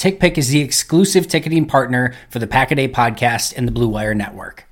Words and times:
TickPick 0.00 0.38
is 0.38 0.48
the 0.48 0.62
exclusive 0.62 1.28
ticketing 1.28 1.66
partner 1.66 2.14
for 2.30 2.38
the 2.38 2.46
Pack 2.46 2.70
a 2.70 2.74
Day 2.74 2.88
podcast 2.88 3.52
and 3.54 3.68
the 3.68 3.72
Blue 3.72 3.86
Wire 3.86 4.14
Network. 4.14 4.64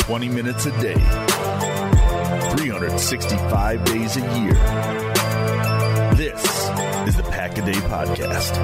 Twenty 0.00 0.28
minutes 0.28 0.66
a 0.66 0.72
day, 0.80 0.94
365 2.56 3.84
days 3.84 4.16
a 4.16 4.20
year. 4.40 4.54
This 6.16 6.42
is 7.06 7.16
the 7.16 7.22
Pack 7.30 7.56
a 7.56 7.62
Day 7.64 7.72
Podcast. 7.74 8.58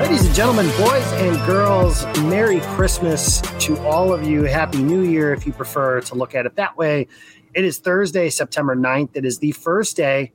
Ladies 0.00 0.24
and 0.24 0.34
gentlemen, 0.34 0.68
boys 0.78 1.12
and 1.14 1.36
girls, 1.44 2.06
Merry 2.22 2.60
Christmas 2.60 3.42
to 3.58 3.78
all 3.80 4.14
of 4.14 4.26
you. 4.26 4.44
Happy 4.44 4.78
New 4.78 5.02
Year 5.02 5.34
if 5.34 5.46
you 5.46 5.52
prefer 5.52 6.00
to 6.00 6.14
look 6.14 6.34
at 6.34 6.46
it 6.46 6.56
that 6.56 6.78
way. 6.78 7.08
It 7.54 7.64
is 7.64 7.78
Thursday, 7.78 8.28
September 8.28 8.76
9th. 8.76 9.10
It 9.14 9.24
is 9.24 9.38
the 9.38 9.52
first 9.52 9.96
day 9.96 10.32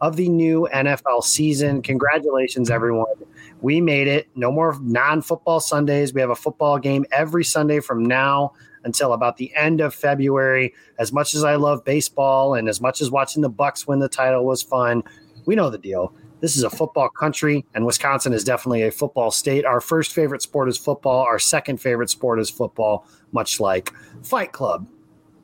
of 0.00 0.16
the 0.16 0.28
new 0.28 0.68
NFL 0.72 1.22
season. 1.22 1.82
Congratulations, 1.82 2.70
everyone. 2.70 3.14
We 3.60 3.80
made 3.80 4.08
it. 4.08 4.28
No 4.34 4.50
more 4.50 4.78
non 4.80 5.22
football 5.22 5.60
Sundays. 5.60 6.14
We 6.14 6.20
have 6.20 6.30
a 6.30 6.36
football 6.36 6.78
game 6.78 7.04
every 7.12 7.44
Sunday 7.44 7.80
from 7.80 8.04
now 8.04 8.52
until 8.84 9.12
about 9.12 9.36
the 9.36 9.54
end 9.54 9.80
of 9.80 9.94
February. 9.94 10.74
As 10.98 11.12
much 11.12 11.34
as 11.34 11.44
I 11.44 11.56
love 11.56 11.84
baseball 11.84 12.54
and 12.54 12.68
as 12.68 12.80
much 12.80 13.00
as 13.00 13.10
watching 13.10 13.42
the 13.42 13.48
Bucks 13.48 13.86
win 13.86 13.98
the 13.98 14.08
title 14.08 14.44
was 14.44 14.62
fun, 14.62 15.02
we 15.44 15.54
know 15.54 15.70
the 15.70 15.78
deal. 15.78 16.14
This 16.40 16.56
is 16.56 16.62
a 16.64 16.70
football 16.70 17.08
country, 17.08 17.64
and 17.74 17.86
Wisconsin 17.86 18.34
is 18.34 18.44
definitely 18.44 18.82
a 18.82 18.90
football 18.90 19.30
state. 19.30 19.64
Our 19.64 19.80
first 19.80 20.12
favorite 20.12 20.42
sport 20.42 20.68
is 20.68 20.76
football. 20.76 21.22
Our 21.22 21.38
second 21.38 21.80
favorite 21.80 22.10
sport 22.10 22.38
is 22.38 22.50
football, 22.50 23.06
much 23.32 23.58
like 23.58 23.92
Fight 24.22 24.52
Club. 24.52 24.86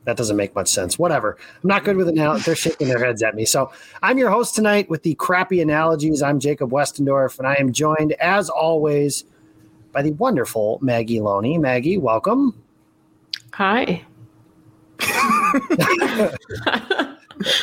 That 0.04 0.16
doesn't 0.16 0.36
make 0.36 0.54
much 0.54 0.68
sense. 0.68 0.98
Whatever. 0.98 1.36
I'm 1.62 1.68
not 1.68 1.84
good 1.84 1.96
with 1.96 2.08
it 2.08 2.14
now. 2.14 2.36
They're 2.36 2.56
shaking 2.56 2.88
their 2.88 2.98
heads 2.98 3.22
at 3.22 3.34
me. 3.34 3.44
So 3.44 3.70
I'm 4.02 4.18
your 4.18 4.30
host 4.30 4.54
tonight 4.54 4.90
with 4.90 5.02
the 5.04 5.14
crappy 5.14 5.60
analogies. 5.60 6.22
I'm 6.22 6.40
Jacob 6.40 6.70
Westendorf, 6.70 7.38
and 7.38 7.46
I 7.46 7.54
am 7.54 7.72
joined, 7.72 8.12
as 8.14 8.48
always, 8.48 9.24
by 9.92 10.02
the 10.02 10.12
wonderful 10.12 10.78
Maggie 10.82 11.20
Loney. 11.20 11.56
Maggie, 11.56 11.98
welcome. 11.98 12.60
Hi. 13.52 14.04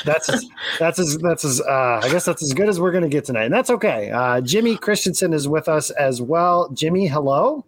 that's 0.05 0.29
as, 0.29 0.45
that's 0.77 0.99
as 0.99 1.17
that's 1.19 1.45
as 1.45 1.61
uh, 1.61 2.01
I 2.03 2.09
guess 2.09 2.25
that's 2.25 2.43
as 2.43 2.53
good 2.53 2.69
as 2.69 2.79
we're 2.79 2.91
going 2.91 3.03
to 3.03 3.09
get 3.09 3.25
tonight, 3.25 3.45
and 3.45 3.53
that's 3.53 3.69
okay. 3.69 4.11
Uh, 4.11 4.41
Jimmy 4.41 4.77
Christensen 4.77 5.33
is 5.33 5.47
with 5.47 5.67
us 5.67 5.89
as 5.91 6.21
well. 6.21 6.69
Jimmy, 6.69 7.07
hello. 7.07 7.65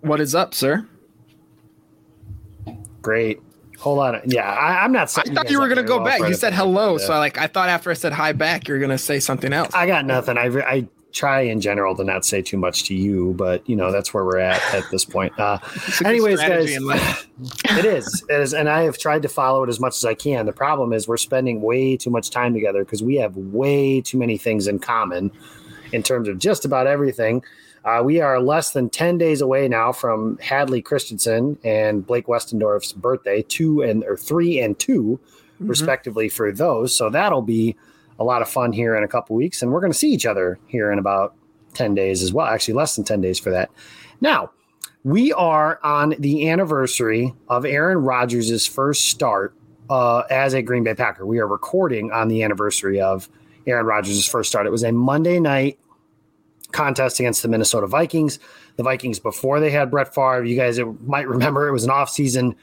What 0.00 0.20
is 0.20 0.34
up, 0.34 0.54
sir? 0.54 0.86
Great. 3.00 3.40
Hold 3.84 3.98
on. 3.98 4.22
Yeah, 4.24 4.50
I, 4.50 4.82
am 4.82 4.92
not. 4.92 5.12
I 5.18 5.24
thought 5.24 5.50
you 5.50 5.60
were 5.60 5.68
going 5.68 5.76
to 5.76 5.84
go 5.84 6.02
back. 6.02 6.20
You 6.20 6.32
said 6.32 6.54
hello, 6.54 6.96
so 6.96 7.10
like 7.18 7.36
I 7.36 7.46
thought 7.48 7.68
after 7.68 7.90
I 7.90 7.92
said 7.92 8.14
hi 8.14 8.32
back, 8.32 8.66
you're 8.66 8.78
going 8.78 8.88
to 8.88 8.96
say 8.96 9.20
something 9.20 9.52
else. 9.52 9.74
I 9.74 9.86
got 9.86 10.06
nothing. 10.06 10.38
I 10.38 10.46
I 10.46 10.88
try 11.12 11.42
in 11.42 11.60
general 11.60 11.94
to 11.96 12.02
not 12.02 12.24
say 12.24 12.40
too 12.40 12.56
much 12.56 12.84
to 12.84 12.94
you, 12.94 13.34
but 13.36 13.68
you 13.68 13.76
know 13.76 13.92
that's 13.92 14.14
where 14.14 14.24
we're 14.24 14.38
at 14.38 14.62
at 14.74 14.90
this 14.90 15.04
point. 15.04 15.38
Uh, 15.38 15.58
anyways, 16.04 16.40
guys, 16.40 16.70
it 17.76 17.84
is, 17.84 18.24
it 18.30 18.40
is, 18.40 18.54
and 18.54 18.70
I 18.70 18.84
have 18.84 18.96
tried 18.96 19.20
to 19.20 19.28
follow 19.28 19.62
it 19.64 19.68
as 19.68 19.78
much 19.78 19.96
as 19.96 20.04
I 20.06 20.14
can. 20.14 20.46
The 20.46 20.54
problem 20.54 20.94
is 20.94 21.06
we're 21.06 21.18
spending 21.18 21.60
way 21.60 21.98
too 21.98 22.08
much 22.08 22.30
time 22.30 22.54
together 22.54 22.86
because 22.86 23.02
we 23.02 23.16
have 23.16 23.36
way 23.36 24.00
too 24.00 24.16
many 24.16 24.38
things 24.38 24.66
in 24.66 24.78
common 24.78 25.30
in 25.92 26.02
terms 26.02 26.26
of 26.26 26.38
just 26.38 26.64
about 26.64 26.86
everything. 26.86 27.44
Uh, 27.84 28.02
we 28.02 28.20
are 28.20 28.40
less 28.40 28.72
than 28.72 28.88
10 28.88 29.18
days 29.18 29.40
away 29.40 29.68
now 29.68 29.92
from 29.92 30.38
Hadley 30.38 30.80
Christensen 30.80 31.58
and 31.64 32.06
Blake 32.06 32.26
Westendorf's 32.26 32.92
birthday, 32.92 33.42
two 33.42 33.82
and 33.82 34.02
or 34.04 34.16
three 34.16 34.58
and 34.58 34.78
2 34.78 35.02
mm-hmm. 35.02 35.66
respectively, 35.66 36.28
for 36.28 36.50
those. 36.50 36.96
So 36.96 37.10
that'll 37.10 37.42
be 37.42 37.76
a 38.18 38.24
lot 38.24 38.40
of 38.40 38.48
fun 38.48 38.72
here 38.72 38.96
in 38.96 39.04
a 39.04 39.08
couple 39.08 39.36
weeks. 39.36 39.60
And 39.60 39.70
we're 39.70 39.80
going 39.80 39.92
to 39.92 39.98
see 39.98 40.12
each 40.12 40.24
other 40.24 40.58
here 40.66 40.90
in 40.90 40.98
about 40.98 41.34
10 41.74 41.94
days 41.94 42.22
as 42.22 42.32
well. 42.32 42.46
Actually, 42.46 42.74
less 42.74 42.96
than 42.96 43.04
10 43.04 43.20
days 43.20 43.38
for 43.38 43.50
that. 43.50 43.70
Now, 44.20 44.50
we 45.02 45.34
are 45.34 45.78
on 45.82 46.14
the 46.18 46.48
anniversary 46.48 47.34
of 47.48 47.66
Aaron 47.66 47.98
Rodgers' 47.98 48.66
first 48.66 49.10
start 49.10 49.54
uh, 49.90 50.20
as 50.30 50.54
a 50.54 50.62
Green 50.62 50.84
Bay 50.84 50.94
Packer. 50.94 51.26
We 51.26 51.38
are 51.38 51.46
recording 51.46 52.10
on 52.12 52.28
the 52.28 52.42
anniversary 52.42 53.00
of 53.02 53.28
Aaron 53.66 53.84
Rodgers' 53.84 54.26
first 54.26 54.48
start. 54.48 54.66
It 54.66 54.70
was 54.70 54.84
a 54.84 54.92
Monday 54.92 55.38
night 55.38 55.78
contest 56.74 57.18
against 57.20 57.42
the 57.42 57.48
Minnesota 57.48 57.86
Vikings. 57.86 58.38
The 58.76 58.82
Vikings, 58.82 59.18
before 59.18 59.60
they 59.60 59.70
had 59.70 59.90
Brett 59.90 60.14
Favre, 60.14 60.44
you 60.44 60.56
guys 60.56 60.78
might 61.06 61.26
remember 61.26 61.66
it 61.68 61.72
was 61.72 61.84
an 61.84 61.90
offseason 61.90 62.54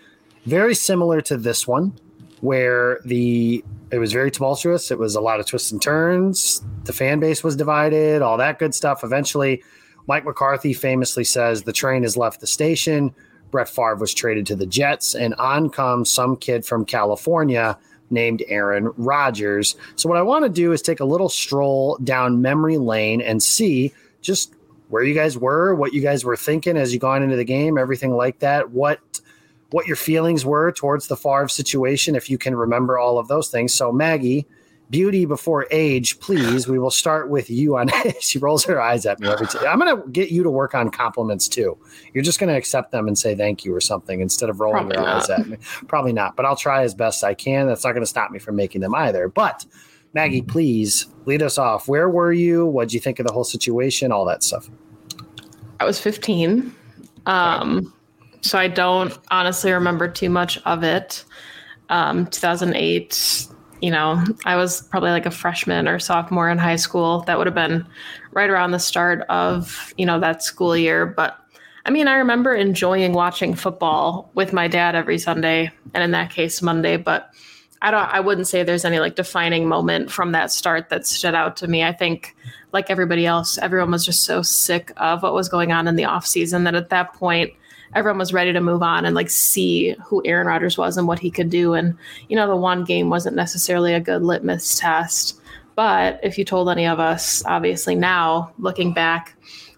very 0.46 0.76
similar 0.76 1.22
to 1.22 1.38
this 1.38 1.68
one, 1.68 1.94
where 2.42 3.00
the 3.06 3.64
it 3.92 3.98
was 3.98 4.14
very 4.14 4.32
tumultuous. 4.32 4.92
It 4.92 5.00
was 5.00 5.16
a 5.16 5.22
lot 5.22 5.40
of 5.40 5.46
twists 5.46 5.72
and 5.72 5.82
turns. 5.82 6.64
The 6.86 6.94
fan 6.94 7.20
base 7.20 7.44
was 7.44 7.56
divided, 7.56 8.22
all 8.22 8.38
that 8.38 8.60
good 8.60 8.74
stuff. 8.74 9.04
Eventually, 9.04 9.64
Mike 10.08 10.26
McCarthy 10.26 10.74
famously 10.74 11.24
says 11.24 11.64
the 11.64 11.74
train 11.74 12.04
has 12.04 12.18
left 12.18 12.40
the 12.40 12.48
station. 12.48 13.14
Brett 13.52 13.70
Favre 13.70 13.96
was 13.96 14.14
traded 14.14 14.46
to 14.48 14.56
the 14.56 14.66
Jets, 14.66 15.14
and 15.14 15.34
on 15.36 15.70
comes 15.70 16.12
some 16.12 16.38
kid 16.38 16.66
from 16.66 16.86
California 16.86 17.78
named 18.10 18.44
Aaron 18.48 18.92
Rodgers. 18.98 19.76
So, 19.96 20.10
what 20.10 20.18
I 20.18 20.22
want 20.22 20.46
to 20.46 20.50
do 20.50 20.72
is 20.72 20.82
take 20.82 21.00
a 21.00 21.06
little 21.06 21.30
stroll 21.30 21.98
down 22.04 22.42
memory 22.42 22.78
lane 22.78 23.22
and 23.22 23.44
see 23.44 23.94
just 24.22 24.56
where 24.90 25.04
you 25.04 25.14
guys 25.14 25.38
were, 25.38 25.74
what 25.76 25.94
you 25.94 26.02
guys 26.02 26.26
were 26.26 26.36
thinking 26.36 26.78
as 26.78 26.94
you 26.94 27.00
gone 27.00 27.24
into 27.24 27.36
the 27.36 27.46
game, 27.46 27.78
everything 27.78 28.16
like 28.16 28.40
that. 28.40 28.72
What 28.72 29.00
what 29.72 29.88
your 29.88 29.96
feelings 29.96 30.46
were 30.46 30.72
towards 30.72 31.08
the 31.08 31.16
Favre 31.16 31.48
situation, 31.48 32.16
if 32.16 32.30
you 32.30 32.38
can 32.38 32.56
remember 32.56 33.00
all 33.00 33.18
of 33.18 33.30
those 33.30 33.50
things. 33.50 33.74
So, 33.74 33.92
Maggie, 33.92 34.46
beauty 34.90 35.26
before 35.26 35.66
age, 35.72 36.20
please. 36.20 36.68
We 36.68 36.78
will 36.78 36.92
start 36.92 37.30
with 37.30 37.50
you 37.50 37.78
on. 37.78 37.90
she 38.20 38.38
rolls 38.38 38.66
her 38.66 38.80
eyes 38.80 39.06
at 39.06 39.20
me 39.20 39.30
every 39.30 39.48
time. 39.48 39.66
I'm 39.66 39.80
going 39.80 40.04
to 40.04 40.10
get 40.10 40.30
you 40.30 40.44
to 40.44 40.52
work 40.52 40.76
on 40.76 40.92
compliments 40.92 41.48
too. 41.48 41.78
You're 42.14 42.24
just 42.24 42.40
going 42.40 42.50
to 42.50 42.58
accept 42.58 42.92
them 42.92 43.08
and 43.08 43.18
say 43.18 43.34
thank 43.34 43.64
you 43.64 43.74
or 43.74 43.82
something 43.82 44.20
instead 44.20 44.50
of 44.50 44.60
rolling 44.60 44.90
Probably 44.90 44.98
your 44.98 45.06
not. 45.06 45.24
eyes 45.24 45.30
at 45.30 45.48
me. 45.48 45.58
Probably 45.88 46.14
not, 46.14 46.36
but 46.36 46.46
I'll 46.46 46.58
try 46.58 46.84
as 46.84 46.94
best 46.94 47.24
I 47.24 47.34
can. 47.34 47.68
That's 47.68 47.86
not 47.86 47.94
going 47.94 48.04
to 48.04 48.08
stop 48.10 48.30
me 48.32 48.40
from 48.40 48.58
making 48.58 48.82
them 48.82 48.94
either. 48.94 49.30
But 49.30 49.66
Maggie, 50.14 50.42
please 50.42 51.08
lead 51.26 51.42
us 51.42 51.58
off. 51.58 51.88
Where 51.88 52.10
were 52.10 52.34
you? 52.34 52.66
What 52.66 52.90
did 52.90 52.94
you 52.94 53.00
think 53.00 53.20
of 53.20 53.28
the 53.28 53.34
whole 53.34 53.44
situation? 53.44 54.12
All 54.12 54.26
that 54.26 54.44
stuff. 54.44 54.70
I 55.80 55.86
was 55.86 56.00
15. 56.00 56.74
Um, 57.26 57.94
so 58.42 58.58
I 58.58 58.68
don't 58.68 59.18
honestly 59.30 59.72
remember 59.72 60.08
too 60.08 60.30
much 60.30 60.58
of 60.66 60.84
it. 60.84 61.24
Um, 61.90 62.28
2008, 62.28 63.48
you 63.82 63.92
know, 63.92 64.24
I 64.46 64.56
was 64.56 64.82
probably 64.84 65.12
like 65.12 65.26
a 65.26 65.32
freshman 65.32 65.88
or 65.88 66.00
sophomore 66.00 66.50
in 66.50 66.58
high 66.58 66.76
school. 66.76 67.22
That 67.22 67.38
would 67.38 67.48
have 67.48 67.56
been 67.56 67.86
right 68.32 68.50
around 68.50 68.72
the 68.72 68.80
start 68.80 69.22
of, 69.30 69.94
you 69.98 70.06
know, 70.06 70.20
that 70.20 70.44
school 70.44 70.76
year. 70.76 71.06
But 71.06 71.38
I 71.86 71.90
mean, 71.90 72.08
I 72.08 72.16
remember 72.16 72.54
enjoying 72.54 73.14
watching 73.14 73.56
football 73.56 74.30
with 74.36 74.54
my 74.54 74.68
dad 74.68 74.96
every 74.96 75.18
Sunday, 75.18 75.72
and 75.94 76.04
in 76.04 76.12
that 76.12 76.30
case, 76.30 76.62
Monday. 76.62 76.96
But 76.98 77.32
I 77.82 77.90
don't. 77.92 78.04
I 78.04 78.20
wouldn't 78.20 78.48
say 78.48 78.64
there's 78.64 78.86
any 78.86 79.00
like 79.00 79.16
defining 79.16 79.68
moment 79.68 80.12
from 80.12 80.34
that 80.34 80.52
start 80.52 80.90
that 80.90 81.08
stood 81.08 81.34
out 81.34 81.58
to 81.58 81.68
me. 81.68 81.84
I 81.84 81.92
think, 81.92 82.36
like 82.74 82.90
everybody 82.90 83.26
else, 83.26 83.58
everyone 83.58 83.92
was 83.92 84.06
just 84.06 84.24
so 84.24 84.42
sick 84.42 84.92
of 84.98 85.24
what 85.24 85.34
was 85.34 85.50
going 85.50 85.72
on 85.72 85.88
in 85.88 85.96
the 85.96 86.06
off 86.06 86.26
season 86.26 86.64
that 86.66 86.76
at 86.76 86.90
that 86.90 87.14
point, 87.14 87.52
everyone 87.96 88.20
was 88.20 88.34
ready 88.34 88.54
to 88.54 88.62
move 88.62 88.84
on 88.84 89.06
and 89.06 89.16
like 89.16 89.30
see 89.30 89.96
who 90.06 90.22
Aaron 90.26 90.48
Rodgers 90.48 90.78
was 90.78 90.96
and 90.96 91.08
what 91.08 91.20
he 91.20 91.32
could 91.32 91.50
do. 91.50 91.74
And 91.74 91.98
you 92.30 92.36
know, 92.36 92.48
the 92.48 92.56
one 92.56 92.84
game 92.84 93.10
wasn't 93.10 93.36
necessarily 93.36 93.94
a 93.94 94.00
good 94.00 94.22
litmus 94.22 94.80
test. 94.80 95.40
But 95.76 96.20
if 96.22 96.38
you 96.38 96.46
told 96.46 96.70
any 96.70 96.86
of 96.86 97.00
us, 97.00 97.44
obviously 97.46 97.96
now 97.96 98.52
looking 98.60 98.94
back 98.94 99.36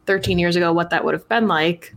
13 0.08 0.40
years 0.40 0.56
ago, 0.56 0.74
what 0.74 0.90
that 0.90 1.06
would 1.06 1.14
have 1.14 1.30
been 1.30 1.48
like, 1.48 1.96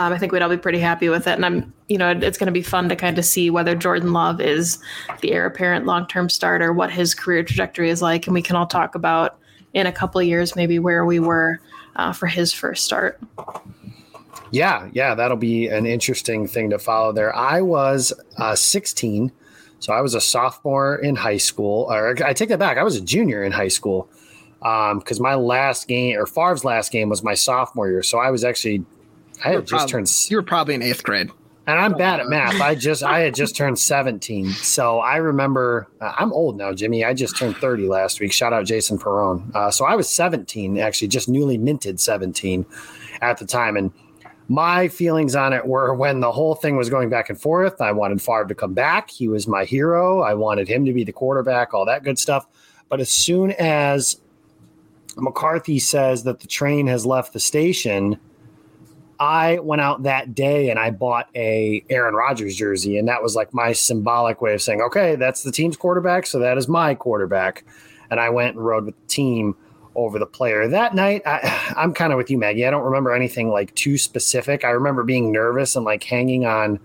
um, 0.00 0.14
I 0.14 0.18
think 0.18 0.32
we'd 0.32 0.40
all 0.40 0.48
be 0.48 0.56
pretty 0.56 0.78
happy 0.78 1.10
with 1.10 1.26
it. 1.26 1.32
And 1.32 1.44
I'm, 1.44 1.74
you 1.88 1.98
know, 1.98 2.10
it's 2.10 2.38
going 2.38 2.46
to 2.46 2.52
be 2.52 2.62
fun 2.62 2.88
to 2.88 2.96
kind 2.96 3.18
of 3.18 3.24
see 3.24 3.50
whether 3.50 3.74
Jordan 3.74 4.14
Love 4.14 4.40
is 4.40 4.78
the 5.20 5.32
heir 5.32 5.44
apparent 5.44 5.84
long 5.84 6.06
term 6.06 6.30
starter, 6.30 6.72
what 6.72 6.90
his 6.90 7.14
career 7.14 7.42
trajectory 7.42 7.90
is 7.90 8.00
like. 8.00 8.26
And 8.26 8.32
we 8.32 8.40
can 8.40 8.56
all 8.56 8.66
talk 8.66 8.94
about 8.94 9.38
in 9.74 9.86
a 9.86 9.92
couple 9.92 10.20
of 10.20 10.26
years, 10.26 10.56
maybe 10.56 10.78
where 10.78 11.04
we 11.04 11.20
were 11.20 11.60
uh, 11.96 12.12
for 12.14 12.26
his 12.26 12.52
first 12.52 12.84
start. 12.84 13.20
Yeah, 14.50 14.88
yeah, 14.92 15.14
that'll 15.14 15.36
be 15.36 15.68
an 15.68 15.86
interesting 15.86 16.48
thing 16.48 16.70
to 16.70 16.78
follow 16.78 17.12
there. 17.12 17.36
I 17.36 17.60
was 17.60 18.12
uh, 18.38 18.56
16, 18.56 19.30
so 19.80 19.92
I 19.92 20.00
was 20.00 20.14
a 20.14 20.20
sophomore 20.20 20.96
in 20.96 21.14
high 21.14 21.36
school. 21.36 21.86
Or 21.90 22.16
I 22.24 22.32
take 22.32 22.48
that 22.48 22.58
back, 22.58 22.78
I 22.78 22.82
was 22.82 22.96
a 22.96 23.02
junior 23.02 23.44
in 23.44 23.52
high 23.52 23.68
school 23.68 24.08
because 24.60 25.18
um, 25.18 25.22
my 25.22 25.34
last 25.34 25.88
game 25.88 26.18
or 26.18 26.26
Favre's 26.26 26.64
last 26.64 26.90
game 26.90 27.10
was 27.10 27.22
my 27.22 27.34
sophomore 27.34 27.88
year. 27.88 28.02
So 28.02 28.18
I 28.18 28.30
was 28.30 28.44
actually 28.44 28.84
I 29.44 29.52
had 29.52 29.66
just 29.66 29.88
turned. 29.88 30.10
You 30.28 30.36
were 30.36 30.42
probably 30.42 30.74
in 30.74 30.82
eighth 30.82 31.02
grade. 31.02 31.30
And 31.66 31.78
I'm 31.78 31.92
bad 31.92 32.18
at 32.18 32.26
math. 32.26 32.60
I 32.60 32.74
just 32.74 33.02
I 33.04 33.20
had 33.20 33.34
just 33.34 33.54
turned 33.54 33.78
17, 33.78 34.50
so 34.50 34.98
I 34.98 35.16
remember 35.16 35.86
uh, 36.00 36.14
I'm 36.18 36.32
old 36.32 36.56
now, 36.56 36.72
Jimmy. 36.72 37.04
I 37.04 37.14
just 37.14 37.36
turned 37.36 37.56
30 37.58 37.86
last 37.86 38.18
week. 38.18 38.32
Shout 38.32 38.52
out 38.52 38.64
Jason 38.64 38.98
Perone. 38.98 39.54
Uh, 39.54 39.70
so 39.70 39.84
I 39.84 39.94
was 39.94 40.08
17, 40.08 40.78
actually, 40.78 41.08
just 41.08 41.28
newly 41.28 41.58
minted 41.58 42.00
17 42.00 42.66
at 43.20 43.38
the 43.38 43.46
time, 43.46 43.76
and 43.76 43.92
my 44.48 44.88
feelings 44.88 45.36
on 45.36 45.52
it 45.52 45.64
were 45.64 45.94
when 45.94 46.18
the 46.18 46.32
whole 46.32 46.56
thing 46.56 46.76
was 46.76 46.90
going 46.90 47.08
back 47.08 47.30
and 47.30 47.40
forth. 47.40 47.80
I 47.80 47.92
wanted 47.92 48.20
Favre 48.20 48.46
to 48.46 48.54
come 48.54 48.74
back. 48.74 49.08
He 49.08 49.28
was 49.28 49.46
my 49.46 49.64
hero. 49.64 50.22
I 50.22 50.34
wanted 50.34 50.66
him 50.66 50.84
to 50.86 50.92
be 50.92 51.04
the 51.04 51.12
quarterback, 51.12 51.72
all 51.72 51.86
that 51.86 52.02
good 52.02 52.18
stuff. 52.18 52.48
But 52.88 52.98
as 52.98 53.10
soon 53.10 53.52
as 53.52 54.20
McCarthy 55.16 55.78
says 55.78 56.24
that 56.24 56.40
the 56.40 56.48
train 56.48 56.88
has 56.88 57.06
left 57.06 57.32
the 57.32 57.38
station, 57.38 58.18
I 59.20 59.58
went 59.58 59.82
out 59.82 60.04
that 60.04 60.34
day 60.34 60.70
and 60.70 60.78
I 60.78 60.90
bought 60.90 61.28
a 61.34 61.84
Aaron 61.90 62.14
Rodgers 62.14 62.56
jersey, 62.56 62.96
and 62.96 63.06
that 63.06 63.22
was 63.22 63.36
like 63.36 63.52
my 63.52 63.72
symbolic 63.72 64.40
way 64.40 64.54
of 64.54 64.62
saying, 64.62 64.80
okay, 64.80 65.14
that's 65.14 65.42
the 65.42 65.52
team's 65.52 65.76
quarterback, 65.76 66.26
so 66.26 66.38
that 66.38 66.56
is 66.56 66.68
my 66.68 66.94
quarterback. 66.94 67.64
And 68.10 68.18
I 68.18 68.30
went 68.30 68.56
and 68.56 68.64
rode 68.64 68.86
with 68.86 68.98
the 68.98 69.06
team 69.08 69.54
over 69.94 70.18
the 70.18 70.26
player. 70.26 70.66
That 70.66 70.94
night, 70.94 71.20
I, 71.26 71.74
I'm 71.76 71.92
kind 71.92 72.14
of 72.14 72.16
with 72.16 72.30
you, 72.30 72.38
Maggie. 72.38 72.66
I 72.66 72.70
don't 72.70 72.82
remember 72.82 73.14
anything 73.14 73.50
like 73.50 73.74
too 73.74 73.98
specific. 73.98 74.64
I 74.64 74.70
remember 74.70 75.04
being 75.04 75.30
nervous 75.30 75.76
and 75.76 75.84
like 75.84 76.02
hanging 76.02 76.46
on 76.46 76.80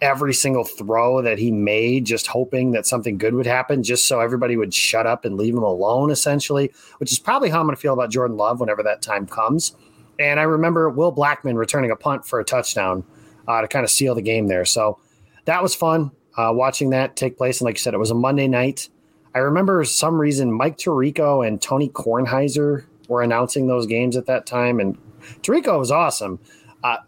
every 0.00 0.34
single 0.34 0.64
throw 0.64 1.20
that 1.20 1.38
he 1.38 1.50
made, 1.50 2.06
just 2.06 2.26
hoping 2.26 2.72
that 2.72 2.86
something 2.86 3.18
good 3.18 3.34
would 3.34 3.46
happen, 3.46 3.82
just 3.82 4.08
so 4.08 4.20
everybody 4.20 4.56
would 4.56 4.72
shut 4.72 5.06
up 5.06 5.24
and 5.24 5.36
leave 5.36 5.54
him 5.54 5.62
alone, 5.62 6.10
essentially, 6.10 6.72
which 6.98 7.12
is 7.12 7.18
probably 7.18 7.50
how 7.50 7.60
I'm 7.60 7.66
going 7.66 7.76
to 7.76 7.80
feel 7.80 7.92
about 7.92 8.10
Jordan 8.10 8.36
Love 8.36 8.60
whenever 8.60 8.82
that 8.82 9.02
time 9.02 9.26
comes. 9.26 9.76
And 10.18 10.38
I 10.38 10.44
remember 10.44 10.88
Will 10.90 11.12
Blackmon 11.12 11.56
returning 11.56 11.90
a 11.90 11.96
punt 11.96 12.26
for 12.26 12.40
a 12.40 12.44
touchdown 12.44 13.04
uh, 13.48 13.60
to 13.60 13.68
kind 13.68 13.84
of 13.84 13.90
seal 13.90 14.14
the 14.14 14.22
game 14.22 14.46
there. 14.46 14.64
So 14.64 14.98
that 15.44 15.62
was 15.62 15.74
fun 15.74 16.10
uh, 16.36 16.50
watching 16.54 16.90
that 16.90 17.16
take 17.16 17.36
place. 17.36 17.60
And 17.60 17.66
like 17.66 17.76
you 17.76 17.80
said, 17.80 17.94
it 17.94 17.98
was 17.98 18.10
a 18.10 18.14
Monday 18.14 18.48
night. 18.48 18.88
I 19.34 19.38
remember 19.38 19.82
some 19.84 20.20
reason 20.20 20.52
Mike 20.52 20.78
Tirico 20.78 21.46
and 21.46 21.60
Tony 21.60 21.88
Kornheiser 21.88 22.84
were 23.08 23.22
announcing 23.22 23.66
those 23.66 23.86
games 23.86 24.16
at 24.16 24.26
that 24.26 24.46
time, 24.46 24.78
and 24.78 24.96
Tirico 25.42 25.78
was 25.78 25.90
awesome. 25.90 26.38
Uh, 26.84 26.98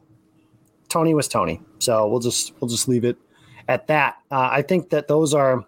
Tony 0.88 1.14
was 1.14 1.28
Tony, 1.28 1.60
so 1.78 2.08
we'll 2.08 2.20
just 2.20 2.52
we'll 2.60 2.68
just 2.68 2.88
leave 2.88 3.04
it 3.04 3.16
at 3.68 3.86
that. 3.86 4.16
Uh, 4.30 4.48
I 4.50 4.62
think 4.62 4.90
that 4.90 5.06
those 5.08 5.34
are 5.34 5.64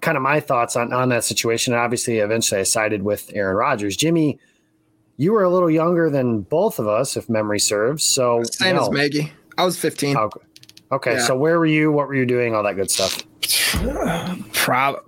kind 0.00 0.16
of 0.16 0.22
my 0.22 0.38
thoughts 0.38 0.76
on 0.76 0.92
on 0.92 1.08
that 1.08 1.24
situation. 1.24 1.72
And 1.72 1.82
obviously, 1.82 2.18
eventually, 2.18 2.60
I 2.60 2.64
sided 2.64 3.02
with 3.02 3.30
Aaron 3.34 3.56
Rodgers. 3.56 3.96
Jimmy, 3.96 4.38
you 5.20 5.32
were 5.32 5.42
a 5.42 5.50
little 5.50 5.70
younger 5.70 6.08
than 6.08 6.40
both 6.40 6.78
of 6.78 6.88
us, 6.88 7.14
if 7.14 7.28
memory 7.28 7.60
serves. 7.60 8.02
So 8.04 8.42
same 8.42 8.78
as 8.78 8.88
Maggie. 8.88 9.30
I 9.58 9.66
was 9.66 9.78
15. 9.78 10.16
Okay. 10.16 10.40
okay. 10.92 11.12
Yeah. 11.12 11.18
So 11.18 11.36
where 11.36 11.58
were 11.58 11.66
you? 11.66 11.92
What 11.92 12.08
were 12.08 12.14
you 12.14 12.24
doing? 12.24 12.54
All 12.54 12.62
that 12.62 12.74
good 12.76 12.90
stuff. 12.90 13.22
Prob- 14.54 15.02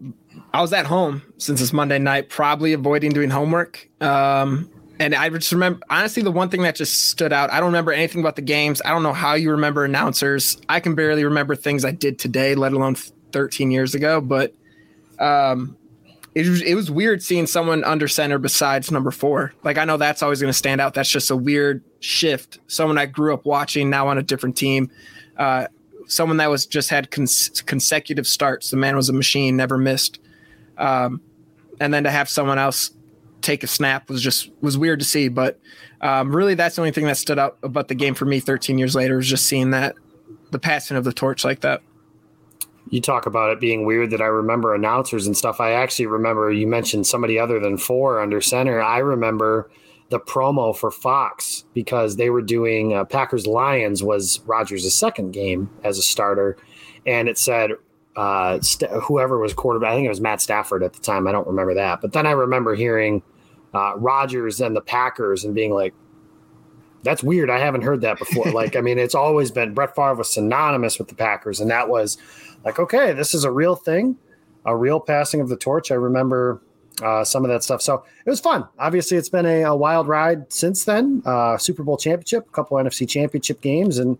I 0.52 0.60
was 0.60 0.74
at 0.74 0.84
home 0.84 1.22
since 1.38 1.62
it's 1.62 1.72
Monday 1.72 1.98
night, 1.98 2.28
probably 2.28 2.74
avoiding 2.74 3.12
doing 3.12 3.30
homework. 3.30 3.88
Um, 4.02 4.68
and 5.00 5.14
I 5.14 5.30
just 5.30 5.50
remember, 5.50 5.80
honestly, 5.88 6.22
the 6.22 6.30
one 6.30 6.50
thing 6.50 6.60
that 6.60 6.76
just 6.76 7.08
stood 7.08 7.32
out, 7.32 7.50
I 7.50 7.56
don't 7.56 7.68
remember 7.68 7.90
anything 7.90 8.20
about 8.20 8.36
the 8.36 8.42
games. 8.42 8.82
I 8.84 8.90
don't 8.90 9.02
know 9.02 9.14
how 9.14 9.32
you 9.32 9.50
remember 9.52 9.82
announcers. 9.82 10.60
I 10.68 10.80
can 10.80 10.94
barely 10.94 11.24
remember 11.24 11.56
things 11.56 11.86
I 11.86 11.90
did 11.90 12.18
today, 12.18 12.54
let 12.54 12.74
alone 12.74 12.96
13 13.32 13.70
years 13.70 13.94
ago. 13.94 14.20
But 14.20 14.52
um, 15.18 15.78
it 16.34 16.48
was, 16.48 16.62
it 16.62 16.74
was 16.74 16.90
weird 16.90 17.22
seeing 17.22 17.46
someone 17.46 17.84
under 17.84 18.08
center 18.08 18.38
besides 18.38 18.90
number 18.90 19.10
four. 19.10 19.52
Like, 19.64 19.76
I 19.76 19.84
know 19.84 19.96
that's 19.96 20.22
always 20.22 20.40
going 20.40 20.50
to 20.50 20.56
stand 20.56 20.80
out. 20.80 20.94
That's 20.94 21.10
just 21.10 21.30
a 21.30 21.36
weird 21.36 21.84
shift. 22.00 22.58
Someone 22.68 22.96
I 22.96 23.06
grew 23.06 23.34
up 23.34 23.44
watching 23.44 23.90
now 23.90 24.08
on 24.08 24.18
a 24.18 24.22
different 24.22 24.56
team. 24.56 24.90
Uh, 25.36 25.66
someone 26.06 26.38
that 26.38 26.50
was 26.50 26.66
just 26.66 26.90
had 26.90 27.10
cons- 27.10 27.62
consecutive 27.66 28.26
starts. 28.26 28.70
The 28.70 28.76
man 28.76 28.96
was 28.96 29.08
a 29.08 29.12
machine, 29.12 29.56
never 29.56 29.76
missed. 29.76 30.20
Um, 30.78 31.20
and 31.80 31.92
then 31.92 32.04
to 32.04 32.10
have 32.10 32.28
someone 32.28 32.58
else 32.58 32.92
take 33.42 33.64
a 33.64 33.66
snap 33.66 34.08
was 34.08 34.22
just 34.22 34.50
was 34.60 34.78
weird 34.78 35.00
to 35.00 35.04
see. 35.04 35.28
But 35.28 35.60
um, 36.00 36.34
really, 36.34 36.54
that's 36.54 36.76
the 36.76 36.82
only 36.82 36.92
thing 36.92 37.06
that 37.06 37.16
stood 37.16 37.38
out 37.38 37.58
about 37.62 37.88
the 37.88 37.94
game 37.94 38.14
for 38.14 38.24
me 38.24 38.40
13 38.40 38.78
years 38.78 38.94
later 38.94 39.16
was 39.16 39.28
just 39.28 39.46
seeing 39.46 39.70
that 39.70 39.96
the 40.50 40.58
passing 40.58 40.96
of 40.96 41.04
the 41.04 41.12
torch 41.12 41.44
like 41.44 41.60
that. 41.60 41.82
You 42.92 43.00
talk 43.00 43.24
about 43.24 43.50
it 43.50 43.58
being 43.58 43.86
weird 43.86 44.10
that 44.10 44.20
I 44.20 44.26
remember 44.26 44.74
announcers 44.74 45.26
and 45.26 45.34
stuff. 45.34 45.60
I 45.60 45.72
actually 45.72 46.08
remember 46.08 46.52
you 46.52 46.66
mentioned 46.66 47.06
somebody 47.06 47.38
other 47.38 47.58
than 47.58 47.78
four 47.78 48.20
under 48.20 48.42
center. 48.42 48.82
I 48.82 48.98
remember 48.98 49.70
the 50.10 50.20
promo 50.20 50.76
for 50.76 50.90
Fox 50.90 51.64
because 51.72 52.16
they 52.16 52.28
were 52.28 52.42
doing 52.42 52.92
uh, 52.92 53.04
Packers 53.04 53.46
Lions 53.46 54.02
was 54.02 54.40
Rodgers' 54.40 54.94
second 54.94 55.32
game 55.32 55.70
as 55.82 55.96
a 55.96 56.02
starter, 56.02 56.58
and 57.06 57.30
it 57.30 57.38
said 57.38 57.70
uh, 58.14 58.60
st- 58.60 58.90
whoever 58.90 59.38
was 59.38 59.54
quarterback. 59.54 59.92
I 59.92 59.94
think 59.94 60.04
it 60.04 60.10
was 60.10 60.20
Matt 60.20 60.42
Stafford 60.42 60.82
at 60.82 60.92
the 60.92 61.00
time. 61.00 61.26
I 61.26 61.32
don't 61.32 61.46
remember 61.46 61.72
that, 61.72 62.02
but 62.02 62.12
then 62.12 62.26
I 62.26 62.32
remember 62.32 62.74
hearing 62.74 63.22
uh, 63.72 63.94
Rodgers 63.96 64.60
and 64.60 64.76
the 64.76 64.82
Packers 64.82 65.44
and 65.44 65.54
being 65.54 65.72
like, 65.72 65.94
"That's 67.02 67.22
weird. 67.22 67.50
I 67.50 67.58
haven't 67.58 67.82
heard 67.82 68.00
that 68.02 68.18
before." 68.18 68.50
like, 68.52 68.76
I 68.76 68.80
mean, 68.80 68.98
it's 68.98 69.14
always 69.14 69.50
been 69.50 69.74
Brett 69.74 69.94
Favre 69.94 70.14
was 70.14 70.32
synonymous 70.32 70.98
with 70.98 71.08
the 71.08 71.14
Packers, 71.14 71.60
and 71.60 71.70
that 71.70 71.88
was 71.88 72.18
like, 72.64 72.78
okay, 72.78 73.12
this 73.12 73.34
is 73.34 73.44
a 73.44 73.50
real 73.50 73.76
thing, 73.76 74.16
a 74.64 74.76
real 74.76 75.00
passing 75.00 75.40
of 75.40 75.48
the 75.48 75.56
torch. 75.56 75.90
I 75.90 75.94
remember 75.94 76.60
uh, 77.02 77.24
some 77.24 77.44
of 77.44 77.50
that 77.50 77.62
stuff. 77.62 77.82
So 77.82 78.04
it 78.24 78.30
was 78.30 78.40
fun. 78.40 78.66
Obviously, 78.78 79.16
it's 79.16 79.28
been 79.28 79.46
a, 79.46 79.62
a 79.62 79.76
wild 79.76 80.08
ride 80.08 80.52
since 80.52 80.84
then. 80.84 81.22
Uh, 81.24 81.56
Super 81.56 81.82
Bowl 81.82 81.96
championship, 81.96 82.46
a 82.48 82.52
couple 82.52 82.76
NFC 82.76 83.08
championship 83.08 83.60
games, 83.60 83.98
and 83.98 84.18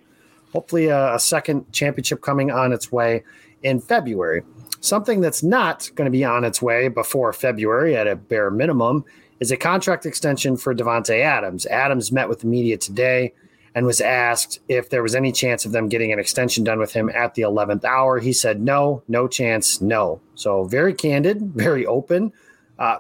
hopefully 0.53 0.89
a, 0.89 1.15
a 1.15 1.21
second 1.21 1.71
championship 1.73 2.21
coming 2.23 2.51
on 2.51 2.73
its 2.73 2.91
way 2.91 3.25
in 3.62 3.81
February. 3.81 4.43
Something 4.81 5.21
that's 5.21 5.43
not 5.43 5.91
going 5.95 6.07
to 6.07 6.11
be 6.11 6.25
on 6.25 6.45
its 6.45 6.61
way 6.61 6.89
before 6.89 7.33
February 7.33 7.97
at 7.97 8.09
a 8.09 8.17
bare 8.17 8.51
minimum 8.51 9.05
is 9.42 9.50
a 9.50 9.56
contract 9.56 10.06
extension 10.06 10.56
for 10.56 10.72
Davante 10.72 11.18
Adams. 11.18 11.66
Adams 11.66 12.12
met 12.12 12.28
with 12.28 12.38
the 12.38 12.46
media 12.46 12.78
today 12.78 13.34
and 13.75 13.84
was 13.84 14.00
asked 14.00 14.61
if 14.68 14.88
there 14.88 15.02
was 15.02 15.16
any 15.16 15.32
chance 15.32 15.64
of 15.66 15.72
them 15.72 15.88
getting 15.88 16.12
an 16.12 16.20
extension 16.20 16.62
done 16.62 16.78
with 16.78 16.92
him 16.92 17.11
at 17.11 17.34
the 17.34 17.42
11th 17.42 17.82
hour. 17.84 18.20
He 18.20 18.32
said, 18.32 18.61
no, 18.61 19.02
no 19.08 19.26
chance, 19.26 19.80
no. 19.80 20.20
So 20.37 20.62
very 20.62 20.94
candid, 20.94 21.40
very 21.56 21.84
open. 21.84 22.32
Uh, 22.78 22.99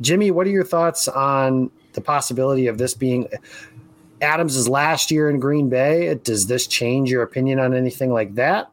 Jimmy, 0.00 0.30
what 0.30 0.46
are 0.46 0.50
your 0.50 0.64
thoughts 0.64 1.08
on 1.08 1.72
the 1.94 2.00
possibility 2.00 2.68
of 2.68 2.78
this 2.78 2.94
being 2.94 3.26
Adams' 4.22 4.68
last 4.68 5.10
year 5.10 5.28
in 5.28 5.40
Green 5.40 5.68
Bay? 5.68 6.14
Does 6.22 6.46
this 6.46 6.68
change 6.68 7.10
your 7.10 7.24
opinion 7.24 7.58
on 7.58 7.74
anything 7.74 8.12
like 8.12 8.36
that? 8.36 8.70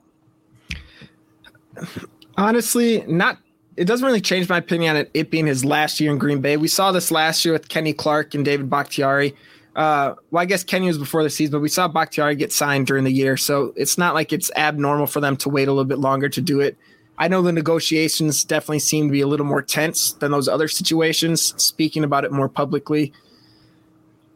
Honestly, 2.37 3.03
not. 3.07 3.39
It 3.77 3.85
doesn't 3.85 4.05
really 4.05 4.21
change 4.21 4.49
my 4.49 4.57
opinion 4.57 4.95
on 4.95 5.01
it, 5.01 5.11
it 5.13 5.31
being 5.31 5.45
his 5.45 5.63
last 5.63 5.99
year 5.99 6.11
in 6.11 6.17
Green 6.17 6.41
Bay. 6.41 6.57
We 6.57 6.67
saw 6.67 6.91
this 6.91 7.11
last 7.11 7.45
year 7.45 7.53
with 7.53 7.69
Kenny 7.69 7.93
Clark 7.93 8.33
and 8.33 8.43
David 8.43 8.69
Bakhtiari. 8.69 9.35
Uh, 9.75 10.15
well, 10.31 10.41
I 10.41 10.45
guess 10.45 10.63
Kenny 10.63 10.87
was 10.87 10.97
before 10.97 11.21
the 11.21 11.29
season, 11.29 11.51
but 11.51 11.59
we 11.59 11.69
saw 11.69 11.87
Bakhtiari 11.87 12.35
get 12.35 12.51
signed 12.51 12.87
during 12.87 13.03
the 13.03 13.11
year, 13.11 13.37
so 13.37 13.73
it's 13.75 13.95
not 13.95 14.15
like 14.15 14.33
it's 14.33 14.49
abnormal 14.57 15.05
for 15.05 15.19
them 15.19 15.37
to 15.37 15.49
wait 15.49 15.67
a 15.67 15.71
little 15.71 15.85
bit 15.85 15.99
longer 15.99 16.27
to 16.27 16.41
do 16.41 16.59
it. 16.59 16.75
I 17.19 17.27
know 17.27 17.43
the 17.43 17.51
negotiations 17.51 18.43
definitely 18.43 18.79
seem 18.79 19.07
to 19.07 19.11
be 19.11 19.21
a 19.21 19.27
little 19.27 19.45
more 19.45 19.61
tense 19.61 20.13
than 20.13 20.31
those 20.31 20.47
other 20.47 20.67
situations. 20.67 21.53
Speaking 21.61 22.03
about 22.03 22.25
it 22.25 22.31
more 22.31 22.49
publicly, 22.49 23.13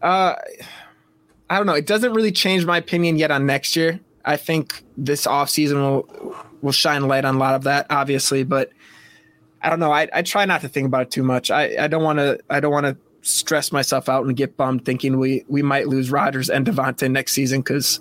uh, 0.03 0.36
I 1.50 1.57
don't 1.57 1.65
know. 1.65 1.74
It 1.74 1.88
doesn't 1.88 2.13
really 2.13 2.31
change 2.31 2.65
my 2.65 2.77
opinion 2.77 3.17
yet 3.17 3.31
on 3.31 3.45
next 3.48 3.75
year. 3.75 4.00
I 4.24 4.38
think 4.38 4.83
this 4.95 5.25
offseason 5.25 5.74
will 5.75 6.36
will 6.62 6.71
shine 6.71 7.07
light 7.07 7.25
on 7.25 7.36
a 7.36 7.39
lot 7.39 7.55
of 7.55 7.63
that, 7.63 7.88
obviously, 7.89 8.43
but 8.43 8.71
I 9.62 9.70
don't 9.70 9.80
know. 9.80 9.91
I, 9.91 10.08
I 10.13 10.22
try 10.22 10.46
not 10.46 10.62
to 10.62 10.70
think 10.70 10.88
about 10.88 11.03
it 11.03 11.12
too 11.12 11.24
much. 11.24 11.51
I, 11.51 11.84
I 11.84 11.88
don't 11.88 12.03
want 12.03 12.20
to 12.20 12.39
I 12.50 12.60
don't 12.60 12.72
want 12.72 12.86
to 12.86 12.98
stress 13.22 13.72
myself 13.72 14.10
out 14.10 14.25
and 14.25 14.36
get 14.36 14.58
bummed 14.58 14.84
thinking 14.86 15.20
we 15.20 15.46
we 15.48 15.62
might 15.62 15.88
lose 15.88 16.12
Rodgers 16.12 16.50
and 16.50 16.65
Davante 16.65 17.10
next 17.10 17.34
season 17.34 17.62
because 17.62 18.00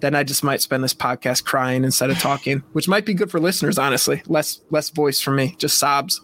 then 0.00 0.14
I 0.14 0.24
just 0.24 0.42
might 0.42 0.60
spend 0.60 0.82
this 0.82 0.94
podcast 0.94 1.44
crying 1.44 1.84
instead 1.84 2.10
of 2.10 2.18
talking, 2.18 2.62
which 2.72 2.88
might 2.88 3.06
be 3.06 3.14
good 3.14 3.30
for 3.30 3.38
listeners, 3.38 3.78
honestly. 3.78 4.22
Less 4.26 4.60
less 4.70 4.90
voice 4.90 5.20
for 5.20 5.32
me, 5.32 5.54
just 5.58 5.78
sobs. 5.78 6.20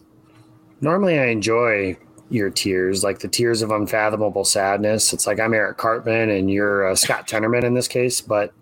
Normally 0.81 1.19
I 1.19 1.25
enjoy 1.27 1.97
your 2.29 2.49
tears, 2.49 3.03
like 3.03 3.19
the 3.19 3.27
tears 3.27 3.61
of 3.61 3.71
unfathomable 3.71 4.45
sadness. 4.45 5.13
It's 5.13 5.27
like 5.27 5.39
I'm 5.39 5.53
Eric 5.53 5.77
Cartman 5.77 6.29
and 6.29 6.49
you're 6.49 6.89
uh, 6.89 6.95
Scott 6.95 7.27
Tenorman 7.27 7.63
in 7.63 7.73
this 7.73 7.87
case, 7.87 8.21
but 8.21 8.53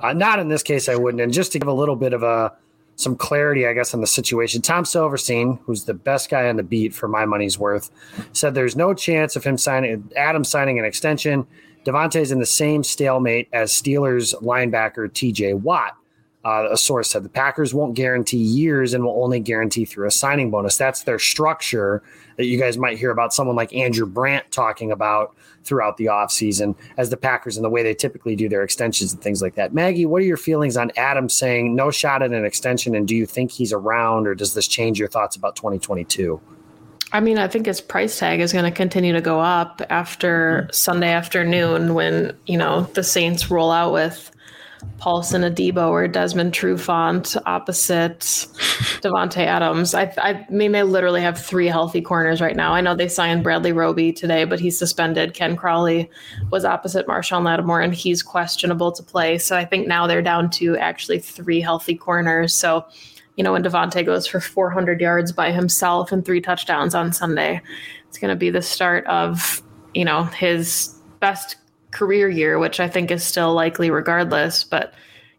uh, 0.00 0.12
not 0.12 0.38
in 0.38 0.48
this 0.48 0.62
case. 0.62 0.88
I 0.88 0.96
wouldn't. 0.96 1.20
And 1.20 1.32
just 1.32 1.52
to 1.52 1.58
give 1.58 1.68
a 1.68 1.72
little 1.72 1.96
bit 1.96 2.12
of 2.12 2.22
a 2.22 2.52
some 2.96 3.16
clarity, 3.16 3.66
I 3.66 3.72
guess, 3.72 3.94
on 3.94 4.00
the 4.00 4.06
situation. 4.06 4.62
Tom 4.62 4.84
Silverstein, 4.84 5.58
who's 5.64 5.84
the 5.84 5.94
best 5.94 6.30
guy 6.30 6.48
on 6.48 6.56
the 6.56 6.62
beat 6.62 6.94
for 6.94 7.08
my 7.08 7.24
money's 7.24 7.58
worth, 7.58 7.90
said 8.32 8.54
there's 8.54 8.76
no 8.76 8.94
chance 8.94 9.36
of 9.36 9.44
him 9.44 9.58
signing 9.58 10.10
Adam 10.16 10.44
signing 10.44 10.78
an 10.78 10.84
extension. 10.84 11.46
Davante's 11.84 12.30
in 12.30 12.38
the 12.38 12.46
same 12.46 12.84
stalemate 12.84 13.48
as 13.52 13.72
Steelers 13.72 14.34
linebacker 14.42 15.08
TJ 15.08 15.60
Watt. 15.60 15.96
Uh, 16.44 16.68
a 16.72 16.76
source 16.76 17.10
said 17.10 17.22
the 17.22 17.28
Packers 17.28 17.72
won't 17.72 17.94
guarantee 17.94 18.38
years 18.38 18.94
and 18.94 19.04
will 19.04 19.22
only 19.22 19.38
guarantee 19.38 19.84
through 19.84 20.08
a 20.08 20.10
signing 20.10 20.50
bonus. 20.50 20.76
That's 20.76 21.04
their 21.04 21.20
structure 21.20 22.02
that 22.36 22.46
you 22.46 22.58
guys 22.58 22.76
might 22.76 22.98
hear 22.98 23.10
about 23.10 23.32
someone 23.32 23.54
like 23.54 23.72
Andrew 23.72 24.06
Brandt 24.06 24.50
talking 24.50 24.90
about 24.90 25.36
throughout 25.62 25.98
the 25.98 26.06
offseason 26.06 26.74
as 26.96 27.10
the 27.10 27.16
Packers 27.16 27.56
and 27.56 27.64
the 27.64 27.70
way 27.70 27.84
they 27.84 27.94
typically 27.94 28.34
do 28.34 28.48
their 28.48 28.62
extensions 28.62 29.12
and 29.12 29.22
things 29.22 29.40
like 29.40 29.54
that. 29.54 29.72
Maggie, 29.72 30.06
what 30.06 30.20
are 30.22 30.24
your 30.24 30.36
feelings 30.36 30.76
on 30.76 30.90
Adam 30.96 31.28
saying 31.28 31.76
no 31.76 31.92
shot 31.92 32.22
at 32.22 32.32
an 32.32 32.44
extension? 32.44 32.96
And 32.96 33.06
do 33.06 33.14
you 33.14 33.26
think 33.26 33.52
he's 33.52 33.72
around 33.72 34.26
or 34.26 34.34
does 34.34 34.54
this 34.54 34.66
change 34.66 34.98
your 34.98 35.08
thoughts 35.08 35.36
about 35.36 35.54
2022? 35.54 36.40
I 37.12 37.20
mean, 37.20 37.38
I 37.38 37.46
think 37.46 37.66
his 37.66 37.80
price 37.80 38.18
tag 38.18 38.40
is 38.40 38.52
going 38.52 38.64
to 38.64 38.70
continue 38.70 39.12
to 39.12 39.20
go 39.20 39.38
up 39.38 39.82
after 39.90 40.62
mm-hmm. 40.62 40.72
Sunday 40.72 41.12
afternoon 41.12 41.94
when, 41.94 42.36
you 42.46 42.56
know, 42.56 42.82
the 42.94 43.04
Saints 43.04 43.50
roll 43.50 43.70
out 43.70 43.92
with 43.92 44.30
Paulson 44.98 45.42
Adebo 45.42 45.88
or 45.88 46.06
Desmond 46.06 46.52
Trufant 46.52 47.36
opposite 47.44 48.20
Davante 49.00 49.44
Adams. 49.44 49.94
I, 49.94 50.12
I 50.18 50.46
mean, 50.48 50.72
they 50.72 50.84
literally 50.84 51.20
have 51.20 51.36
three 51.36 51.66
healthy 51.66 52.00
corners 52.00 52.40
right 52.40 52.54
now. 52.54 52.72
I 52.72 52.80
know 52.80 52.94
they 52.94 53.08
signed 53.08 53.42
Bradley 53.42 53.72
Roby 53.72 54.12
today, 54.12 54.44
but 54.44 54.60
he's 54.60 54.78
suspended. 54.78 55.34
Ken 55.34 55.56
Crawley 55.56 56.08
was 56.50 56.64
opposite 56.64 57.06
Marshon 57.06 57.42
Lattimore, 57.44 57.80
and 57.80 57.92
he's 57.92 58.22
questionable 58.22 58.92
to 58.92 59.02
play. 59.02 59.38
So 59.38 59.56
I 59.56 59.64
think 59.64 59.88
now 59.88 60.06
they're 60.06 60.22
down 60.22 60.50
to 60.50 60.76
actually 60.76 61.18
three 61.18 61.60
healthy 61.60 61.96
corners. 61.96 62.54
So, 62.54 62.86
you 63.36 63.42
know, 63.42 63.52
when 63.52 63.64
Davante 63.64 64.06
goes 64.06 64.26
for 64.26 64.40
400 64.40 65.00
yards 65.00 65.32
by 65.32 65.50
himself 65.50 66.12
and 66.12 66.24
three 66.24 66.40
touchdowns 66.40 66.94
on 66.94 67.12
Sunday, 67.12 67.60
it's 68.08 68.18
going 68.18 68.30
to 68.30 68.36
be 68.36 68.50
the 68.50 68.62
start 68.62 69.04
of, 69.06 69.62
you 69.94 70.04
know, 70.04 70.24
his 70.24 70.94
best 71.18 71.56
career 71.92 72.28
year, 72.28 72.58
which 72.58 72.80
I 72.80 72.88
think 72.88 73.10
is 73.10 73.22
still 73.22 73.54
likely 73.54 73.90
regardless. 73.90 74.64
But 74.64 74.92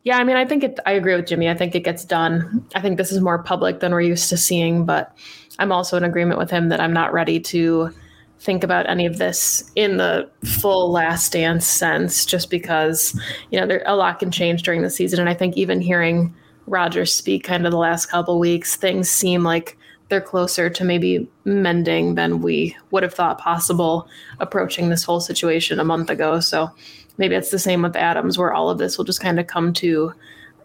yeah, 0.04 0.18
I 0.18 0.24
mean, 0.24 0.36
I 0.36 0.46
think 0.46 0.64
it, 0.64 0.80
I 0.86 0.92
agree 0.92 1.16
with 1.16 1.28
Jimmy. 1.28 1.50
I 1.50 1.56
think 1.56 1.76
it 1.76 1.84
gets 1.84 2.06
done. 2.06 2.66
I 2.76 2.82
think 2.82 2.98
this 2.98 3.12
is 3.12 3.22
more 3.22 3.42
public 3.42 3.80
than 3.80 3.92
we're 3.92 4.02
used 4.02 4.30
to 4.30 4.38
seeing, 4.38 4.86
but 4.86 5.18
I'm 5.60 5.72
also 5.72 5.98
in 5.98 6.04
agreement 6.04 6.40
with 6.40 6.50
him 6.50 6.70
that 6.70 6.80
I'm 6.80 6.94
not 6.94 7.14
ready 7.14 7.40
to 7.40 7.94
think 8.40 8.64
about 8.64 8.90
any 8.90 9.06
of 9.06 9.18
this 9.18 9.72
in 9.76 9.98
the 9.98 10.30
full 10.44 10.92
last 10.92 11.32
dance 11.32 11.66
sense, 11.66 12.26
just 12.26 12.50
because, 12.50 13.18
you 13.52 13.60
know, 13.60 13.66
there, 13.66 13.84
a 13.86 13.96
lot 13.96 14.20
can 14.20 14.32
change 14.32 14.64
during 14.64 14.82
the 14.82 14.90
season. 14.90 15.20
And 15.20 15.30
I 15.30 15.34
think 15.34 15.56
even 15.56 15.80
hearing 15.80 16.36
Rodgers 16.68 17.14
speak 17.14 17.46
kind 17.46 17.66
of 17.66 17.72
the 17.72 17.78
last 17.78 18.08
couple 18.08 18.40
weeks, 18.40 18.76
things 18.76 19.10
seem 19.10 19.44
like 19.44 19.78
they're 20.10 20.22
closer 20.22 20.70
to 20.70 20.84
maybe 20.84 21.28
mending 21.46 22.16
than 22.16 22.42
we 22.42 22.76
would 22.92 23.04
have 23.04 23.14
thought 23.14 23.40
possible 23.40 24.08
approaching 24.40 24.90
this 24.90 25.04
whole 25.04 25.20
situation 25.20 25.80
a 25.80 25.84
month 25.84 26.10
ago. 26.10 26.40
So 26.40 26.70
maybe 27.18 27.36
it's 27.36 27.52
the 27.52 27.60
same 27.60 27.82
with 27.82 27.96
Adams, 27.96 28.38
where 28.38 28.54
all 28.54 28.70
of 28.70 28.78
this 28.78 28.98
will 28.98 29.06
just 29.06 29.22
kind 29.22 29.40
of 29.40 29.48
come 29.48 29.74
to 29.74 30.14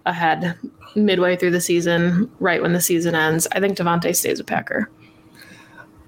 a 0.07 0.13
head 0.13 0.59
midway 0.95 1.37
through 1.37 1.51
the 1.51 1.61
season, 1.61 2.31
right 2.41 2.63
when 2.63 2.73
the 2.73 2.81
season 2.81 3.15
ends. 3.15 3.47
I 3.53 3.61
think 3.61 3.77
Davante 3.77 4.15
stays 4.15 4.41
a 4.41 4.45
Packer. 4.45 4.91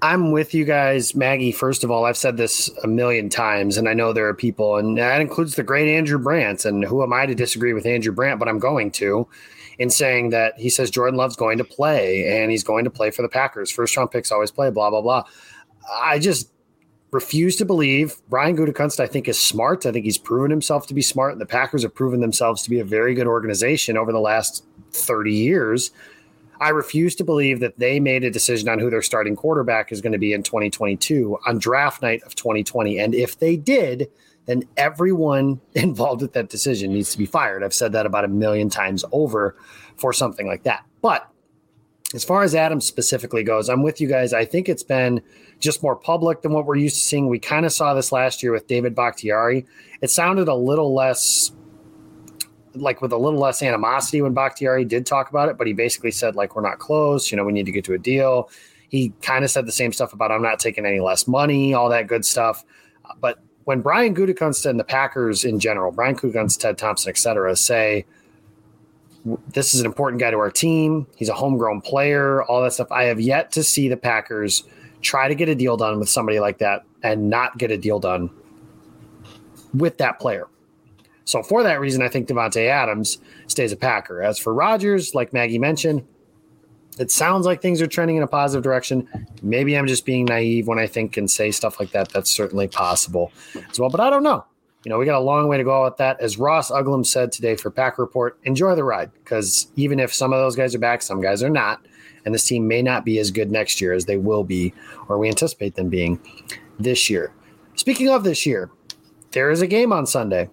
I'm 0.02 0.32
with 0.32 0.54
you 0.54 0.64
guys, 0.64 1.14
Maggie. 1.14 1.52
First 1.52 1.84
of 1.84 1.90
all, 1.90 2.06
I've 2.06 2.16
said 2.16 2.38
this 2.38 2.70
a 2.82 2.86
million 2.86 3.28
times, 3.28 3.76
and 3.76 3.86
I 3.86 3.92
know 3.92 4.14
there 4.14 4.28
are 4.28 4.34
people, 4.34 4.76
and 4.76 4.96
that 4.96 5.20
includes 5.20 5.56
the 5.56 5.62
great 5.62 5.94
Andrew 5.94 6.18
Brandt. 6.18 6.64
And 6.64 6.82
who 6.82 7.02
am 7.02 7.12
I 7.12 7.26
to 7.26 7.34
disagree 7.34 7.74
with 7.74 7.84
Andrew 7.84 8.12
Brandt? 8.12 8.38
But 8.38 8.48
I'm 8.48 8.58
going 8.58 8.90
to 8.92 9.28
in 9.78 9.90
saying 9.90 10.30
that 10.30 10.58
he 10.58 10.68
says 10.68 10.90
Jordan 10.90 11.16
Love's 11.16 11.36
going 11.36 11.58
to 11.58 11.64
play 11.64 12.40
and 12.40 12.50
he's 12.50 12.64
going 12.64 12.84
to 12.84 12.90
play 12.90 13.10
for 13.10 13.22
the 13.22 13.28
Packers. 13.28 13.70
First 13.70 13.96
round 13.96 14.10
picks 14.10 14.30
always 14.30 14.50
play, 14.50 14.70
blah, 14.70 14.90
blah, 14.90 15.00
blah. 15.00 15.24
I 16.02 16.18
just 16.18 16.50
refuse 17.10 17.56
to 17.56 17.64
believe 17.64 18.16
Brian 18.28 18.56
Gutekunst, 18.56 19.00
I 19.00 19.06
think, 19.06 19.28
is 19.28 19.38
smart. 19.38 19.84
I 19.86 19.92
think 19.92 20.04
he's 20.04 20.18
proven 20.18 20.50
himself 20.50 20.86
to 20.88 20.94
be 20.94 21.02
smart. 21.02 21.32
And 21.32 21.40
the 21.40 21.46
Packers 21.46 21.82
have 21.82 21.94
proven 21.94 22.20
themselves 22.20 22.62
to 22.62 22.70
be 22.70 22.80
a 22.80 22.84
very 22.84 23.14
good 23.14 23.26
organization 23.26 23.96
over 23.96 24.12
the 24.12 24.20
last 24.20 24.64
30 24.92 25.32
years. 25.32 25.90
I 26.60 26.68
refuse 26.68 27.14
to 27.16 27.24
believe 27.24 27.60
that 27.60 27.78
they 27.78 28.00
made 28.00 28.22
a 28.22 28.30
decision 28.30 28.68
on 28.68 28.78
who 28.78 28.90
their 28.90 29.02
starting 29.02 29.34
quarterback 29.34 29.90
is 29.92 30.02
going 30.02 30.12
to 30.12 30.18
be 30.18 30.34
in 30.34 30.42
2022 30.42 31.38
on 31.46 31.58
draft 31.58 32.02
night 32.02 32.22
of 32.24 32.34
2020. 32.34 32.98
And 32.98 33.14
if 33.14 33.38
they 33.38 33.56
did, 33.56 34.10
then 34.50 34.64
everyone 34.76 35.60
involved 35.74 36.22
with 36.22 36.32
that 36.32 36.48
decision 36.48 36.92
needs 36.92 37.12
to 37.12 37.18
be 37.18 37.26
fired. 37.26 37.62
I've 37.62 37.74
said 37.74 37.92
that 37.92 38.06
about 38.06 38.24
a 38.24 38.28
million 38.28 38.68
times 38.68 39.04
over 39.12 39.56
for 39.96 40.12
something 40.12 40.46
like 40.46 40.64
that. 40.64 40.84
But 41.00 41.30
as 42.12 42.24
far 42.24 42.42
as 42.42 42.54
Adams 42.54 42.86
specifically 42.86 43.44
goes, 43.44 43.68
I'm 43.68 43.82
with 43.82 44.00
you 44.00 44.08
guys. 44.08 44.32
I 44.32 44.44
think 44.44 44.68
it's 44.68 44.82
been 44.82 45.22
just 45.60 45.82
more 45.82 45.94
public 45.94 46.42
than 46.42 46.52
what 46.52 46.66
we're 46.66 46.76
used 46.76 46.96
to 46.96 47.02
seeing. 47.02 47.28
We 47.28 47.38
kind 47.38 47.64
of 47.64 47.72
saw 47.72 47.94
this 47.94 48.10
last 48.10 48.42
year 48.42 48.50
with 48.50 48.66
David 48.66 48.94
Bakhtiari. 48.94 49.64
It 50.00 50.10
sounded 50.10 50.48
a 50.48 50.54
little 50.54 50.92
less 50.94 51.52
like 52.74 53.02
with 53.02 53.12
a 53.12 53.16
little 53.16 53.40
less 53.40 53.62
animosity 53.62 54.22
when 54.22 54.32
Bakhtiari 54.32 54.84
did 54.84 55.04
talk 55.04 55.28
about 55.28 55.48
it, 55.48 55.58
but 55.58 55.66
he 55.66 55.72
basically 55.72 56.12
said, 56.12 56.36
like, 56.36 56.54
we're 56.54 56.62
not 56.62 56.78
close, 56.78 57.30
you 57.30 57.36
know, 57.36 57.44
we 57.44 57.52
need 57.52 57.66
to 57.66 57.72
get 57.72 57.84
to 57.84 57.94
a 57.94 57.98
deal. 57.98 58.48
He 58.88 59.12
kind 59.22 59.44
of 59.44 59.50
said 59.50 59.66
the 59.66 59.72
same 59.72 59.92
stuff 59.92 60.12
about 60.12 60.30
I'm 60.30 60.42
not 60.42 60.60
taking 60.60 60.86
any 60.86 61.00
less 61.00 61.26
money, 61.26 61.74
all 61.74 61.88
that 61.88 62.06
good 62.06 62.24
stuff. 62.24 62.64
But 63.20 63.40
when 63.64 63.80
Brian 63.80 64.14
Gutekunst 64.14 64.64
and 64.68 64.80
the 64.80 64.84
Packers 64.84 65.44
in 65.44 65.60
general, 65.60 65.92
Brian 65.92 66.16
Gutekunst, 66.16 66.58
Ted 66.60 66.78
Thompson, 66.78 67.10
et 67.10 67.18
cetera, 67.18 67.54
say 67.56 68.04
this 69.48 69.74
is 69.74 69.80
an 69.80 69.86
important 69.86 70.20
guy 70.20 70.30
to 70.30 70.38
our 70.38 70.50
team. 70.50 71.06
He's 71.16 71.28
a 71.28 71.34
homegrown 71.34 71.82
player, 71.82 72.42
all 72.44 72.62
that 72.62 72.72
stuff. 72.72 72.90
I 72.90 73.04
have 73.04 73.20
yet 73.20 73.52
to 73.52 73.62
see 73.62 73.88
the 73.88 73.96
Packers 73.96 74.64
try 75.02 75.28
to 75.28 75.34
get 75.34 75.48
a 75.48 75.54
deal 75.54 75.76
done 75.76 75.98
with 75.98 76.08
somebody 76.08 76.40
like 76.40 76.58
that 76.58 76.84
and 77.02 77.28
not 77.28 77.58
get 77.58 77.70
a 77.70 77.76
deal 77.76 77.98
done 77.98 78.30
with 79.74 79.98
that 79.98 80.18
player. 80.18 80.48
So 81.24 81.42
for 81.42 81.62
that 81.62 81.80
reason, 81.80 82.02
I 82.02 82.08
think 82.08 82.28
Davante 82.28 82.66
Adams 82.66 83.18
stays 83.46 83.72
a 83.72 83.76
Packer. 83.76 84.22
As 84.22 84.38
for 84.38 84.52
Rodgers, 84.52 85.14
like 85.14 85.32
Maggie 85.32 85.58
mentioned, 85.58 86.06
it 87.00 87.10
sounds 87.10 87.46
like 87.46 87.62
things 87.62 87.80
are 87.80 87.86
trending 87.86 88.16
in 88.16 88.22
a 88.22 88.26
positive 88.26 88.62
direction. 88.62 89.08
Maybe 89.42 89.76
I'm 89.76 89.86
just 89.86 90.04
being 90.04 90.26
naive 90.26 90.66
when 90.66 90.78
I 90.78 90.86
think 90.86 91.16
and 91.16 91.30
say 91.30 91.50
stuff 91.50 91.80
like 91.80 91.92
that. 91.92 92.10
That's 92.10 92.30
certainly 92.30 92.68
possible 92.68 93.32
as 93.70 93.80
well, 93.80 93.88
but 93.88 94.00
I 94.00 94.10
don't 94.10 94.22
know. 94.22 94.44
You 94.84 94.90
know, 94.90 94.98
we 94.98 95.06
got 95.06 95.18
a 95.18 95.20
long 95.20 95.48
way 95.48 95.56
to 95.56 95.64
go 95.64 95.84
with 95.84 95.96
that. 95.96 96.20
As 96.20 96.38
Ross 96.38 96.70
Uglem 96.70 97.06
said 97.06 97.32
today 97.32 97.56
for 97.56 97.70
Pack 97.70 97.98
Report, 97.98 98.38
enjoy 98.44 98.74
the 98.74 98.84
ride 98.84 99.10
because 99.14 99.68
even 99.76 99.98
if 99.98 100.12
some 100.12 100.32
of 100.34 100.40
those 100.40 100.56
guys 100.56 100.74
are 100.74 100.78
back, 100.78 101.00
some 101.00 101.22
guys 101.22 101.42
are 101.42 101.50
not. 101.50 101.84
And 102.26 102.34
this 102.34 102.44
team 102.44 102.68
may 102.68 102.82
not 102.82 103.06
be 103.06 103.18
as 103.18 103.30
good 103.30 103.50
next 103.50 103.80
year 103.80 103.94
as 103.94 104.04
they 104.04 104.18
will 104.18 104.44
be, 104.44 104.74
or 105.08 105.18
we 105.18 105.28
anticipate 105.28 105.76
them 105.76 105.88
being 105.88 106.20
this 106.78 107.08
year. 107.08 107.32
Speaking 107.76 108.10
of 108.10 108.24
this 108.24 108.44
year, 108.44 108.70
there 109.30 109.50
is 109.50 109.62
a 109.62 109.66
game 109.66 109.90
on 109.90 110.04
Sunday, 110.04 110.50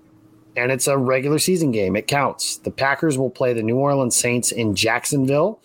and 0.55 0.71
it's 0.71 0.87
a 0.87 0.97
regular 0.97 1.39
season 1.39 1.71
game. 1.71 1.97
It 1.97 2.07
counts. 2.07 2.55
The 2.57 2.71
Packers 2.71 3.17
will 3.17 3.29
play 3.29 3.51
the 3.51 3.63
New 3.63 3.75
Orleans 3.75 4.15
Saints 4.15 4.53
in 4.53 4.75
Jacksonville. 4.75 5.59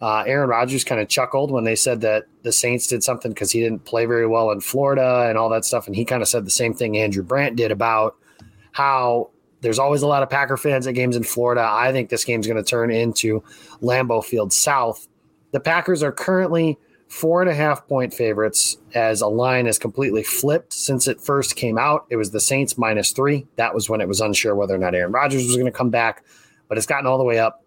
Uh, 0.00 0.24
Aaron 0.26 0.48
Rodgers 0.48 0.84
kind 0.84 1.00
of 1.00 1.08
chuckled 1.08 1.50
when 1.50 1.64
they 1.64 1.76
said 1.76 2.02
that 2.02 2.26
the 2.42 2.52
Saints 2.52 2.86
did 2.86 3.02
something 3.02 3.32
because 3.32 3.50
he 3.50 3.60
didn't 3.60 3.84
play 3.84 4.04
very 4.04 4.26
well 4.26 4.50
in 4.50 4.60
Florida 4.60 5.26
and 5.28 5.38
all 5.38 5.48
that 5.48 5.64
stuff. 5.64 5.86
And 5.86 5.96
he 5.96 6.04
kind 6.04 6.22
of 6.22 6.28
said 6.28 6.44
the 6.44 6.50
same 6.50 6.74
thing 6.74 6.98
Andrew 6.98 7.22
Brandt 7.22 7.56
did 7.56 7.72
about 7.72 8.16
how 8.72 9.30
there's 9.62 9.78
always 9.78 10.02
a 10.02 10.06
lot 10.06 10.22
of 10.22 10.28
Packer 10.28 10.58
fans 10.58 10.86
at 10.86 10.94
games 10.94 11.16
in 11.16 11.22
Florida. 11.22 11.66
I 11.68 11.92
think 11.92 12.10
this 12.10 12.24
game's 12.24 12.46
going 12.46 12.62
to 12.62 12.68
turn 12.68 12.90
into 12.90 13.42
Lambeau 13.80 14.22
Field 14.22 14.52
South. 14.52 15.08
The 15.52 15.60
Packers 15.60 16.02
are 16.02 16.12
currently 16.12 16.78
four 17.08 17.40
and 17.40 17.50
a 17.50 17.54
half 17.54 17.86
point 17.86 18.12
favorites 18.12 18.76
as 18.94 19.22
a 19.22 19.26
line 19.28 19.66
has 19.66 19.78
completely 19.78 20.22
flipped 20.22 20.72
since 20.72 21.08
it 21.08 21.20
first 21.20 21.56
came 21.56 21.78
out. 21.78 22.04
It 22.10 22.16
was 22.16 22.32
the 22.32 22.40
Saints 22.40 22.76
minus 22.76 23.12
three. 23.12 23.46
That 23.56 23.74
was 23.74 23.88
when 23.88 24.00
it 24.00 24.08
was 24.08 24.20
unsure 24.20 24.54
whether 24.54 24.74
or 24.74 24.78
not 24.78 24.94
Aaron 24.94 25.12
Rodgers 25.12 25.46
was 25.46 25.56
going 25.56 25.66
to 25.66 25.72
come 25.72 25.90
back, 25.90 26.24
but 26.68 26.76
it's 26.76 26.86
gotten 26.86 27.06
all 27.06 27.16
the 27.16 27.24
way 27.24 27.38
up 27.38 27.62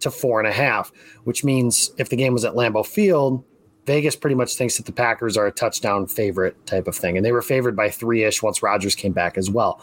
to 0.00 0.10
four 0.10 0.40
and 0.40 0.48
a 0.48 0.52
half, 0.52 0.92
which 1.24 1.44
means 1.44 1.90
if 1.98 2.08
the 2.08 2.16
game 2.16 2.32
was 2.32 2.44
at 2.44 2.54
Lambeau 2.54 2.86
Field, 2.86 3.44
Vegas 3.86 4.16
pretty 4.16 4.36
much 4.36 4.54
thinks 4.54 4.76
that 4.76 4.86
the 4.86 4.92
Packers 4.92 5.36
are 5.36 5.46
a 5.46 5.52
touchdown 5.52 6.06
favorite 6.06 6.66
type 6.66 6.86
of 6.86 6.94
thing. 6.94 7.16
And 7.16 7.24
they 7.24 7.32
were 7.32 7.42
favored 7.42 7.74
by 7.74 7.90
three 7.90 8.24
ish 8.24 8.42
once 8.42 8.62
Rodgers 8.62 8.94
came 8.94 9.12
back 9.12 9.38
as 9.38 9.50
well. 9.50 9.82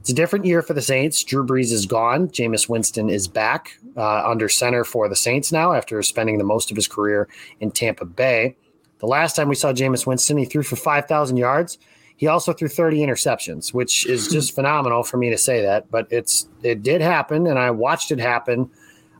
It's 0.00 0.10
a 0.10 0.14
different 0.14 0.44
year 0.44 0.60
for 0.60 0.74
the 0.74 0.82
Saints. 0.82 1.22
Drew 1.24 1.46
Brees 1.46 1.72
is 1.72 1.86
gone. 1.86 2.28
Jameis 2.28 2.68
Winston 2.68 3.08
is 3.08 3.28
back 3.28 3.78
uh, 3.96 4.28
under 4.28 4.48
center 4.48 4.84
for 4.84 5.08
the 5.08 5.16
Saints 5.16 5.52
now 5.52 5.72
after 5.72 6.02
spending 6.02 6.38
the 6.38 6.44
most 6.44 6.70
of 6.70 6.76
his 6.76 6.88
career 6.88 7.28
in 7.60 7.70
Tampa 7.70 8.04
Bay. 8.04 8.56
The 8.98 9.06
last 9.06 9.36
time 9.36 9.48
we 9.48 9.54
saw 9.54 9.72
Jameis 9.72 10.06
Winston, 10.06 10.36
he 10.36 10.44
threw 10.44 10.62
for 10.62 10.76
5,000 10.76 11.36
yards. 11.36 11.78
He 12.16 12.26
also 12.26 12.52
threw 12.52 12.66
30 12.66 12.98
interceptions, 12.98 13.72
which 13.72 14.04
is 14.06 14.26
just 14.26 14.54
phenomenal 14.54 15.04
for 15.04 15.16
me 15.16 15.30
to 15.30 15.38
say 15.38 15.62
that, 15.62 15.88
but 15.88 16.08
it's 16.10 16.48
it 16.64 16.82
did 16.82 17.00
happen, 17.00 17.46
and 17.46 17.60
I 17.60 17.70
watched 17.70 18.10
it 18.10 18.18
happen. 18.18 18.68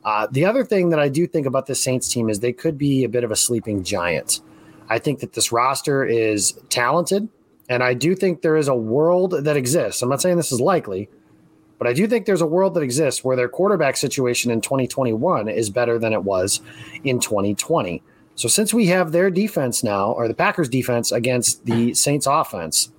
Uh, 0.05 0.26
the 0.31 0.45
other 0.45 0.64
thing 0.64 0.90
that 0.90 0.99
I 0.99 1.09
do 1.09 1.26
think 1.26 1.47
about 1.47 1.67
this 1.67 1.83
Saints 1.83 2.09
team 2.09 2.28
is 2.28 2.40
they 2.40 2.52
could 2.52 2.78
be 2.78 3.05
a 3.05 3.09
bit 3.09 3.25
of 3.25 3.31
a 3.31 3.37
sleeping 3.37 3.83
giant. 3.83 4.40
I 4.88 4.99
think 4.99 5.21
that 5.21 5.33
this 5.35 5.52
roster 5.52 6.05
is 6.05 6.52
talented. 6.71 7.28
And 7.69 7.83
I 7.83 7.95
do 7.95 8.14
think 8.14 8.40
there 8.40 8.57
is 8.57 8.69
a 8.69 8.75
world 8.75 9.33
that 9.45 9.57
exists. 9.57 10.00
I'm 10.02 10.09
not 10.09 10.23
saying 10.23 10.37
this 10.37 10.52
is 10.52 10.61
likely, 10.61 11.09
but 11.78 11.87
I 11.87 11.93
do 11.93 12.07
think 12.07 12.25
there's 12.25 12.40
a 12.40 12.47
world 12.47 12.75
that 12.75 12.83
exists 12.83 13.23
where 13.23 13.37
their 13.37 13.49
quarterback 13.49 13.97
situation 13.97 14.50
in 14.50 14.61
2021 14.61 15.49
is 15.49 15.69
better 15.69 15.99
than 15.99 16.12
it 16.12 16.25
was 16.25 16.62
in 17.05 17.21
2020. 17.21 18.02
So 18.37 18.49
since 18.49 18.73
we 18.73 18.87
have 18.87 19.12
their 19.12 19.31
defense 19.31 19.85
now, 19.85 20.12
or 20.12 20.28
the 20.28 20.35
Packers 20.35 20.69
defense 20.69 21.12
against 21.12 21.67
the 21.67 21.93
Saints 21.93 22.26
offense, 22.26 22.90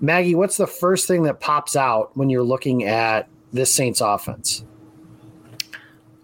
Maggie, 0.00 0.36
what's 0.36 0.58
the 0.58 0.66
first 0.66 1.08
thing 1.08 1.24
that 1.24 1.40
pops 1.40 1.74
out 1.74 2.16
when 2.16 2.30
you're 2.30 2.42
looking 2.42 2.84
at 2.84 3.28
this 3.52 3.74
Saints 3.74 4.00
offense? 4.00 4.64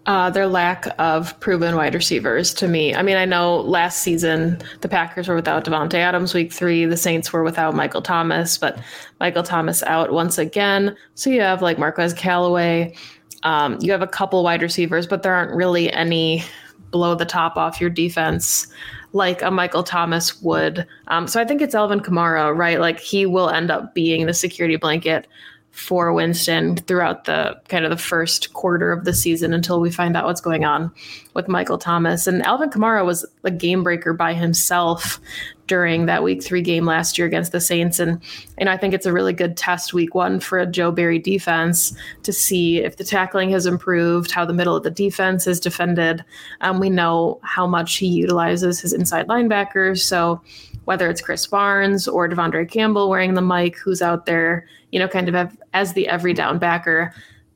Uh, 0.05 0.29
their 0.29 0.45
lack 0.45 0.87
of 0.99 1.37
proven 1.39 1.75
wide 1.75 1.95
receivers 1.95 2.53
to 2.53 2.67
me. 2.67 2.93
I 2.93 3.01
mean, 3.01 3.17
I 3.17 3.25
know 3.25 3.61
last 3.61 4.03
season 4.03 4.61
the 4.81 4.87
Packers 4.87 5.27
were 5.27 5.33
without 5.33 5.65
Davante 5.65 5.95
Adams 5.95 6.35
week 6.35 6.53
three. 6.53 6.85
The 6.85 6.95
Saints 6.95 7.33
were 7.33 7.43
without 7.43 7.73
Michael 7.73 8.03
Thomas, 8.03 8.55
but 8.55 8.77
Michael 9.19 9.41
Thomas 9.41 9.81
out 9.83 10.11
once 10.11 10.37
again. 10.37 10.95
So 11.15 11.31
you 11.31 11.41
have 11.41 11.63
like 11.63 11.79
Marquez 11.79 12.13
Callaway. 12.13 12.93
Um, 13.41 13.79
you 13.81 13.91
have 13.91 14.03
a 14.03 14.07
couple 14.07 14.43
wide 14.43 14.61
receivers, 14.61 15.07
but 15.07 15.23
there 15.23 15.33
aren't 15.33 15.55
really 15.55 15.91
any 15.91 16.43
blow 16.91 17.15
the 17.15 17.25
top 17.25 17.57
off 17.57 17.81
your 17.81 17.89
defense 17.89 18.67
like 19.15 19.41
a 19.41 19.49
Michael 19.49 19.83
Thomas 19.83 20.41
would. 20.41 20.85
Um, 21.07 21.27
so 21.27 21.41
I 21.41 21.45
think 21.45 21.61
it's 21.61 21.73
Alvin 21.73 22.01
Kamara, 22.01 22.55
right? 22.55 22.79
Like 22.79 22.99
he 22.99 23.25
will 23.25 23.49
end 23.49 23.71
up 23.71 23.95
being 23.95 24.25
the 24.25 24.33
security 24.33 24.75
blanket 24.75 25.25
for 25.75 26.13
Winston 26.13 26.77
throughout 26.77 27.25
the 27.25 27.59
kind 27.67 27.83
of 27.83 27.91
the 27.91 27.97
first 27.97 28.53
quarter 28.53 28.93
of 28.93 29.03
the 29.03 29.13
season 29.13 29.53
until 29.53 29.81
we 29.81 29.91
find 29.91 30.15
out 30.15 30.23
what's 30.23 30.39
going 30.39 30.63
on 30.63 30.89
with 31.33 31.49
Michael 31.49 31.77
Thomas. 31.77 32.27
And 32.27 32.41
Alvin 32.43 32.69
Kamara 32.69 33.05
was 33.05 33.25
a 33.43 33.51
game 33.51 33.83
breaker 33.83 34.13
by 34.13 34.33
himself 34.33 35.19
during 35.67 36.05
that 36.05 36.23
week 36.23 36.41
three 36.41 36.61
game 36.61 36.85
last 36.85 37.17
year 37.17 37.27
against 37.27 37.51
the 37.51 37.59
Saints. 37.59 37.99
And, 37.99 38.21
and 38.57 38.69
I 38.69 38.77
think 38.77 38.93
it's 38.93 39.05
a 39.05 39.11
really 39.11 39.33
good 39.33 39.57
test 39.57 39.93
week 39.93 40.15
one 40.15 40.39
for 40.39 40.59
a 40.59 40.65
Joe 40.65 40.93
Barry 40.93 41.19
defense 41.19 41.93
to 42.23 42.31
see 42.31 42.77
if 42.77 42.95
the 42.95 43.03
tackling 43.03 43.49
has 43.49 43.65
improved, 43.65 44.31
how 44.31 44.45
the 44.45 44.53
middle 44.53 44.77
of 44.77 44.83
the 44.83 44.91
defense 44.91 45.45
is 45.45 45.59
defended. 45.59 46.23
Um, 46.61 46.79
we 46.79 46.89
know 46.89 47.41
how 47.43 47.67
much 47.67 47.97
he 47.97 48.07
utilizes 48.07 48.79
his 48.79 48.93
inside 48.93 49.27
linebackers. 49.27 50.03
So 50.03 50.41
whether 50.85 51.09
it's 51.09 51.21
Krys 51.21 51.49
Barnes 51.49 52.07
or 52.07 52.29
De'Vondre 52.29 52.69
Campbell 52.69 53.09
wearing 53.09 53.33
the 53.33 53.41
mic, 53.41 53.77
who's 53.77 54.01
out 54.01 54.25
there, 54.25 54.65
you 54.95 54.99
know, 54.99 55.09
kind 55.09 55.27
of 55.27 55.57
as 55.73 55.91
the 55.91 56.07
every 56.07 56.33
down 56.33 56.57
backer. 56.57 57.13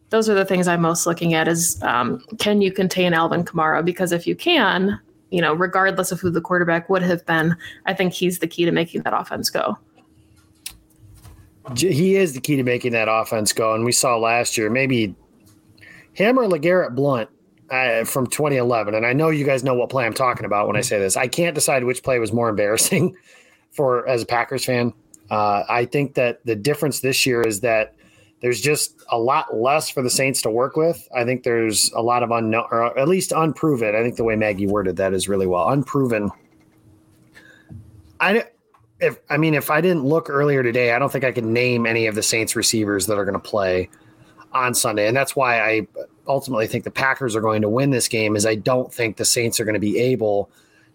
Those 0.10 0.28
are 0.28 0.34
the 0.34 0.44
things 0.44 0.68
I'm 0.68 0.82
most 0.82 1.08
looking 1.08 1.34
at 1.36 1.48
is 1.48 1.82
um, 1.84 2.22
can 2.38 2.60
you 2.60 2.70
contain 2.70 3.14
Alvin 3.14 3.46
Kamara? 3.46 3.84
Because 3.86 4.12
if 4.12 4.28
you 4.28 4.36
can, 4.36 5.00
you 5.30 5.40
know, 5.40 5.54
regardless 5.54 6.12
of 6.12 6.20
who 6.20 6.32
the 6.32 6.42
quarterback 6.42 6.90
would 6.90 7.02
have 7.02 7.26
been, 7.26 7.56
I 7.86 7.94
think 7.94 8.12
he's 8.12 8.40
the 8.40 8.48
key 8.48 8.66
to 8.66 8.74
making 8.74 9.04
that 9.04 9.18
offense 9.18 9.50
go. 9.50 9.78
He 11.78 12.18
is 12.18 12.34
the 12.34 12.42
key 12.42 12.58
to 12.58 12.64
making 12.64 12.92
that 12.92 13.08
offense 13.10 13.54
go. 13.54 13.74
And 13.74 13.86
we 13.86 13.94
saw 13.94 14.18
last 14.18 14.58
year, 14.58 14.70
maybe 14.70 15.16
him 16.12 16.38
or 16.38 16.44
LeGarrette 16.44 16.94
Blunt 16.94 17.30
uh, 17.70 18.04
from 18.04 18.28
2011. 18.28 18.96
And 18.96 19.06
I 19.06 19.14
know 19.14 19.30
you 19.30 19.46
guys 19.46 19.64
know 19.64 19.76
what 19.76 19.90
play 19.90 20.06
I'm 20.06 20.14
talking 20.14 20.46
about 20.46 20.68
when 20.68 20.76
I 20.76 20.82
say 20.82 21.00
this. 21.00 21.16
I 21.16 21.30
can't 21.30 21.56
decide 21.56 21.86
which 21.86 22.04
play 22.04 22.20
was 22.20 22.34
more 22.34 22.50
embarrassing 22.50 23.16
for 23.72 24.06
as 24.10 24.24
a 24.24 24.26
Packers 24.26 24.66
fan. 24.66 24.92
Uh, 25.30 25.64
I 25.70 25.86
think 25.86 26.16
that 26.16 26.44
the 26.46 26.56
difference 26.56 27.02
this 27.02 27.26
year 27.26 27.42
is 27.42 27.62
that 27.62 27.96
there's 28.42 28.62
just 28.62 28.96
a 29.12 29.18
lot 29.18 29.56
less 29.56 29.90
for 29.90 30.02
the 30.02 30.10
Saints 30.10 30.42
to 30.44 30.50
work 30.50 30.76
with. 30.76 31.08
I 31.16 31.26
think 31.26 31.44
there's 31.44 31.92
a 31.94 32.02
lot 32.02 32.24
of 32.24 32.32
unknown, 32.32 32.66
or 32.72 32.98
at 32.98 33.08
least 33.08 33.32
unproven. 33.32 33.96
I 33.96 34.02
think 34.02 34.16
the 34.16 34.24
way 34.24 34.36
Maggie 34.36 34.68
worded 34.68 34.96
that 34.98 35.14
is 35.14 35.28
really 35.28 35.48
well. 35.48 35.70
Unproven. 35.70 36.32
I 38.20 38.46
if 39.00 39.20
I 39.30 39.38
mean 39.38 39.54
if 39.54 39.70
I 39.70 39.82
didn't 39.82 40.06
look 40.06 40.30
earlier 40.30 40.64
today, 40.64 40.94
I 40.94 41.00
don't 41.00 41.12
think 41.12 41.24
I 41.24 41.32
could 41.32 41.46
name 41.46 41.86
any 41.86 42.08
of 42.08 42.16
the 42.16 42.24
Saints 42.24 42.56
receivers 42.56 43.06
that 43.08 43.18
are 43.18 43.26
going 43.26 43.40
to 43.40 43.40
play 43.40 43.90
on 44.54 44.74
Sunday, 44.74 45.08
and 45.08 45.16
that's 45.16 45.36
why 45.36 45.62
I 45.62 45.88
ultimately 46.28 46.68
think 46.68 46.84
the 46.84 46.92
Packers 46.92 47.36
are 47.36 47.42
going 47.42 47.62
to 47.62 47.70
win 47.70 47.92
this 47.92 48.08
game. 48.08 48.36
Is 48.36 48.46
I 48.46 48.56
don't 48.56 48.94
think 48.94 49.18
the 49.18 49.26
Saints 49.26 49.60
are 49.60 49.66
going 49.66 49.74
to 49.74 49.80
be 49.80 50.00
able 50.00 50.50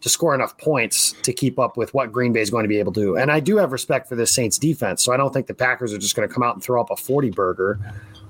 to 0.05 0.11
score 0.11 0.35
enough 0.35 0.59
points 0.59 1.15
to 1.23 1.33
keep 1.33 1.59
up 1.59 1.79
with 1.79 1.95
what 1.95 2.13
Green 2.13 2.31
Bay 2.31 2.43
is 2.43 2.51
going 2.51 2.63
to 2.63 2.69
be 2.69 2.79
able 2.79 2.93
to 2.93 3.01
do. 3.01 3.17
And 3.17 3.33
I 3.33 3.41
do 3.41 3.57
have 3.57 3.73
respect 3.73 4.07
for 4.07 4.17
the 4.17 4.27
Saints 4.27 4.59
defense. 4.59 5.03
So 5.03 5.15
I 5.15 5.17
don't 5.17 5.33
think 5.33 5.47
the 5.47 5.55
Packers 5.55 5.95
are 5.95 5.99
just 5.99 6.15
going 6.15 6.29
to 6.29 6.33
come 6.33 6.43
out 6.43 6.55
and 6.55 6.63
throw 6.63 6.79
up 6.79 6.91
a 6.91 6.97
40 6.97 7.31
burger 7.31 7.81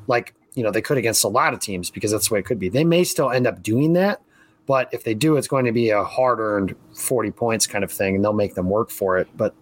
like, 0.06 0.34
you 0.54 0.62
know, 0.62 0.70
they 0.70 0.80
could 0.80 0.98
against 0.98 1.24
a 1.24 1.28
lot 1.28 1.52
of 1.52 1.58
teams 1.58 1.90
because 1.90 2.12
that's 2.12 2.28
the 2.28 2.34
way 2.34 2.38
it 2.38 2.46
could 2.46 2.60
be. 2.60 2.68
They 2.68 2.84
may 2.84 3.02
still 3.02 3.28
end 3.28 3.48
up 3.48 3.60
doing 3.60 3.94
that, 3.94 4.22
but 4.66 4.88
if 4.92 5.02
they 5.02 5.14
do, 5.14 5.36
it's 5.36 5.48
going 5.48 5.64
to 5.64 5.72
be 5.72 5.90
a 5.90 6.04
hard 6.04 6.38
earned 6.38 6.76
40 6.94 7.32
points 7.32 7.66
kind 7.66 7.82
of 7.82 7.90
thing 7.90 8.14
and 8.14 8.22
they'll 8.22 8.32
make 8.32 8.54
them 8.54 8.70
work 8.70 8.90
for 8.90 9.18
it. 9.18 9.26
But 9.36 9.52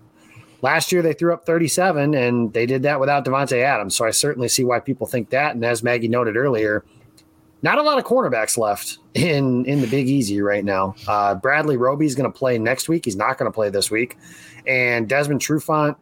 last 0.60 0.92
year 0.92 1.00
they 1.00 1.14
threw 1.14 1.32
up 1.32 1.46
37 1.46 2.12
and 2.12 2.52
they 2.52 2.66
did 2.66 2.82
that 2.82 3.00
without 3.00 3.24
Davante 3.24 3.62
Adams. 3.62 3.96
So 3.96 4.04
I 4.04 4.10
certainly 4.10 4.48
see 4.48 4.64
why 4.64 4.80
people 4.80 5.06
think 5.06 5.30
that. 5.30 5.54
And 5.54 5.64
as 5.64 5.82
Maggie 5.82 6.08
noted 6.08 6.36
earlier, 6.36 6.84
not 7.62 7.78
a 7.78 7.82
lot 7.82 7.98
of 7.98 8.04
cornerbacks 8.04 8.58
left 8.58 8.98
in 9.14 9.64
in 9.66 9.80
the 9.80 9.86
Big 9.86 10.08
Easy 10.08 10.40
right 10.40 10.64
now. 10.64 10.94
Uh, 11.06 11.34
Bradley 11.34 11.76
is 12.04 12.14
going 12.14 12.30
to 12.30 12.36
play 12.36 12.58
next 12.58 12.88
week. 12.88 13.04
He's 13.04 13.16
not 13.16 13.38
going 13.38 13.50
to 13.50 13.54
play 13.54 13.70
this 13.70 13.90
week, 13.90 14.18
and 14.66 15.08
Desmond 15.08 15.40
Trufant 15.40 15.96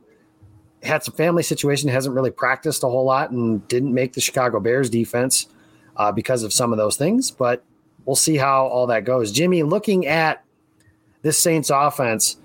had 0.82 1.02
some 1.02 1.14
family 1.14 1.42
situation, 1.42 1.88
hasn't 1.90 2.14
really 2.14 2.30
practiced 2.30 2.82
a 2.82 2.88
whole 2.88 3.04
lot, 3.04 3.30
and 3.30 3.66
didn't 3.68 3.92
make 3.92 4.14
the 4.14 4.20
Chicago 4.20 4.60
Bears 4.60 4.88
defense 4.88 5.46
uh, 5.96 6.10
because 6.10 6.42
of 6.42 6.52
some 6.52 6.72
of 6.72 6.78
those 6.78 6.96
things. 6.96 7.30
But 7.30 7.62
we'll 8.04 8.16
see 8.16 8.36
how 8.36 8.66
all 8.66 8.86
that 8.86 9.04
goes. 9.04 9.30
Jimmy, 9.30 9.62
looking 9.62 10.06
at 10.06 10.42
this 11.22 11.38
Saints 11.38 11.70
offense, 11.70 12.38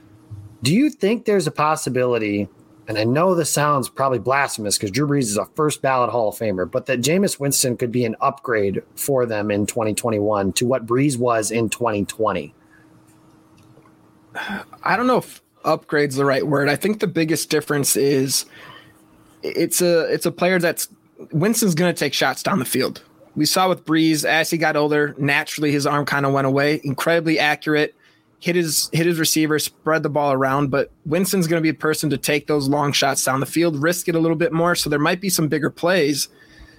do 0.62 0.74
you 0.74 0.90
think 0.90 1.26
there's 1.26 1.48
a 1.48 1.52
possibility 1.52 2.50
and 2.88 2.98
I 2.98 3.04
know 3.04 3.34
this 3.34 3.52
sounds 3.52 3.90
probably 3.90 4.20
blasphemous 4.20 4.78
because 4.78 4.92
Drew 4.92 5.08
Brees 5.08 5.24
is 5.24 5.38
a 5.38 5.46
first 5.46 5.82
ballot 5.82 6.12
Hall 6.12 6.30
of 6.30 6.36
Famer, 6.36 6.70
but 6.70 6.86
that 6.86 7.02
Jameis 7.02 7.40
Winston 7.40 7.78
could 7.78 7.92
be 7.92 8.06
an 8.06 8.16
upgrade 8.22 8.84
for 8.96 9.26
them 9.26 9.50
in 9.50 9.66
2021 9.66 10.54
to 10.54 10.66
what 10.66 10.86
Brees 10.86 11.18
was 11.18 11.50
in 11.50 11.70
2020. 11.70 12.54
I 14.84 14.96
don't 14.96 15.08
know 15.08 15.18
if 15.18 15.42
upgrade's 15.64 16.16
the 16.16 16.26
right 16.26 16.46
word. 16.46 16.70
I 16.70 16.76
think 16.76 17.00
the 17.00 17.08
biggest 17.08 17.50
difference 17.50 17.96
is 17.96 18.46
it's 19.42 19.82
a 19.82 20.02
it's 20.14 20.26
a 20.26 20.32
player 20.32 20.60
that's 20.60 20.88
Winston's 21.32 21.76
going 21.76 21.94
to 21.94 21.98
take 21.98 22.14
shots 22.14 22.44
down 22.44 22.60
the 22.60 22.66
field. 22.66 23.02
We 23.36 23.46
saw 23.46 23.68
with 23.68 23.86
Brees 23.86 24.26
as 24.26 24.50
he 24.50 24.58
got 24.58 24.76
older, 24.76 25.16
naturally 25.18 25.72
his 25.72 25.88
arm 25.88 26.06
kind 26.06 26.26
of 26.26 26.34
went 26.34 26.48
away. 26.48 26.82
Incredibly 26.84 27.40
accurate 27.40 27.96
hit 28.46 28.56
his 28.56 28.92
hit 28.94 29.08
his 29.08 29.18
receiver, 29.18 29.58
spread 29.58 30.04
the 30.04 30.10
ball 30.10 30.32
around. 30.32 30.70
But 30.70 30.92
Winston's 31.04 31.48
going 31.48 31.60
to 31.60 31.64
be 31.64 31.70
a 31.70 31.74
person 31.74 32.12
to 32.12 32.18
take 32.18 32.46
those 32.46 32.70
long 32.70 32.92
shots 32.92 33.24
down 33.24 33.40
the 33.40 33.48
field, 33.48 33.82
risk 33.82 34.08
it 34.08 34.14
a 34.14 34.20
little 34.20 34.38
bit 34.38 34.54
more. 34.54 34.76
So 34.76 34.88
there 34.88 35.00
might 35.00 35.20
be 35.20 35.30
some 35.30 35.48
bigger 35.48 35.72
plays. 35.72 36.30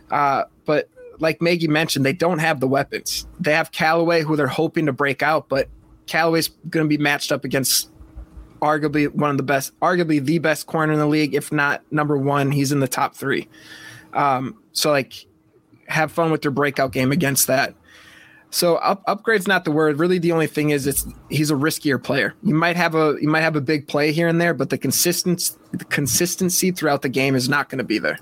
Uh, 0.09 0.45
but 0.65 0.89
like 1.19 1.43
Maggie 1.43 1.67
mentioned, 1.67 2.07
they 2.07 2.13
don't 2.13 2.39
have 2.39 2.61
the 2.61 2.69
weapons. 2.69 3.27
They 3.41 3.53
have 3.53 3.73
Callaway, 3.73 4.23
who 4.23 4.37
they're 4.37 4.47
hoping 4.47 4.87
to 4.87 4.93
break 4.93 5.25
out, 5.25 5.49
but 5.49 5.69
Callaway's 6.07 6.51
going 6.71 6.85
to 6.85 6.89
be 6.89 7.03
matched 7.03 7.33
up 7.33 7.45
against 7.45 7.91
arguably 8.63 9.13
one 9.13 9.31
of 9.31 9.37
the 9.37 9.43
best, 9.43 9.79
arguably 9.81 10.25
the 10.25 10.39
best 10.39 10.67
corner 10.67 10.93
in 10.93 11.01
the 11.01 11.07
league, 11.09 11.35
if 11.35 11.51
not 11.51 11.83
number 11.91 12.17
one. 12.17 12.53
He's 12.53 12.71
in 12.71 12.79
the 12.79 12.87
top 12.87 13.17
three. 13.17 13.49
Um, 14.15 14.57
so 14.73 14.93
like, 14.93 15.27
have 15.89 16.13
fun 16.13 16.31
with 16.31 16.43
their 16.43 16.53
breakout 16.53 16.93
game 16.93 17.11
against 17.11 17.49
that. 17.49 17.75
So 18.51 18.77
up, 18.77 19.03
upgrade's 19.07 19.47
not 19.47 19.65
the 19.65 19.71
word. 19.71 19.99
Really, 19.99 20.19
the 20.19 20.33
only 20.33 20.47
thing 20.47 20.71
is 20.71 20.87
it's 20.87 21.07
he's 21.29 21.51
a 21.51 21.55
riskier 21.55 22.03
player. 22.03 22.35
You 22.43 22.55
might 22.55 22.77
have 22.77 22.95
a 22.95 23.17
you 23.21 23.29
might 23.29 23.41
have 23.41 23.57
a 23.57 23.61
big 23.61 23.89
play 23.89 24.13
here 24.13 24.29
and 24.29 24.41
there, 24.41 24.55
but 24.55 24.71
the 24.71 24.79
consistency 24.79 25.55
the 25.73 25.85
consistency 25.85 26.71
throughout 26.71 27.03
the 27.03 27.09
game 27.09 27.35
is 27.35 27.49
not 27.49 27.69
going 27.69 27.79
to 27.79 27.85
be 27.85 27.99
there. 27.99 28.19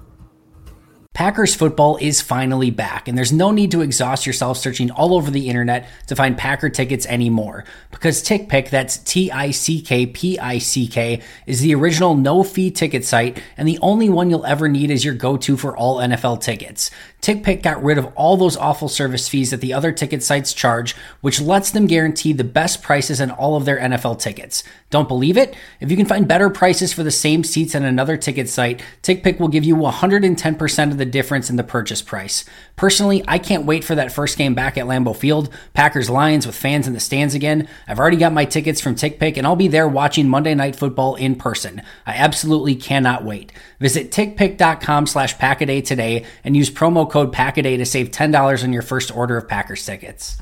Packers 1.14 1.54
football 1.54 1.96
is 2.00 2.20
finally 2.20 2.72
back, 2.72 3.06
and 3.06 3.16
there's 3.16 3.32
no 3.32 3.52
need 3.52 3.70
to 3.70 3.82
exhaust 3.82 4.26
yourself 4.26 4.58
searching 4.58 4.90
all 4.90 5.14
over 5.14 5.30
the 5.30 5.48
internet 5.48 5.88
to 6.08 6.16
find 6.16 6.36
Packer 6.36 6.68
tickets 6.68 7.06
anymore. 7.06 7.64
Because 7.92 8.20
TickPick, 8.20 8.68
that's 8.68 8.98
T 8.98 9.30
I 9.30 9.52
C 9.52 9.80
K 9.80 10.06
P 10.06 10.36
I 10.40 10.58
C 10.58 10.88
K, 10.88 11.22
is 11.46 11.60
the 11.60 11.72
original 11.76 12.16
no 12.16 12.42
fee 12.42 12.72
ticket 12.72 13.04
site 13.04 13.40
and 13.56 13.68
the 13.68 13.78
only 13.80 14.08
one 14.08 14.28
you'll 14.28 14.44
ever 14.44 14.68
need 14.68 14.90
as 14.90 15.04
your 15.04 15.14
go 15.14 15.36
to 15.36 15.56
for 15.56 15.76
all 15.76 15.98
NFL 15.98 16.40
tickets. 16.40 16.90
TickPick 17.24 17.62
got 17.62 17.82
rid 17.82 17.96
of 17.96 18.12
all 18.16 18.36
those 18.36 18.54
awful 18.54 18.86
service 18.86 19.30
fees 19.30 19.50
that 19.50 19.62
the 19.62 19.72
other 19.72 19.92
ticket 19.92 20.22
sites 20.22 20.52
charge, 20.52 20.94
which 21.22 21.40
lets 21.40 21.70
them 21.70 21.86
guarantee 21.86 22.34
the 22.34 22.44
best 22.44 22.82
prices 22.82 23.18
on 23.18 23.30
all 23.30 23.56
of 23.56 23.64
their 23.64 23.78
NFL 23.78 24.20
tickets. 24.20 24.62
Don't 24.90 25.08
believe 25.08 25.38
it? 25.38 25.56
If 25.80 25.90
you 25.90 25.96
can 25.96 26.04
find 26.04 26.28
better 26.28 26.50
prices 26.50 26.92
for 26.92 27.02
the 27.02 27.10
same 27.10 27.42
seats 27.42 27.74
on 27.74 27.82
another 27.82 28.18
ticket 28.18 28.50
site, 28.50 28.82
TickPick 29.02 29.40
will 29.40 29.48
give 29.48 29.64
you 29.64 29.74
110% 29.74 30.90
of 30.90 30.98
the 30.98 31.06
difference 31.06 31.48
in 31.48 31.56
the 31.56 31.64
purchase 31.64 32.02
price. 32.02 32.44
Personally, 32.76 33.22
I 33.28 33.38
can't 33.38 33.66
wait 33.66 33.84
for 33.84 33.94
that 33.94 34.12
first 34.12 34.36
game 34.36 34.54
back 34.54 34.76
at 34.76 34.86
Lambeau 34.86 35.14
Field, 35.14 35.48
Packers 35.74 36.10
Lions 36.10 36.46
with 36.46 36.56
fans 36.56 36.86
in 36.86 36.92
the 36.92 37.00
stands 37.00 37.34
again. 37.34 37.68
I've 37.86 38.00
already 38.00 38.16
got 38.16 38.32
my 38.32 38.44
tickets 38.44 38.80
from 38.80 38.96
TickPick 38.96 39.36
and 39.36 39.46
I'll 39.46 39.54
be 39.54 39.68
there 39.68 39.86
watching 39.86 40.28
Monday 40.28 40.54
Night 40.54 40.74
Football 40.74 41.14
in 41.14 41.36
person. 41.36 41.82
I 42.06 42.14
absolutely 42.14 42.74
cannot 42.74 43.24
wait. 43.24 43.52
Visit 43.78 44.10
tickpick.com 44.10 45.06
slash 45.06 45.36
packaday 45.36 45.84
today 45.84 46.24
and 46.42 46.56
use 46.56 46.68
promo 46.70 47.08
code 47.08 47.32
packaday 47.32 47.76
to 47.76 47.86
save 47.86 48.10
$10 48.10 48.64
on 48.64 48.72
your 48.72 48.82
first 48.82 49.14
order 49.14 49.36
of 49.36 49.48
Packers 49.48 49.86
tickets. 49.86 50.36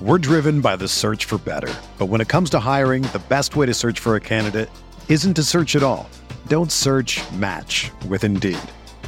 We're 0.00 0.18
driven 0.18 0.60
by 0.60 0.76
the 0.76 0.88
search 0.88 1.26
for 1.26 1.36
better. 1.38 1.72
But 1.98 2.06
when 2.06 2.20
it 2.20 2.28
comes 2.28 2.48
to 2.50 2.60
hiring, 2.60 3.02
the 3.02 3.22
best 3.28 3.54
way 3.54 3.66
to 3.66 3.74
search 3.74 4.00
for 4.00 4.16
a 4.16 4.20
candidate 4.20 4.70
isn't 5.08 5.34
to 5.34 5.42
search 5.42 5.76
at 5.76 5.82
all. 5.82 6.08
Don't 6.46 6.72
search 6.72 7.20
match 7.32 7.90
with 8.08 8.24
Indeed. 8.24 8.58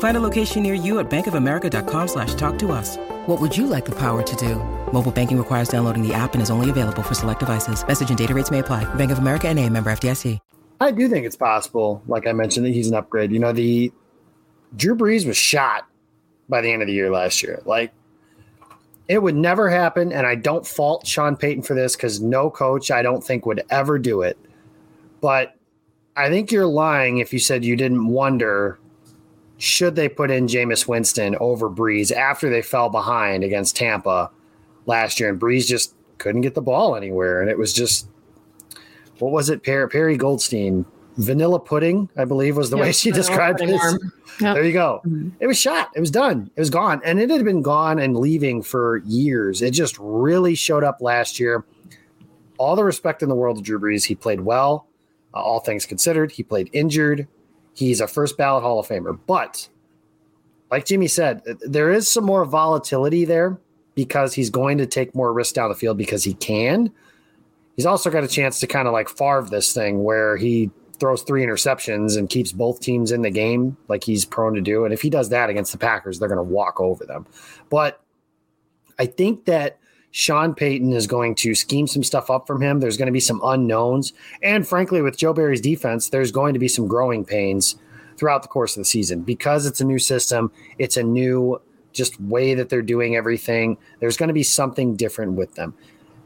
Find 0.00 0.16
a 0.16 0.20
location 0.20 0.62
near 0.62 0.74
you 0.74 0.98
at 0.98 1.08
bankofamerica.com 1.08 2.08
slash 2.08 2.34
talk 2.34 2.58
to 2.58 2.72
us. 2.72 2.96
What 3.26 3.40
would 3.40 3.56
you 3.56 3.66
like 3.66 3.84
the 3.84 3.98
power 3.98 4.22
to 4.22 4.36
do? 4.36 4.56
Mobile 4.92 5.12
banking 5.12 5.38
requires 5.38 5.68
downloading 5.68 6.06
the 6.06 6.12
app 6.12 6.34
and 6.34 6.42
is 6.42 6.50
only 6.50 6.68
available 6.68 7.02
for 7.02 7.14
select 7.14 7.40
devices. 7.40 7.86
Message 7.86 8.10
and 8.10 8.18
data 8.18 8.34
rates 8.34 8.50
may 8.50 8.58
apply. 8.58 8.92
Bank 8.94 9.10
of 9.10 9.18
America 9.18 9.48
and 9.48 9.58
a 9.58 9.68
member 9.68 9.90
FDIC. 9.90 10.38
I 10.80 10.90
do 10.90 11.08
think 11.10 11.26
it's 11.26 11.36
possible, 11.36 12.02
like 12.08 12.26
I 12.26 12.32
mentioned, 12.32 12.64
that 12.64 12.70
he's 12.70 12.88
an 12.88 12.94
upgrade. 12.94 13.30
You 13.30 13.38
know, 13.38 13.52
the 13.52 13.92
Drew 14.76 14.96
Brees 14.96 15.26
was 15.26 15.36
shot 15.36 15.86
by 16.48 16.62
the 16.62 16.72
end 16.72 16.80
of 16.80 16.88
the 16.88 16.94
year 16.94 17.10
last 17.10 17.42
year. 17.42 17.60
Like 17.66 17.92
it 19.06 19.22
would 19.22 19.36
never 19.36 19.68
happen, 19.68 20.10
and 20.10 20.26
I 20.26 20.36
don't 20.36 20.66
fault 20.66 21.06
Sean 21.06 21.36
Payton 21.36 21.64
for 21.64 21.74
this 21.74 21.96
because 21.96 22.22
no 22.22 22.48
coach 22.48 22.90
I 22.90 23.02
don't 23.02 23.22
think 23.22 23.44
would 23.44 23.62
ever 23.68 23.98
do 23.98 24.22
it. 24.22 24.38
But 25.20 25.54
I 26.16 26.30
think 26.30 26.50
you're 26.50 26.66
lying 26.66 27.18
if 27.18 27.34
you 27.34 27.38
said 27.38 27.62
you 27.62 27.76
didn't 27.76 28.06
wonder 28.06 28.79
should 29.60 29.94
they 29.94 30.08
put 30.08 30.30
in 30.30 30.46
Jameis 30.46 30.88
Winston 30.88 31.36
over 31.38 31.68
Brees 31.68 32.10
after 32.10 32.48
they 32.48 32.62
fell 32.62 32.88
behind 32.88 33.44
against 33.44 33.76
Tampa 33.76 34.30
last 34.86 35.20
year, 35.20 35.28
and 35.28 35.38
Brees 35.38 35.66
just 35.66 35.94
couldn't 36.16 36.40
get 36.40 36.54
the 36.54 36.62
ball 36.62 36.96
anywhere, 36.96 37.42
and 37.42 37.50
it 37.50 37.58
was 37.58 37.74
just 37.74 38.08
what 39.18 39.32
was 39.32 39.50
it, 39.50 39.62
Perry, 39.62 39.88
Perry 39.88 40.16
Goldstein? 40.16 40.86
Vanilla 41.16 41.60
pudding, 41.60 42.08
I 42.16 42.24
believe, 42.24 42.56
was 42.56 42.70
the 42.70 42.78
yep, 42.78 42.86
way 42.86 42.92
she 42.92 43.10
described 43.10 43.60
it. 43.60 43.68
Yep. 43.68 44.00
There 44.38 44.64
you 44.64 44.72
go. 44.72 45.02
Mm-hmm. 45.04 45.30
It 45.40 45.46
was 45.46 45.60
shot. 45.60 45.90
It 45.94 46.00
was 46.00 46.10
done. 46.10 46.50
It 46.56 46.60
was 46.60 46.70
gone, 46.70 47.02
and 47.04 47.20
it 47.20 47.28
had 47.28 47.44
been 47.44 47.60
gone 47.60 47.98
and 47.98 48.16
leaving 48.16 48.62
for 48.62 48.98
years. 49.04 49.60
It 49.60 49.72
just 49.72 49.98
really 49.98 50.54
showed 50.54 50.84
up 50.84 51.02
last 51.02 51.38
year. 51.38 51.66
All 52.56 52.76
the 52.76 52.84
respect 52.84 53.22
in 53.22 53.28
the 53.28 53.34
world 53.34 53.58
to 53.58 53.62
Drew 53.62 53.78
Brees. 53.78 54.04
He 54.04 54.14
played 54.14 54.40
well, 54.40 54.86
uh, 55.34 55.42
all 55.42 55.60
things 55.60 55.84
considered. 55.84 56.32
He 56.32 56.42
played 56.42 56.70
injured. 56.72 57.28
He's 57.74 58.00
a 58.00 58.08
first 58.08 58.36
ballot 58.36 58.62
Hall 58.62 58.78
of 58.78 58.88
Famer, 58.88 59.18
but 59.26 59.68
like 60.70 60.86
Jimmy 60.86 61.08
said, 61.08 61.42
there 61.60 61.90
is 61.90 62.06
some 62.06 62.24
more 62.24 62.44
volatility 62.44 63.24
there 63.24 63.58
because 63.94 64.34
he's 64.34 64.50
going 64.50 64.78
to 64.78 64.86
take 64.86 65.14
more 65.14 65.32
risks 65.32 65.52
down 65.52 65.68
the 65.68 65.74
field 65.74 65.98
because 65.98 66.24
he 66.24 66.34
can 66.34 66.92
he's 67.80 67.86
also 67.86 68.10
got 68.10 68.22
a 68.22 68.28
chance 68.28 68.60
to 68.60 68.66
kind 68.66 68.86
of 68.86 68.92
like 68.92 69.08
Favre 69.08 69.48
this 69.50 69.72
thing 69.72 70.04
where 70.04 70.36
he 70.36 70.70
throws 70.98 71.22
three 71.22 71.42
interceptions 71.42 72.18
and 72.18 72.28
keeps 72.28 72.52
both 72.52 72.78
teams 72.80 73.10
in 73.10 73.22
the 73.22 73.30
game 73.30 73.74
like 73.88 74.04
he's 74.04 74.26
prone 74.26 74.52
to 74.52 74.60
do. 74.60 74.84
And 74.84 74.92
if 74.92 75.00
he 75.00 75.08
does 75.08 75.30
that 75.30 75.48
against 75.48 75.72
the 75.72 75.78
Packers, 75.78 76.18
they're 76.18 76.28
going 76.28 76.36
to 76.36 76.42
walk 76.42 76.78
over 76.78 77.06
them. 77.06 77.26
But 77.70 78.02
I 78.98 79.06
think 79.06 79.46
that 79.46 79.78
Sean 80.12 80.54
Payton 80.54 80.92
is 80.92 81.06
going 81.06 81.34
to 81.36 81.54
scheme 81.54 81.86
some 81.86 82.02
stuff 82.02 82.30
up 82.30 82.46
from 82.46 82.60
him. 82.60 82.80
There's 82.80 82.96
going 82.96 83.06
to 83.06 83.12
be 83.12 83.20
some 83.20 83.40
unknowns. 83.44 84.12
And 84.42 84.66
frankly, 84.66 85.02
with 85.02 85.16
Joe 85.16 85.32
Barry's 85.32 85.60
defense, 85.60 86.08
there's 86.08 86.32
going 86.32 86.52
to 86.54 86.58
be 86.58 86.68
some 86.68 86.88
growing 86.88 87.24
pains 87.24 87.76
throughout 88.16 88.42
the 88.42 88.48
course 88.48 88.76
of 88.76 88.80
the 88.80 88.84
season 88.86 89.22
because 89.22 89.66
it's 89.66 89.80
a 89.80 89.84
new 89.84 89.98
system. 89.98 90.50
It's 90.78 90.96
a 90.96 91.02
new 91.02 91.60
just 91.92 92.20
way 92.20 92.54
that 92.54 92.68
they're 92.68 92.82
doing 92.82 93.16
everything. 93.16 93.76
There's 94.00 94.16
going 94.16 94.28
to 94.28 94.34
be 94.34 94.42
something 94.42 94.96
different 94.96 95.32
with 95.32 95.54
them. 95.54 95.74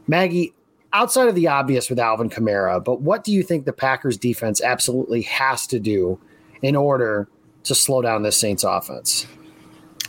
Maggie, 0.07 0.53
outside 0.93 1.27
of 1.27 1.35
the 1.35 1.47
obvious 1.47 1.89
with 1.89 1.99
Alvin 1.99 2.29
Kamara, 2.29 2.83
but 2.83 3.01
what 3.01 3.23
do 3.23 3.31
you 3.31 3.43
think 3.43 3.65
the 3.65 3.73
Packers 3.73 4.17
defense 4.17 4.61
absolutely 4.61 5.21
has 5.23 5.67
to 5.67 5.79
do 5.79 6.19
in 6.61 6.75
order 6.75 7.27
to 7.63 7.75
slow 7.75 8.01
down 8.01 8.23
this 8.23 8.39
Saints 8.39 8.63
offense? 8.63 9.27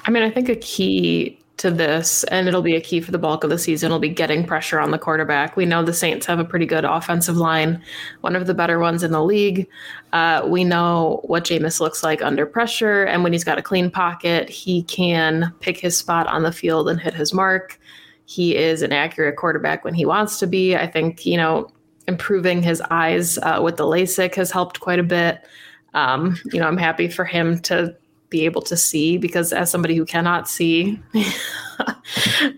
I 0.05 0.11
mean, 0.11 0.23
I 0.23 0.31
think 0.31 0.49
a 0.49 0.57
key 0.57 1.39
to 1.59 1.71
this, 1.71 2.23
and 2.25 2.49
it'll 2.49 2.63
be 2.63 2.77
a 2.77 2.81
key 2.81 3.01
for 3.01 3.13
the 3.13 3.19
bulk 3.19 3.43
of 3.43 3.51
the 3.51 3.59
season, 3.59 3.87
It'll 3.87 3.99
be 3.99 4.09
getting 4.09 4.45
pressure 4.45 4.79
on 4.79 4.91
the 4.91 4.99
quarterback. 4.99 5.57
We 5.57 5.65
know 5.65 5.83
the 5.83 5.95
Saints 5.95 6.27
have 6.27 6.39
a 6.39 6.45
pretty 6.45 6.67
good 6.67 6.85
offensive 6.85 7.37
line, 7.37 7.83
one 8.21 8.37
of 8.37 8.47
the 8.47 8.55
better 8.55 8.79
ones 8.79 9.03
in 9.03 9.11
the 9.13 9.25
league. 9.25 9.67
Uh, 10.13 10.43
we 10.47 10.65
know 10.65 11.21
what 11.25 11.45
Jameis 11.45 11.81
looks 11.81 12.03
like 12.03 12.21
under 12.21 12.45
pressure, 12.45 13.05
and 13.05 13.23
when 13.23 13.33
he's 13.33 13.45
got 13.45 13.59
a 13.59 13.63
clean 13.63 13.91
pocket, 13.91 14.51
he 14.51 14.83
can 14.83 15.55
pick 15.61 15.79
his 15.79 15.97
spot 15.97 16.27
on 16.27 16.43
the 16.43 16.53
field 16.53 16.89
and 16.89 17.01
hit 17.01 17.15
his 17.15 17.33
mark. 17.33 17.79
He 18.27 18.57
is 18.57 18.83
an 18.83 18.93
accurate 18.93 19.37
quarterback 19.37 19.85
when 19.85 19.95
he 19.95 20.05
wants 20.05 20.39
to 20.41 20.47
be. 20.47 20.77
I 20.77 20.87
think, 20.87 21.25
you 21.25 21.37
know, 21.37 21.71
improving 22.07 22.63
his 22.63 22.83
eyes 22.91 23.39
uh, 23.39 23.61
with 23.63 23.77
the 23.77 23.85
LASIK 23.85 24.35
has 24.35 24.51
helped 24.51 24.81
quite 24.81 24.99
a 24.99 25.05
bit. 25.05 25.47
Um, 25.95 26.37
you 26.53 26.61
know, 26.61 26.67
I'm 26.67 26.77
happy 26.77 27.09
for 27.09 27.25
him 27.25 27.61
to 27.61 27.97
be 28.31 28.45
able 28.45 28.63
to 28.63 28.77
see 28.77 29.19
because 29.19 29.53
as 29.53 29.71
somebody 29.71 29.97
who 29.97 30.05
cannot 30.05 30.49
see, 30.49 31.01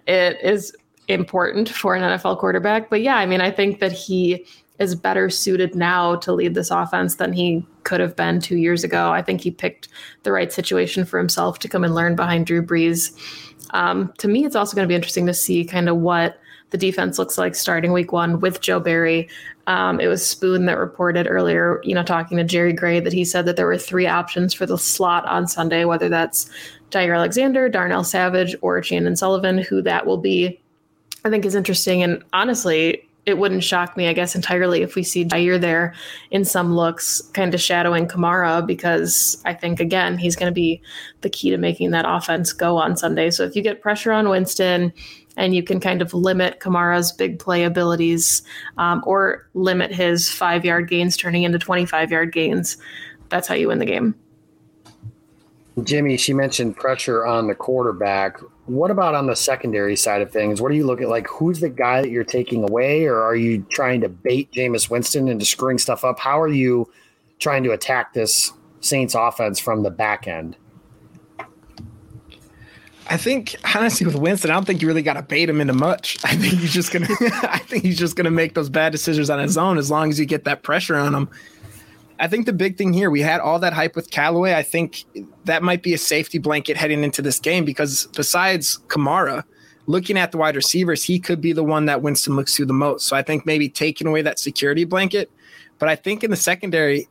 it 0.06 0.38
is 0.42 0.74
important 1.08 1.68
for 1.68 1.94
an 1.94 2.02
NFL 2.02 2.38
quarterback. 2.38 2.90
But 2.90 3.02
yeah, 3.02 3.16
I 3.16 3.26
mean, 3.26 3.40
I 3.40 3.50
think 3.50 3.80
that 3.80 3.92
he 3.92 4.46
is 4.78 4.94
better 4.94 5.28
suited 5.28 5.74
now 5.74 6.16
to 6.16 6.32
lead 6.32 6.54
this 6.54 6.70
offense 6.70 7.16
than 7.16 7.32
he 7.32 7.66
could 7.82 8.00
have 8.00 8.14
been 8.14 8.40
two 8.40 8.56
years 8.56 8.84
ago. 8.84 9.10
I 9.10 9.22
think 9.22 9.40
he 9.40 9.50
picked 9.50 9.88
the 10.22 10.32
right 10.32 10.52
situation 10.52 11.04
for 11.04 11.18
himself 11.18 11.58
to 11.60 11.68
come 11.68 11.84
and 11.84 11.94
learn 11.94 12.14
behind 12.14 12.46
Drew 12.46 12.64
Brees. 12.64 13.12
Um, 13.70 14.12
to 14.18 14.28
me, 14.28 14.44
it's 14.44 14.56
also 14.56 14.76
going 14.76 14.86
to 14.86 14.88
be 14.88 14.94
interesting 14.94 15.26
to 15.26 15.34
see 15.34 15.64
kind 15.64 15.88
of 15.88 15.96
what 15.96 16.38
the 16.70 16.78
defense 16.78 17.18
looks 17.18 17.38
like 17.38 17.54
starting 17.54 17.92
week 17.92 18.12
one 18.12 18.40
with 18.40 18.60
Joe 18.60 18.80
Barry. 18.80 19.28
Um, 19.66 20.00
it 20.00 20.06
was 20.06 20.26
Spoon 20.26 20.66
that 20.66 20.78
reported 20.78 21.26
earlier, 21.28 21.80
you 21.84 21.94
know, 21.94 22.02
talking 22.02 22.36
to 22.38 22.44
Jerry 22.44 22.72
Gray, 22.72 23.00
that 23.00 23.12
he 23.12 23.24
said 23.24 23.46
that 23.46 23.56
there 23.56 23.66
were 23.66 23.78
three 23.78 24.06
options 24.06 24.54
for 24.54 24.66
the 24.66 24.78
slot 24.78 25.26
on 25.26 25.46
Sunday, 25.46 25.84
whether 25.84 26.08
that's 26.08 26.50
Jaire 26.90 27.14
Alexander, 27.14 27.68
Darnell 27.68 28.04
Savage, 28.04 28.56
or 28.62 28.80
Chandon 28.80 29.16
Sullivan, 29.16 29.58
who 29.58 29.82
that 29.82 30.06
will 30.06 30.16
be, 30.18 30.60
I 31.24 31.30
think 31.30 31.44
is 31.44 31.54
interesting. 31.54 32.02
And 32.02 32.22
honestly, 32.32 33.04
it 33.26 33.36
wouldn't 33.36 33.62
shock 33.62 33.94
me, 33.94 34.08
I 34.08 34.14
guess, 34.14 34.34
entirely 34.34 34.80
if 34.80 34.94
we 34.94 35.02
see 35.02 35.22
Jaire 35.22 35.60
there 35.60 35.94
in 36.30 36.46
some 36.46 36.74
looks, 36.74 37.20
kind 37.34 37.52
of 37.52 37.60
shadowing 37.60 38.08
Kamara, 38.08 38.66
because 38.66 39.42
I 39.44 39.52
think, 39.52 39.80
again, 39.80 40.16
he's 40.16 40.34
going 40.34 40.50
to 40.50 40.54
be 40.54 40.80
the 41.20 41.28
key 41.28 41.50
to 41.50 41.58
making 41.58 41.90
that 41.90 42.06
offense 42.08 42.54
go 42.54 42.78
on 42.78 42.96
Sunday. 42.96 43.30
So 43.30 43.44
if 43.44 43.54
you 43.54 43.60
get 43.60 43.82
pressure 43.82 44.12
on 44.12 44.30
Winston 44.30 44.94
and 45.38 45.54
you 45.54 45.62
can 45.62 45.80
kind 45.80 46.02
of 46.02 46.12
limit 46.12 46.60
Kamara's 46.60 47.12
big 47.12 47.38
play 47.38 47.64
abilities 47.64 48.42
um, 48.76 49.02
or 49.06 49.48
limit 49.54 49.94
his 49.94 50.28
five 50.28 50.64
yard 50.64 50.90
gains 50.90 51.16
turning 51.16 51.44
into 51.44 51.58
25 51.58 52.10
yard 52.10 52.32
gains, 52.32 52.76
that's 53.30 53.48
how 53.48 53.54
you 53.54 53.68
win 53.68 53.78
the 53.78 53.86
game. 53.86 54.14
Jimmy, 55.84 56.16
she 56.16 56.34
mentioned 56.34 56.76
pressure 56.76 57.24
on 57.24 57.46
the 57.46 57.54
quarterback. 57.54 58.40
What 58.66 58.90
about 58.90 59.14
on 59.14 59.28
the 59.28 59.36
secondary 59.36 59.94
side 59.94 60.20
of 60.20 60.32
things? 60.32 60.60
What 60.60 60.70
do 60.70 60.76
you 60.76 60.84
look 60.84 61.00
at? 61.00 61.08
Like, 61.08 61.28
who's 61.28 61.60
the 61.60 61.68
guy 61.68 62.02
that 62.02 62.10
you're 62.10 62.24
taking 62.24 62.68
away, 62.68 63.04
or 63.04 63.22
are 63.22 63.36
you 63.36 63.64
trying 63.70 64.00
to 64.00 64.08
bait 64.08 64.50
Jameis 64.50 64.90
Winston 64.90 65.28
into 65.28 65.44
screwing 65.44 65.78
stuff 65.78 66.04
up? 66.04 66.18
How 66.18 66.40
are 66.40 66.48
you 66.48 66.90
trying 67.38 67.62
to 67.62 67.70
attack 67.70 68.12
this 68.12 68.52
Saints 68.80 69.14
offense 69.14 69.60
from 69.60 69.84
the 69.84 69.90
back 69.90 70.26
end? 70.26 70.56
I 73.10 73.16
think 73.16 73.56
honestly 73.74 74.06
with 74.06 74.16
Winston, 74.16 74.50
I 74.50 74.54
don't 74.54 74.66
think 74.66 74.82
you 74.82 74.88
really 74.88 75.02
got 75.02 75.14
to 75.14 75.22
bait 75.22 75.48
him 75.48 75.60
into 75.60 75.72
much. 75.72 76.18
I 76.24 76.36
think 76.36 76.54
he's 76.54 76.72
just 76.72 76.92
gonna. 76.92 77.08
I 77.20 77.58
think 77.58 77.84
he's 77.84 77.98
just 77.98 78.16
gonna 78.16 78.30
make 78.30 78.54
those 78.54 78.68
bad 78.68 78.92
decisions 78.92 79.30
on 79.30 79.38
his 79.38 79.56
own 79.56 79.78
as 79.78 79.90
long 79.90 80.10
as 80.10 80.20
you 80.20 80.26
get 80.26 80.44
that 80.44 80.62
pressure 80.62 80.96
on 80.96 81.14
him. 81.14 81.28
I 82.20 82.26
think 82.26 82.46
the 82.46 82.52
big 82.52 82.76
thing 82.76 82.92
here, 82.92 83.10
we 83.10 83.20
had 83.20 83.40
all 83.40 83.60
that 83.60 83.72
hype 83.72 83.94
with 83.94 84.10
Callaway. 84.10 84.54
I 84.54 84.62
think 84.62 85.04
that 85.44 85.62
might 85.62 85.82
be 85.82 85.94
a 85.94 85.98
safety 85.98 86.38
blanket 86.38 86.76
heading 86.76 87.04
into 87.04 87.22
this 87.22 87.38
game 87.38 87.64
because 87.64 88.08
besides 88.08 88.78
Kamara, 88.88 89.44
looking 89.86 90.18
at 90.18 90.32
the 90.32 90.38
wide 90.38 90.56
receivers, 90.56 91.04
he 91.04 91.20
could 91.20 91.40
be 91.40 91.52
the 91.52 91.62
one 91.62 91.86
that 91.86 92.02
Winston 92.02 92.34
looks 92.34 92.56
to 92.56 92.64
the 92.64 92.72
most. 92.72 93.06
So 93.06 93.16
I 93.16 93.22
think 93.22 93.46
maybe 93.46 93.68
taking 93.68 94.08
away 94.08 94.22
that 94.22 94.40
security 94.40 94.84
blanket. 94.84 95.30
But 95.78 95.88
I 95.88 95.94
think 95.94 96.24
in 96.24 96.30
the 96.30 96.36
secondary, 96.36 97.08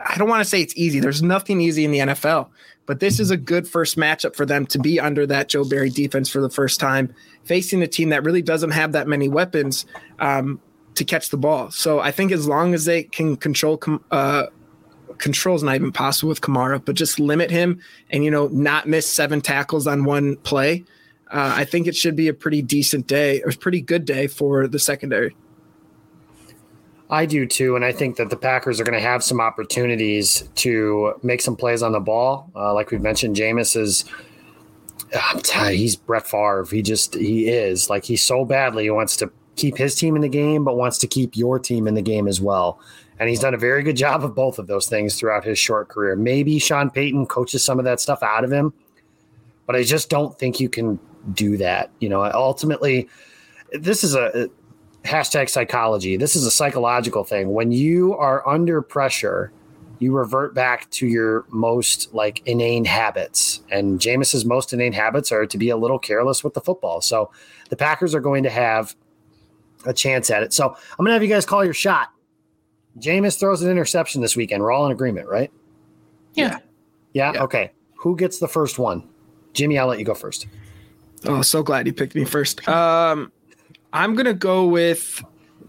I 0.00 0.16
don't 0.18 0.28
want 0.28 0.42
to 0.42 0.48
say 0.48 0.60
it's 0.60 0.76
easy. 0.76 1.00
There's 1.00 1.22
nothing 1.22 1.60
easy 1.60 1.84
in 1.84 1.90
the 1.90 1.98
NFL, 1.98 2.48
but 2.84 3.00
this 3.00 3.18
is 3.18 3.30
a 3.30 3.36
good 3.36 3.66
first 3.66 3.96
matchup 3.96 4.36
for 4.36 4.44
them 4.44 4.66
to 4.66 4.78
be 4.78 5.00
under 5.00 5.26
that 5.26 5.48
Joe 5.48 5.64
Barry 5.64 5.90
defense 5.90 6.28
for 6.28 6.40
the 6.40 6.50
first 6.50 6.78
time, 6.80 7.14
facing 7.44 7.82
a 7.82 7.86
team 7.86 8.10
that 8.10 8.22
really 8.22 8.42
doesn't 8.42 8.70
have 8.70 8.92
that 8.92 9.08
many 9.08 9.28
weapons. 9.28 9.86
Um, 10.18 10.60
to 10.96 11.04
catch 11.04 11.28
the 11.28 11.36
ball. 11.36 11.70
So 11.70 12.00
I 12.00 12.10
think 12.10 12.32
as 12.32 12.48
long 12.48 12.74
as 12.74 12.86
they 12.86 13.04
can 13.04 13.36
control 13.36 13.80
uh, 14.10 14.46
control's 15.18 15.62
not 15.62 15.74
even 15.76 15.92
possible 15.92 16.28
with 16.28 16.40
Kamara, 16.40 16.84
but 16.84 16.96
just 16.96 17.20
limit 17.20 17.50
him 17.50 17.80
and 18.10 18.24
you 18.24 18.30
know 18.30 18.48
not 18.48 18.88
miss 18.88 19.06
seven 19.06 19.40
tackles 19.40 19.86
on 19.86 20.04
one 20.04 20.36
play. 20.36 20.84
Uh, 21.30 21.54
I 21.56 21.64
think 21.64 21.86
it 21.86 21.96
should 21.96 22.16
be 22.16 22.28
a 22.28 22.34
pretty 22.34 22.62
decent 22.62 23.06
day 23.06 23.42
or 23.42 23.52
pretty 23.52 23.80
good 23.80 24.04
day 24.04 24.26
for 24.26 24.66
the 24.66 24.78
secondary. 24.78 25.36
I 27.08 27.26
do 27.26 27.46
too, 27.46 27.76
and 27.76 27.84
I 27.84 27.92
think 27.92 28.16
that 28.16 28.30
the 28.30 28.36
Packers 28.36 28.80
are 28.80 28.84
going 28.84 28.98
to 28.98 29.06
have 29.06 29.22
some 29.22 29.40
opportunities 29.40 30.48
to 30.56 31.14
make 31.22 31.40
some 31.40 31.54
plays 31.54 31.82
on 31.82 31.92
the 31.92 32.00
ball. 32.00 32.50
Uh, 32.56 32.74
like 32.74 32.90
we've 32.90 33.02
mentioned, 33.02 33.36
Jameis 33.36 33.76
is. 33.76 34.04
he's 35.70 35.94
Brett 35.94 36.26
Favre. 36.26 36.66
He 36.68 36.82
just 36.82 37.14
he 37.14 37.48
is 37.48 37.88
like 37.88 38.04
he 38.04 38.16
so 38.16 38.44
badly 38.44 38.90
wants 38.90 39.16
to 39.18 39.30
keep 39.54 39.76
his 39.76 39.94
team 39.94 40.16
in 40.16 40.22
the 40.22 40.28
game, 40.28 40.64
but 40.64 40.76
wants 40.76 40.98
to 40.98 41.06
keep 41.06 41.36
your 41.36 41.58
team 41.58 41.86
in 41.86 41.94
the 41.94 42.02
game 42.02 42.26
as 42.26 42.40
well. 42.40 42.80
And 43.18 43.30
he's 43.30 43.40
done 43.40 43.54
a 43.54 43.58
very 43.58 43.82
good 43.82 43.96
job 43.96 44.24
of 44.24 44.34
both 44.34 44.58
of 44.58 44.66
those 44.66 44.86
things 44.86 45.18
throughout 45.18 45.44
his 45.44 45.58
short 45.58 45.88
career. 45.88 46.16
Maybe 46.16 46.58
Sean 46.58 46.90
Payton 46.90 47.26
coaches 47.26 47.64
some 47.64 47.78
of 47.78 47.84
that 47.84 48.00
stuff 48.00 48.22
out 48.22 48.44
of 48.44 48.52
him, 48.52 48.74
but 49.64 49.76
I 49.76 49.84
just 49.84 50.10
don't 50.10 50.36
think 50.38 50.58
you 50.58 50.68
can 50.68 50.98
do 51.32 51.56
that. 51.56 51.90
You 52.00 52.08
know, 52.08 52.24
ultimately, 52.24 53.08
this 53.72 54.02
is 54.02 54.14
a 54.16 54.50
hashtag 55.06 55.48
psychology. 55.48 56.16
This 56.16 56.36
is 56.36 56.44
a 56.44 56.50
psychological 56.50 57.24
thing. 57.24 57.52
When 57.52 57.72
you 57.72 58.14
are 58.14 58.46
under 58.46 58.82
pressure, 58.82 59.52
you 59.98 60.12
revert 60.12 60.54
back 60.54 60.90
to 60.90 61.06
your 61.06 61.44
most 61.48 62.12
like 62.12 62.42
inane 62.46 62.84
habits. 62.84 63.62
And 63.70 63.98
Jameis's 63.98 64.44
most 64.44 64.72
inane 64.72 64.92
habits 64.92 65.32
are 65.32 65.46
to 65.46 65.58
be 65.58 65.70
a 65.70 65.76
little 65.76 65.98
careless 65.98 66.44
with 66.44 66.54
the 66.54 66.60
football. 66.60 67.00
So 67.00 67.30
the 67.70 67.76
Packers 67.76 68.14
are 68.14 68.20
going 68.20 68.42
to 68.42 68.50
have 68.50 68.94
a 69.86 69.92
chance 69.92 70.30
at 70.30 70.42
it. 70.42 70.52
So 70.52 70.68
I'm 70.68 71.04
gonna 71.04 71.12
have 71.12 71.22
you 71.22 71.28
guys 71.28 71.46
call 71.46 71.64
your 71.64 71.74
shot. 71.74 72.12
Jameis 72.98 73.38
throws 73.38 73.62
an 73.62 73.70
interception 73.70 74.22
this 74.22 74.36
weekend. 74.36 74.62
We're 74.62 74.72
all 74.72 74.86
in 74.86 74.92
agreement, 74.92 75.28
right? 75.28 75.50
Yeah. 76.34 76.58
Yeah. 77.12 77.32
yeah. 77.34 77.42
Okay. 77.42 77.72
Who 77.98 78.16
gets 78.16 78.38
the 78.38 78.48
first 78.48 78.78
one? 78.78 79.08
Jimmy, 79.52 79.78
I'll 79.78 79.86
let 79.86 79.98
you 79.98 80.04
go 80.04 80.14
first. 80.14 80.46
Oh, 81.24 81.42
so 81.42 81.62
glad 81.62 81.86
you 81.86 81.92
picked 81.92 82.14
me 82.14 82.24
first. 82.24 82.66
Um, 82.68 83.32
I'm 83.92 84.14
gonna 84.14 84.34
go 84.34 84.66
with 84.66 85.22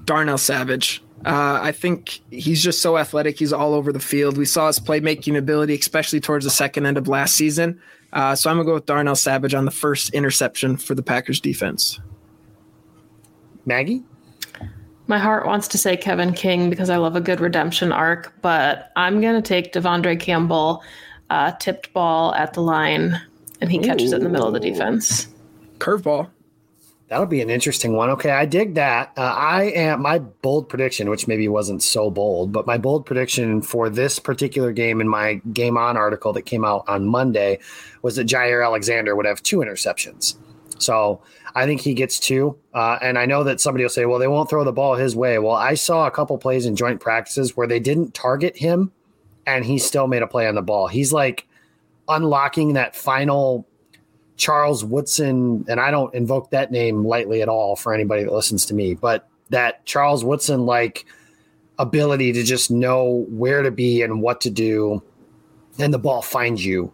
Darnell 0.05 0.37
Savage. 0.37 1.03
Uh, 1.25 1.59
I 1.61 1.71
think 1.71 2.21
he's 2.31 2.63
just 2.63 2.81
so 2.81 2.97
athletic. 2.97 3.39
He's 3.39 3.51
all 3.51 3.73
over 3.73 3.91
the 3.91 3.99
field. 3.99 4.37
We 4.37 4.45
saw 4.45 4.67
his 4.67 4.79
playmaking 4.79 5.37
ability, 5.37 5.75
especially 5.75 6.19
towards 6.19 6.45
the 6.45 6.51
second 6.51 6.85
end 6.85 6.97
of 6.97 7.07
last 7.07 7.35
season. 7.35 7.81
Uh, 8.13 8.35
so 8.35 8.49
I'm 8.49 8.57
gonna 8.57 8.65
go 8.65 8.75
with 8.75 8.85
Darnell 8.85 9.15
Savage 9.15 9.53
on 9.53 9.65
the 9.65 9.71
first 9.71 10.13
interception 10.13 10.77
for 10.77 10.95
the 10.95 11.03
Packers 11.03 11.39
defense. 11.39 11.99
Maggie? 13.65 14.03
My 15.07 15.19
heart 15.19 15.45
wants 15.45 15.69
to 15.69 15.77
say 15.77 15.95
Kevin 15.95 16.33
King 16.33 16.69
because 16.69 16.89
I 16.89 16.97
love 16.97 17.15
a 17.15 17.21
good 17.21 17.39
redemption 17.39 17.91
arc, 17.91 18.33
but 18.41 18.91
I'm 18.97 19.21
going 19.21 19.41
to 19.41 19.41
take 19.41 19.71
De'Vondre 19.71 20.19
Campbell, 20.19 20.83
uh, 21.29 21.53
tipped 21.53 21.93
ball 21.93 22.33
at 22.35 22.53
the 22.53 22.61
line, 22.61 23.21
and 23.61 23.71
he 23.71 23.79
catches 23.79 24.11
Ooh. 24.11 24.15
it 24.15 24.19
in 24.19 24.23
the 24.25 24.29
middle 24.29 24.47
of 24.47 24.53
the 24.53 24.59
defense. 24.59 25.27
Curveball. 25.79 26.29
That'll 27.07 27.25
be 27.25 27.41
an 27.41 27.49
interesting 27.49 27.93
one. 27.93 28.09
Okay, 28.11 28.31
I 28.31 28.45
dig 28.45 28.73
that. 28.73 29.13
Uh, 29.15 29.21
I 29.21 29.63
am 29.65 30.01
my 30.01 30.19
bold 30.19 30.67
prediction, 30.67 31.09
which 31.09 31.25
maybe 31.25 31.47
wasn't 31.47 31.81
so 31.81 32.11
bold, 32.11 32.51
but 32.51 32.67
my 32.67 32.77
bold 32.77 33.05
prediction 33.05 33.61
for 33.61 33.89
this 33.89 34.19
particular 34.19 34.73
game 34.73 34.99
in 34.99 35.07
my 35.07 35.35
game 35.53 35.77
on 35.77 35.95
article 35.95 36.33
that 36.33 36.41
came 36.41 36.65
out 36.65 36.83
on 36.87 37.05
Monday 37.05 37.59
was 38.01 38.17
that 38.17 38.27
Jaire 38.27 38.65
Alexander 38.65 39.15
would 39.15 39.25
have 39.25 39.41
two 39.41 39.59
interceptions. 39.59 40.35
So 40.79 41.21
I 41.55 41.65
think 41.65 41.79
he 41.79 41.93
gets 41.93 42.19
two. 42.19 42.57
Uh, 42.73 42.99
and 43.01 43.17
I 43.17 43.25
know 43.25 43.43
that 43.45 43.61
somebody 43.61 43.85
will 43.85 43.89
say, 43.89 44.05
well, 44.05 44.19
they 44.19 44.27
won't 44.27 44.49
throw 44.49 44.65
the 44.65 44.73
ball 44.73 44.95
his 44.95 45.15
way. 45.15 45.39
Well, 45.39 45.55
I 45.55 45.75
saw 45.75 46.07
a 46.07 46.11
couple 46.11 46.37
plays 46.37 46.65
in 46.65 46.75
joint 46.75 46.99
practices 46.99 47.55
where 47.55 47.67
they 47.67 47.79
didn't 47.79 48.13
target 48.13 48.57
him 48.57 48.91
and 49.45 49.63
he 49.63 49.79
still 49.79 50.07
made 50.07 50.23
a 50.23 50.27
play 50.27 50.47
on 50.47 50.55
the 50.55 50.61
ball. 50.61 50.87
He's 50.87 51.13
like 51.13 51.47
unlocking 52.09 52.73
that 52.73 52.95
final 52.95 53.65
Charles 54.37 54.83
Woodson. 54.83 55.65
And 55.67 55.79
I 55.79 55.91
don't 55.91 56.13
invoke 56.13 56.51
that 56.51 56.71
name 56.71 57.05
lightly 57.05 57.41
at 57.41 57.49
all 57.49 57.75
for 57.75 57.93
anybody 57.93 58.23
that 58.23 58.33
listens 58.33 58.65
to 58.67 58.73
me, 58.73 58.93
but 58.93 59.27
that 59.49 59.85
Charles 59.85 60.23
Woodson 60.23 60.65
like 60.65 61.05
ability 61.79 62.33
to 62.33 62.43
just 62.43 62.71
know 62.71 63.25
where 63.29 63.61
to 63.61 63.71
be 63.71 64.01
and 64.01 64.21
what 64.21 64.41
to 64.41 64.49
do 64.49 65.01
and 65.79 65.93
the 65.93 65.99
ball 65.99 66.21
finds 66.21 66.65
you 66.65 66.91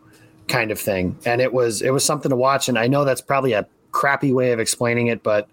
kind 0.47 0.71
of 0.71 0.79
thing. 0.79 1.17
And 1.25 1.41
it 1.41 1.53
was 1.53 1.81
it 1.81 1.91
was 1.91 2.03
something 2.03 2.29
to 2.29 2.35
watch. 2.35 2.69
And 2.69 2.77
I 2.77 2.87
know 2.87 3.05
that's 3.05 3.21
probably 3.21 3.53
a 3.53 3.65
crappy 3.91 4.33
way 4.33 4.51
of 4.51 4.59
explaining 4.59 5.07
it, 5.07 5.23
but 5.23 5.47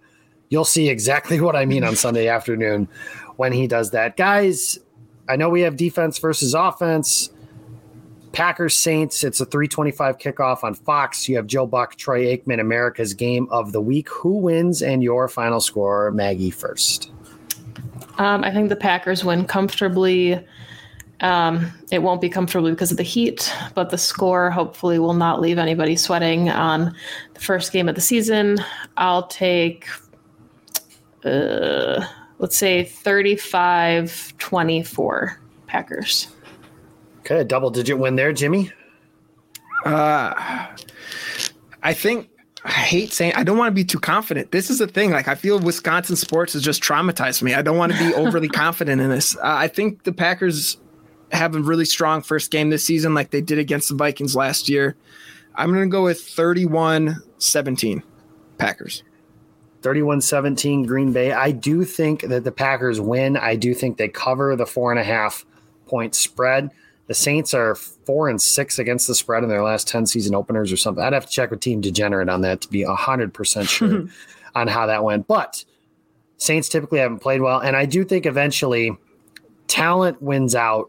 you'll 0.48 0.64
see 0.64 0.88
exactly 0.88 1.40
what 1.40 1.57
I 1.57 1.64
mean 1.64 1.85
on 1.85 1.96
Sunday 1.96 2.29
afternoon 2.29 2.88
when 3.37 3.53
he 3.53 3.66
does 3.66 3.90
that. 3.92 4.16
Guys, 4.16 4.79
I 5.29 5.37
know 5.37 5.48
we 5.48 5.61
have 5.62 5.76
defense 5.76 6.18
versus 6.18 6.55
offense. 6.55 7.31
Packers 8.32 8.76
Saints, 8.76 9.24
it's 9.24 9.40
a 9.40 9.44
325 9.44 10.18
kickoff 10.18 10.62
on 10.62 10.74
Fox. 10.74 11.28
You 11.28 11.36
have 11.36 11.46
Joe 11.46 11.66
Buck, 11.66 11.96
Troy 11.96 12.24
Aikman, 12.26 12.60
America's 12.60 13.12
game 13.12 13.48
of 13.50 13.72
the 13.72 13.80
week. 13.80 14.08
Who 14.08 14.38
wins 14.38 14.82
and 14.82 15.02
your 15.02 15.28
final 15.28 15.60
score, 15.60 16.10
Maggie, 16.12 16.50
first? 16.50 17.10
Um, 18.18 18.44
I 18.44 18.52
think 18.52 18.68
the 18.68 18.76
Packers 18.76 19.24
win 19.24 19.46
comfortably. 19.46 20.38
Um, 21.20 21.70
it 21.90 22.02
won't 22.02 22.20
be 22.20 22.28
comfortable 22.28 22.70
because 22.70 22.90
of 22.90 22.96
the 22.96 23.02
heat, 23.02 23.52
but 23.74 23.90
the 23.90 23.98
score 23.98 24.50
hopefully 24.50 24.98
will 24.98 25.14
not 25.14 25.40
leave 25.40 25.58
anybody 25.58 25.96
sweating 25.96 26.48
on 26.48 26.94
the 27.34 27.40
first 27.40 27.72
game 27.72 27.88
of 27.88 27.94
the 27.94 28.00
season. 28.00 28.58
I'll 28.96 29.26
take, 29.26 29.86
uh, 31.24 32.04
let's 32.38 32.56
say 32.56 32.84
35 32.84 34.34
24 34.38 35.40
Packers. 35.66 36.28
Okay, 37.30 37.42
a 37.42 37.44
double 37.44 37.70
digit 37.70 37.96
win 37.96 38.16
there, 38.16 38.32
Jimmy. 38.32 38.72
Uh, 39.84 40.66
I 41.80 41.94
think 41.94 42.28
I 42.64 42.72
hate 42.72 43.12
saying 43.12 43.34
I 43.36 43.44
don't 43.44 43.56
want 43.56 43.70
to 43.70 43.74
be 43.74 43.84
too 43.84 44.00
confident. 44.00 44.50
This 44.50 44.68
is 44.68 44.80
the 44.80 44.88
thing. 44.88 45.12
Like 45.12 45.28
I 45.28 45.36
feel 45.36 45.60
Wisconsin 45.60 46.16
sports 46.16 46.54
has 46.54 46.62
just 46.62 46.82
traumatized 46.82 47.40
me. 47.40 47.54
I 47.54 47.62
don't 47.62 47.76
want 47.76 47.92
to 47.92 47.98
be 47.98 48.12
overly 48.16 48.48
confident 48.48 49.00
in 49.00 49.10
this. 49.10 49.36
Uh, 49.36 49.42
I 49.44 49.68
think 49.68 50.02
the 50.02 50.12
Packers 50.12 50.78
have 51.30 51.54
a 51.54 51.60
really 51.60 51.84
strong 51.84 52.20
first 52.20 52.50
game 52.50 52.70
this 52.70 52.84
season, 52.84 53.14
like 53.14 53.30
they 53.30 53.40
did 53.40 53.60
against 53.60 53.90
the 53.90 53.94
Vikings 53.94 54.34
last 54.34 54.68
year. 54.68 54.96
I'm 55.54 55.72
going 55.72 55.88
to 55.88 55.92
go 55.92 56.02
with 56.02 56.20
31 56.20 57.14
17 57.38 58.02
Packers. 58.58 59.04
31 59.82 60.20
17 60.20 60.82
Green 60.82 61.12
Bay. 61.12 61.30
I 61.30 61.52
do 61.52 61.84
think 61.84 62.22
that 62.22 62.42
the 62.42 62.50
Packers 62.50 63.00
win. 63.00 63.36
I 63.36 63.54
do 63.54 63.72
think 63.72 63.98
they 63.98 64.08
cover 64.08 64.56
the 64.56 64.66
four 64.66 64.90
and 64.90 64.98
a 64.98 65.04
half 65.04 65.46
point 65.86 66.16
spread. 66.16 66.70
The 67.11 67.14
Saints 67.14 67.55
are 67.55 67.75
four 67.75 68.29
and 68.29 68.40
six 68.40 68.79
against 68.79 69.09
the 69.09 69.16
spread 69.16 69.42
in 69.42 69.49
their 69.49 69.64
last 69.64 69.88
10 69.88 70.07
season 70.07 70.33
openers 70.33 70.70
or 70.70 70.77
something. 70.77 71.03
I'd 71.03 71.12
have 71.12 71.27
to 71.27 71.33
check 71.33 71.51
with 71.51 71.59
Team 71.59 71.81
Degenerate 71.81 72.29
on 72.29 72.42
that 72.42 72.61
to 72.61 72.68
be 72.68 72.85
100% 72.85 73.68
sure 73.68 74.07
on 74.55 74.68
how 74.68 74.87
that 74.87 75.03
went. 75.03 75.27
But 75.27 75.64
Saints 76.37 76.68
typically 76.68 77.01
haven't 77.01 77.18
played 77.18 77.40
well. 77.40 77.59
And 77.59 77.75
I 77.75 77.85
do 77.85 78.05
think 78.05 78.27
eventually 78.27 78.96
talent 79.66 80.23
wins 80.23 80.55
out 80.55 80.88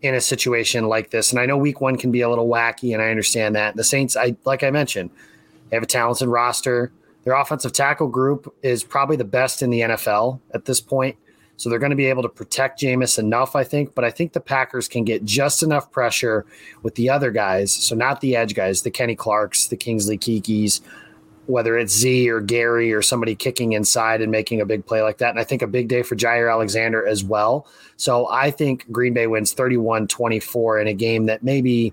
in 0.00 0.14
a 0.14 0.22
situation 0.22 0.88
like 0.88 1.10
this. 1.10 1.32
And 1.32 1.38
I 1.38 1.44
know 1.44 1.58
week 1.58 1.82
one 1.82 1.98
can 1.98 2.10
be 2.10 2.22
a 2.22 2.30
little 2.30 2.48
wacky, 2.48 2.94
and 2.94 3.02
I 3.02 3.10
understand 3.10 3.54
that. 3.56 3.76
The 3.76 3.84
Saints, 3.84 4.16
I 4.16 4.36
like 4.46 4.62
I 4.62 4.70
mentioned, 4.70 5.10
they 5.68 5.76
have 5.76 5.82
a 5.82 5.86
talented 5.86 6.28
roster. 6.28 6.92
Their 7.24 7.34
offensive 7.34 7.74
tackle 7.74 8.08
group 8.08 8.54
is 8.62 8.84
probably 8.84 9.16
the 9.16 9.24
best 9.24 9.60
in 9.60 9.68
the 9.68 9.80
NFL 9.80 10.40
at 10.54 10.64
this 10.64 10.80
point. 10.80 11.18
So 11.58 11.68
they're 11.68 11.80
going 11.80 11.90
to 11.90 11.96
be 11.96 12.06
able 12.06 12.22
to 12.22 12.28
protect 12.28 12.80
Jameis 12.80 13.18
enough, 13.18 13.54
I 13.56 13.64
think. 13.64 13.94
But 13.94 14.04
I 14.04 14.10
think 14.10 14.32
the 14.32 14.40
Packers 14.40 14.88
can 14.88 15.04
get 15.04 15.24
just 15.24 15.62
enough 15.62 15.90
pressure 15.90 16.46
with 16.82 16.94
the 16.94 17.10
other 17.10 17.30
guys. 17.30 17.72
So 17.72 17.94
not 17.94 18.20
the 18.20 18.36
edge 18.36 18.54
guys, 18.54 18.82
the 18.82 18.90
Kenny 18.90 19.16
Clarks, 19.16 19.66
the 19.66 19.76
Kingsley 19.76 20.16
Kekes, 20.16 20.80
whether 21.46 21.76
it's 21.76 21.92
Z 21.92 22.30
or 22.30 22.40
Gary 22.40 22.92
or 22.92 23.02
somebody 23.02 23.34
kicking 23.34 23.72
inside 23.72 24.22
and 24.22 24.30
making 24.30 24.60
a 24.60 24.66
big 24.66 24.86
play 24.86 25.02
like 25.02 25.18
that. 25.18 25.30
And 25.30 25.40
I 25.40 25.44
think 25.44 25.60
a 25.60 25.66
big 25.66 25.88
day 25.88 26.02
for 26.02 26.14
Jaire 26.14 26.50
Alexander 26.50 27.04
as 27.04 27.24
well. 27.24 27.66
So 27.96 28.28
I 28.30 28.52
think 28.52 28.90
Green 28.92 29.12
Bay 29.12 29.26
wins 29.26 29.52
31 29.52 30.06
24 30.06 30.80
in 30.80 30.86
a 30.86 30.94
game 30.94 31.26
that 31.26 31.42
maybe 31.42 31.92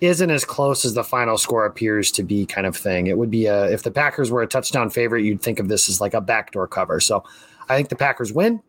isn't 0.00 0.30
as 0.30 0.44
close 0.44 0.84
as 0.84 0.94
the 0.94 1.04
final 1.04 1.36
score 1.36 1.66
appears 1.66 2.10
to 2.12 2.22
be 2.22 2.46
kind 2.46 2.66
of 2.66 2.76
thing. 2.76 3.08
It 3.08 3.18
would 3.18 3.30
be 3.30 3.46
a, 3.46 3.64
if 3.64 3.82
the 3.82 3.90
Packers 3.90 4.30
were 4.30 4.42
a 4.42 4.46
touchdown 4.46 4.90
favorite, 4.90 5.24
you'd 5.24 5.42
think 5.42 5.58
of 5.58 5.68
this 5.68 5.88
as 5.88 6.00
like 6.00 6.14
a 6.14 6.20
backdoor 6.20 6.68
cover. 6.68 7.00
So 7.00 7.24
I 7.68 7.76
think 7.76 7.88
the 7.88 7.96
Packers 7.96 8.32
win. 8.32 8.62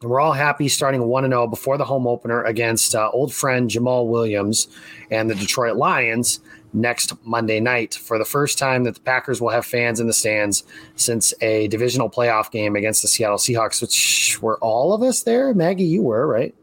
And 0.00 0.10
we're 0.10 0.20
all 0.20 0.32
happy 0.32 0.68
starting 0.68 1.02
1 1.02 1.24
0 1.24 1.46
before 1.48 1.76
the 1.76 1.84
home 1.84 2.06
opener 2.06 2.44
against 2.44 2.94
uh, 2.94 3.10
old 3.12 3.34
friend 3.34 3.68
Jamaal 3.68 4.06
Williams 4.06 4.68
and 5.10 5.28
the 5.28 5.34
Detroit 5.34 5.76
Lions 5.76 6.40
next 6.72 7.12
Monday 7.24 7.60
night 7.60 7.94
for 7.94 8.18
the 8.18 8.24
first 8.24 8.58
time 8.58 8.84
that 8.84 8.94
the 8.94 9.00
Packers 9.00 9.40
will 9.40 9.48
have 9.48 9.64
fans 9.64 10.00
in 10.00 10.06
the 10.06 10.12
stands 10.12 10.64
since 10.96 11.34
a 11.40 11.66
divisional 11.68 12.10
playoff 12.10 12.50
game 12.50 12.76
against 12.76 13.02
the 13.02 13.08
Seattle 13.08 13.38
Seahawks, 13.38 13.80
which 13.80 14.40
were 14.42 14.58
all 14.58 14.92
of 14.92 15.02
us 15.02 15.22
there. 15.22 15.52
Maggie, 15.54 15.84
you 15.84 16.02
were, 16.02 16.26
right? 16.26 16.54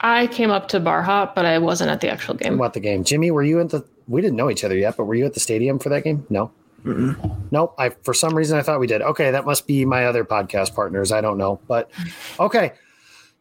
I 0.00 0.28
came 0.28 0.50
up 0.50 0.68
to 0.68 0.80
Bar 0.80 1.02
Hop, 1.02 1.34
but 1.34 1.44
I 1.44 1.58
wasn't 1.58 1.90
at 1.90 2.00
the 2.00 2.08
actual 2.08 2.34
game. 2.34 2.56
What 2.56 2.72
the 2.72 2.80
game? 2.80 3.04
Jimmy, 3.04 3.30
were 3.30 3.42
you 3.42 3.60
at 3.60 3.70
the 3.70 3.84
we 4.06 4.22
didn't 4.22 4.36
know 4.36 4.50
each 4.50 4.64
other 4.64 4.76
yet, 4.76 4.96
but 4.96 5.04
were 5.04 5.14
you 5.14 5.26
at 5.26 5.34
the 5.34 5.40
stadium 5.40 5.78
for 5.78 5.90
that 5.90 6.02
game? 6.02 6.26
No. 6.30 6.50
Mm-mm. 6.84 7.50
Nope. 7.50 7.74
I 7.78 7.90
for 7.90 8.14
some 8.14 8.34
reason 8.34 8.58
I 8.58 8.62
thought 8.62 8.80
we 8.80 8.86
did. 8.86 9.02
Okay, 9.02 9.30
that 9.30 9.44
must 9.44 9.66
be 9.66 9.84
my 9.84 10.06
other 10.06 10.24
podcast 10.24 10.74
partners. 10.74 11.12
I 11.12 11.20
don't 11.20 11.38
know, 11.38 11.60
but 11.66 11.90
okay. 12.38 12.72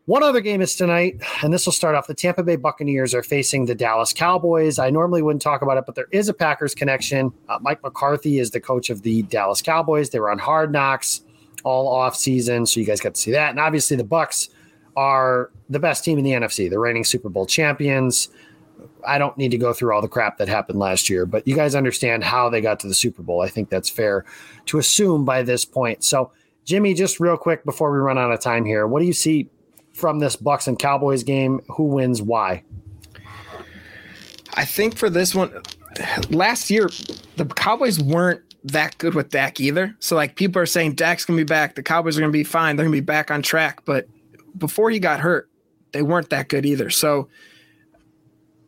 One 0.06 0.24
other 0.24 0.40
game 0.40 0.62
is 0.62 0.74
tonight, 0.78 1.22
and 1.44 1.54
this 1.54 1.66
will 1.66 1.74
start 1.74 1.94
off. 1.94 2.08
The 2.08 2.14
Tampa 2.14 2.42
Bay 2.42 2.56
Buccaneers 2.56 3.14
are 3.14 3.24
facing 3.24 3.66
the 3.66 3.76
Dallas 3.76 4.14
Cowboys. 4.14 4.80
I 4.80 4.90
normally 4.90 5.22
wouldn't 5.22 5.42
talk 5.42 5.62
about 5.62 5.78
it, 5.78 5.84
but 5.86 5.96
there 5.96 6.08
is 6.14 6.30
a 6.30 6.34
Packers 6.34 6.74
connection. 6.74 7.34
Uh, 7.50 7.60
Mike 7.60 7.84
McCarthy 7.84 8.40
is 8.40 8.52
the 8.52 8.62
coach 8.62 8.90
of 8.90 9.02
the 9.02 9.24
Dallas 9.24 9.62
Cowboys. 9.62 10.10
They 10.12 10.22
were 10.22 10.32
on 10.32 10.40
Hard 10.40 10.72
Knocks 10.72 11.24
all 11.66 11.90
off 11.90 12.16
season, 12.16 12.66
so 12.66 12.80
you 12.80 12.86
guys 12.86 13.02
got 13.02 13.16
to 13.16 13.20
see 13.20 13.32
that. 13.32 13.50
And 13.50 13.60
obviously, 13.60 13.98
the 13.98 14.06
Bucks 14.06 14.48
are 14.96 15.52
the 15.70 15.80
best 15.80 16.06
team 16.06 16.18
in 16.18 16.24
the 16.24 16.32
NFC. 16.32 16.70
They're 16.70 16.80
reigning 16.80 17.04
Super 17.04 17.28
Bowl 17.28 17.46
champions. 17.46 18.30
I 19.06 19.18
don't 19.18 19.38
need 19.38 19.52
to 19.52 19.58
go 19.58 19.74
through 19.74 19.94
all 19.94 20.02
the 20.02 20.08
crap 20.08 20.38
that 20.38 20.48
happened 20.48 20.80
last 20.80 21.10
year, 21.10 21.26
but 21.26 21.48
you 21.48 21.56
guys 21.56 21.76
understand 21.76 22.24
how 22.24 22.50
they 22.50 22.62
got 22.62 22.80
to 22.82 22.88
the 22.88 22.94
Super 22.94 23.24
Bowl. 23.24 23.42
I 23.42 23.48
think 23.48 23.70
that's 23.70 23.90
fair 23.90 24.26
to 24.68 24.78
assume 24.78 25.26
by 25.26 25.44
this 25.44 25.66
point. 25.66 26.04
So, 26.04 26.32
Jimmy, 26.66 26.94
just 26.94 27.20
real 27.20 27.38
quick 27.38 27.64
before 27.66 27.92
we 27.92 28.00
run 28.00 28.18
out 28.18 28.32
of 28.32 28.40
time 28.40 28.66
here, 28.66 28.88
what 28.88 29.00
do 29.00 29.06
you 29.06 29.14
see 29.14 29.50
from 29.94 30.20
this 30.20 30.36
Bucks 30.36 30.68
and 30.68 30.78
Cowboys 30.78 31.24
game? 31.24 31.62
Who 31.70 31.86
wins? 31.86 32.22
Why? 32.22 32.64
I 34.56 34.66
think 34.66 34.98
for 34.98 35.10
this 35.10 35.36
one, 35.36 35.62
last 36.30 36.70
year 36.70 36.90
the 37.36 37.46
Cowboys 37.46 38.02
weren't 38.02 38.42
that 38.64 38.98
good 38.98 39.14
with 39.14 39.30
Dak 39.30 39.60
either. 39.60 39.96
So 40.00 40.16
like 40.16 40.36
people 40.36 40.62
are 40.62 40.66
saying 40.66 40.94
Dak's 40.96 41.26
gonna 41.26 41.38
be 41.38 41.44
back, 41.44 41.76
the 41.76 41.84
Cowboys 41.84 42.18
are 42.18 42.22
gonna 42.22 42.32
be 42.32 42.44
fine, 42.44 42.76
they're 42.76 42.86
gonna 42.86 42.92
be 42.92 43.02
back 43.02 43.32
on 43.32 43.42
track. 43.42 43.86
But 43.86 44.08
before 44.58 44.90
he 44.90 45.00
got 45.00 45.20
hurt, 45.20 45.50
they 45.92 46.02
weren't 46.02 46.30
that 46.32 46.50
good 46.50 46.66
either. 46.66 46.90
So 46.90 47.30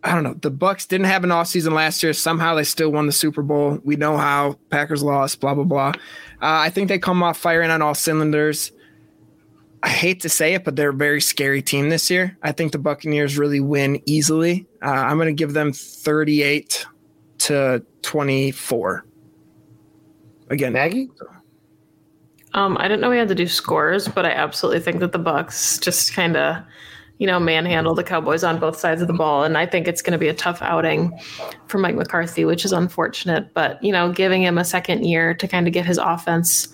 I 0.03 0.13
don't 0.13 0.23
know. 0.23 0.33
The 0.33 0.51
Bucks 0.51 0.85
didn't 0.85 1.07
have 1.07 1.23
an 1.23 1.31
off 1.31 1.47
season 1.47 1.73
last 1.73 2.01
year. 2.01 2.13
Somehow 2.13 2.55
they 2.55 2.63
still 2.63 2.89
won 2.89 3.05
the 3.05 3.11
Super 3.11 3.41
Bowl. 3.41 3.79
We 3.83 3.97
know 3.97 4.15
how 4.15 4.57
Packers 4.69 5.03
lost. 5.03 5.41
Blah 5.41 5.55
blah 5.55 5.65
blah. 5.65 5.89
Uh, 5.89 5.91
I 6.41 6.69
think 6.69 6.87
they 6.87 6.99
come 6.99 7.21
off 7.21 7.37
firing 7.37 7.69
on 7.69 7.81
all 7.81 7.93
cylinders. 7.93 8.71
I 9.83 9.89
hate 9.89 10.21
to 10.21 10.29
say 10.29 10.53
it, 10.53 10.63
but 10.63 10.75
they're 10.75 10.89
a 10.89 10.93
very 10.93 11.21
scary 11.21 11.61
team 11.61 11.89
this 11.89 12.09
year. 12.09 12.37
I 12.43 12.51
think 12.51 12.71
the 12.71 12.79
Buccaneers 12.79 13.37
really 13.37 13.59
win 13.59 14.01
easily. 14.05 14.67
Uh, 14.81 14.89
I'm 14.89 15.17
going 15.17 15.27
to 15.27 15.33
give 15.33 15.53
them 15.53 15.71
38 15.71 16.85
to 17.39 17.85
24. 18.01 19.05
Again, 20.49 20.73
Maggie. 20.73 21.09
Um, 22.53 22.77
I 22.77 22.87
didn't 22.87 23.01
know 23.01 23.09
we 23.09 23.17
had 23.17 23.27
to 23.29 23.35
do 23.35 23.47
scores, 23.47 24.07
but 24.07 24.25
I 24.25 24.31
absolutely 24.31 24.81
think 24.81 24.99
that 24.99 25.11
the 25.11 25.19
Bucks 25.19 25.77
just 25.79 26.13
kind 26.13 26.35
of, 26.35 26.57
you 27.19 27.27
know, 27.27 27.39
manhandle 27.39 27.93
the 27.93 28.03
Cowboys 28.03 28.43
on 28.43 28.59
both 28.59 28.77
sides 28.77 29.01
of 29.01 29.07
the 29.07 29.13
ball, 29.13 29.43
and 29.43 29.57
I 29.57 29.65
think 29.65 29.87
it's 29.87 30.01
going 30.01 30.13
to 30.13 30.17
be 30.17 30.29
a 30.29 30.33
tough 30.33 30.61
outing 30.61 31.17
for 31.67 31.77
Mike 31.77 31.95
McCarthy, 31.95 32.45
which 32.45 32.65
is 32.65 32.71
unfortunate. 32.71 33.53
But 33.53 33.81
you 33.83 33.91
know, 33.91 34.11
giving 34.11 34.41
him 34.41 34.57
a 34.57 34.65
second 34.65 35.05
year 35.05 35.33
to 35.35 35.47
kind 35.47 35.67
of 35.67 35.73
get 35.73 35.85
his 35.85 35.97
offense 35.97 36.69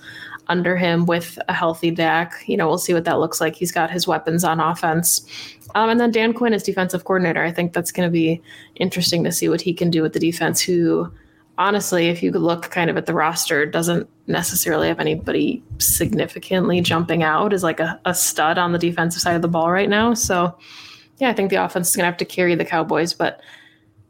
under 0.47 0.77
him 0.77 1.07
with 1.07 1.39
a 1.49 1.53
healthy 1.53 1.91
Dak. 1.91 2.43
You 2.45 2.57
know, 2.57 2.67
we'll 2.67 2.77
see 2.77 2.93
what 2.93 3.05
that 3.05 3.19
looks 3.19 3.41
like. 3.41 3.55
He's 3.55 3.71
got 3.71 3.89
his 3.89 4.07
weapons 4.07 4.43
on 4.43 4.59
offense. 4.59 5.25
Um, 5.73 5.89
and 5.89 5.99
then 5.99 6.11
Dan 6.11 6.33
Quinn 6.33 6.53
is 6.53 6.63
defensive 6.63 7.03
coordinator. 7.03 7.43
I 7.43 7.51
think 7.51 7.73
that's 7.73 7.91
going 7.91 8.07
to 8.07 8.11
be 8.11 8.41
interesting 8.75 9.23
to 9.23 9.31
see 9.31 9.49
what 9.49 9.61
he 9.61 9.73
can 9.73 9.89
do 9.89 10.01
with 10.01 10.13
the 10.13 10.19
defense, 10.19 10.61
who 10.61 11.11
honestly, 11.57 12.07
if 12.07 12.21
you 12.21 12.31
look 12.31 12.69
kind 12.71 12.89
of 12.89 12.97
at 12.97 13.05
the 13.05 13.13
roster, 13.13 13.65
doesn't 13.65 14.09
necessarily 14.27 14.87
have 14.87 14.99
anybody 14.99 15.63
significantly 15.77 16.81
jumping 16.81 17.23
out 17.23 17.53
as 17.53 17.63
like 17.63 17.79
a, 17.79 17.99
a 18.05 18.13
stud 18.13 18.57
on 18.57 18.71
the 18.71 18.79
defensive 18.79 19.21
side 19.21 19.35
of 19.35 19.41
the 19.41 19.47
ball 19.47 19.71
right 19.71 19.89
now. 19.89 20.13
So, 20.13 20.57
yeah, 21.17 21.29
I 21.29 21.33
think 21.33 21.49
the 21.49 21.63
offense 21.63 21.89
is 21.89 21.95
going 21.95 22.03
to 22.03 22.11
have 22.11 22.17
to 22.17 22.25
carry 22.25 22.55
the 22.55 22.65
Cowboys, 22.65 23.13
but, 23.13 23.41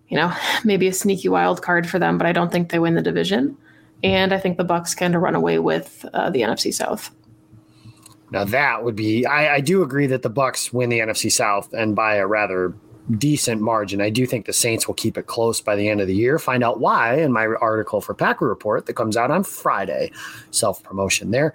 you 0.08 0.18
know, 0.18 0.34
maybe 0.64 0.88
a 0.88 0.94
sneaky 0.94 1.30
wild 1.30 1.62
card 1.62 1.90
for 1.90 2.00
them, 2.00 2.18
but 2.18 2.28
I 2.28 2.32
don't 2.32 2.52
think 2.52 2.70
they 2.70 2.80
win 2.80 2.96
the 2.96 3.02
division 3.02 3.58
and 4.04 4.34
I 4.34 4.38
think 4.38 4.58
the 4.58 4.64
Bucks 4.64 4.94
kind 4.94 5.16
of 5.16 5.22
run 5.22 5.36
away 5.36 5.60
with 5.60 6.06
uh, 6.14 6.30
the 6.30 6.42
NFC 6.42 6.74
South. 6.74 7.12
Now 8.32 8.44
that 8.44 8.84
would 8.84 8.96
be 8.96 9.26
I, 9.26 9.56
I 9.56 9.62
do 9.62 9.82
agree 9.82 10.08
that 10.08 10.22
the 10.22 10.30
Bucks 10.30 10.74
win 10.74 10.90
the 10.90 11.00
NFC 11.00 11.32
South 11.32 11.74
and 11.74 11.96
by 11.96 12.16
a 12.16 12.28
rather 12.28 12.74
decent 13.18 13.62
margin. 13.62 14.02
I 14.02 14.10
do 14.10 14.26
think 14.26 14.46
the 14.46 14.54
Saints 14.54 14.88
will 14.88 14.96
keep 14.96 15.18
it 15.18 15.28
close 15.28 15.62
by 15.62 15.76
the 15.76 15.90
end 15.90 16.02
of 16.02 16.08
the 16.08 16.16
year. 16.16 16.40
Find 16.40 16.64
out 16.64 16.80
why 16.80 17.16
in 17.16 17.32
my 17.32 17.46
article 17.46 18.02
for 18.02 18.14
Packer 18.14 18.48
Report 18.48 18.86
that 18.86 18.94
comes 18.94 19.16
out 19.16 19.32
on 19.32 19.44
Friday. 19.44 20.12
Self 20.52 20.82
promotion 20.84 21.32
there. 21.32 21.54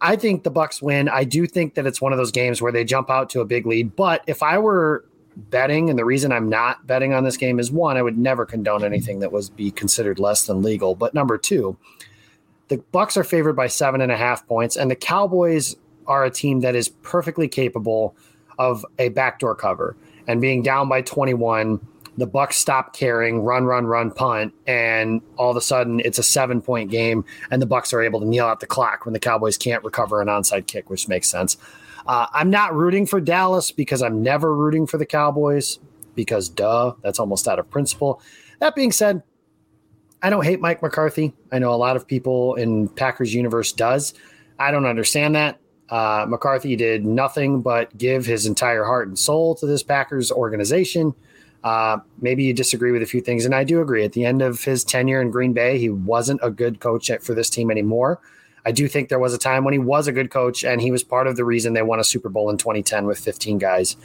I 0.00 0.16
think 0.16 0.42
the 0.42 0.50
Bucks 0.50 0.82
win. 0.82 1.08
I 1.08 1.24
do 1.24 1.46
think 1.46 1.74
that 1.74 1.86
it's 1.86 2.00
one 2.00 2.12
of 2.12 2.18
those 2.18 2.32
games 2.32 2.60
where 2.60 2.72
they 2.72 2.84
jump 2.84 3.10
out 3.10 3.30
to 3.30 3.40
a 3.40 3.44
big 3.44 3.66
lead. 3.66 3.96
But 3.96 4.22
if 4.26 4.42
I 4.42 4.58
were 4.58 5.04
betting, 5.36 5.90
and 5.90 5.98
the 5.98 6.04
reason 6.04 6.32
I'm 6.32 6.48
not 6.48 6.86
betting 6.86 7.12
on 7.12 7.24
this 7.24 7.36
game 7.36 7.58
is 7.58 7.70
one, 7.70 7.96
I 7.96 8.02
would 8.02 8.18
never 8.18 8.46
condone 8.46 8.84
anything 8.84 9.20
that 9.20 9.32
was 9.32 9.50
be 9.50 9.70
considered 9.70 10.18
less 10.18 10.46
than 10.46 10.62
legal. 10.62 10.94
But 10.94 11.14
number 11.14 11.38
two, 11.38 11.76
the 12.68 12.78
Bucks 12.92 13.16
are 13.16 13.24
favored 13.24 13.54
by 13.54 13.68
seven 13.68 14.00
and 14.00 14.12
a 14.12 14.16
half 14.16 14.46
points, 14.46 14.76
and 14.76 14.90
the 14.90 14.96
Cowboys 14.96 15.76
are 16.06 16.24
a 16.24 16.30
team 16.30 16.60
that 16.60 16.74
is 16.74 16.88
perfectly 16.88 17.48
capable 17.48 18.14
of 18.58 18.84
a 18.98 19.10
backdoor 19.10 19.54
cover. 19.54 19.96
And 20.26 20.40
being 20.40 20.62
down 20.62 20.88
by 20.88 21.02
21, 21.02 21.80
the 22.16 22.26
Bucks 22.26 22.56
stop 22.56 22.94
caring, 22.94 23.40
run, 23.40 23.64
run, 23.64 23.86
run, 23.86 24.10
punt, 24.10 24.54
and 24.66 25.20
all 25.36 25.50
of 25.50 25.56
a 25.56 25.60
sudden 25.60 26.00
it's 26.00 26.18
a 26.18 26.22
seven 26.22 26.62
point 26.62 26.90
game, 26.90 27.24
and 27.50 27.60
the 27.60 27.66
Bucks 27.66 27.92
are 27.92 28.02
able 28.02 28.20
to 28.20 28.26
kneel 28.26 28.46
out 28.46 28.60
the 28.60 28.66
clock 28.66 29.04
when 29.04 29.12
the 29.12 29.20
Cowboys 29.20 29.58
can't 29.58 29.84
recover 29.84 30.20
an 30.22 30.28
onside 30.28 30.66
kick, 30.66 30.88
which 30.88 31.08
makes 31.08 31.28
sense. 31.28 31.56
Uh, 32.06 32.26
I'm 32.32 32.50
not 32.50 32.74
rooting 32.74 33.04
for 33.06 33.20
Dallas 33.20 33.70
because 33.70 34.00
I'm 34.00 34.22
never 34.22 34.54
rooting 34.54 34.86
for 34.86 34.96
the 34.96 35.06
Cowboys 35.06 35.78
because 36.14 36.48
duh, 36.48 36.94
that's 37.02 37.18
almost 37.18 37.46
out 37.48 37.58
of 37.58 37.68
principle. 37.68 38.22
That 38.60 38.74
being 38.74 38.92
said, 38.92 39.22
I 40.22 40.30
don't 40.30 40.44
hate 40.44 40.60
Mike 40.60 40.82
McCarthy. 40.82 41.34
I 41.52 41.58
know 41.58 41.72
a 41.72 41.76
lot 41.76 41.96
of 41.96 42.06
people 42.06 42.54
in 42.54 42.88
Packers 42.88 43.34
universe 43.34 43.72
does. 43.72 44.14
I 44.58 44.70
don't 44.70 44.86
understand 44.86 45.34
that. 45.34 45.60
Uh, 45.88 46.26
McCarthy 46.28 46.74
did 46.76 47.04
nothing 47.04 47.62
but 47.62 47.96
give 47.96 48.26
his 48.26 48.46
entire 48.46 48.84
heart 48.84 49.08
and 49.08 49.18
soul 49.18 49.54
to 49.56 49.66
this 49.66 49.82
Packers 49.82 50.32
organization. 50.32 51.14
Uh, 51.62 51.98
maybe 52.20 52.44
you 52.44 52.52
disagree 52.52 52.92
with 52.92 53.02
a 53.02 53.06
few 53.06 53.20
things, 53.20 53.44
and 53.44 53.54
I 53.54 53.64
do 53.64 53.80
agree. 53.80 54.04
At 54.04 54.12
the 54.12 54.24
end 54.24 54.42
of 54.42 54.62
his 54.62 54.84
tenure 54.84 55.20
in 55.20 55.30
Green 55.30 55.52
Bay, 55.52 55.78
he 55.78 55.90
wasn't 55.90 56.40
a 56.42 56.50
good 56.50 56.80
coach 56.80 57.10
for 57.22 57.34
this 57.34 57.50
team 57.50 57.70
anymore. 57.70 58.20
I 58.64 58.72
do 58.72 58.88
think 58.88 59.08
there 59.08 59.20
was 59.20 59.32
a 59.32 59.38
time 59.38 59.64
when 59.64 59.72
he 59.72 59.78
was 59.78 60.08
a 60.08 60.12
good 60.12 60.30
coach, 60.30 60.64
and 60.64 60.80
he 60.80 60.90
was 60.90 61.04
part 61.04 61.28
of 61.28 61.36
the 61.36 61.44
reason 61.44 61.72
they 61.72 61.82
won 61.82 62.00
a 62.00 62.04
Super 62.04 62.28
Bowl 62.28 62.50
in 62.50 62.56
2010 62.56 63.06
with 63.06 63.18
15 63.18 63.58
guys 63.58 63.96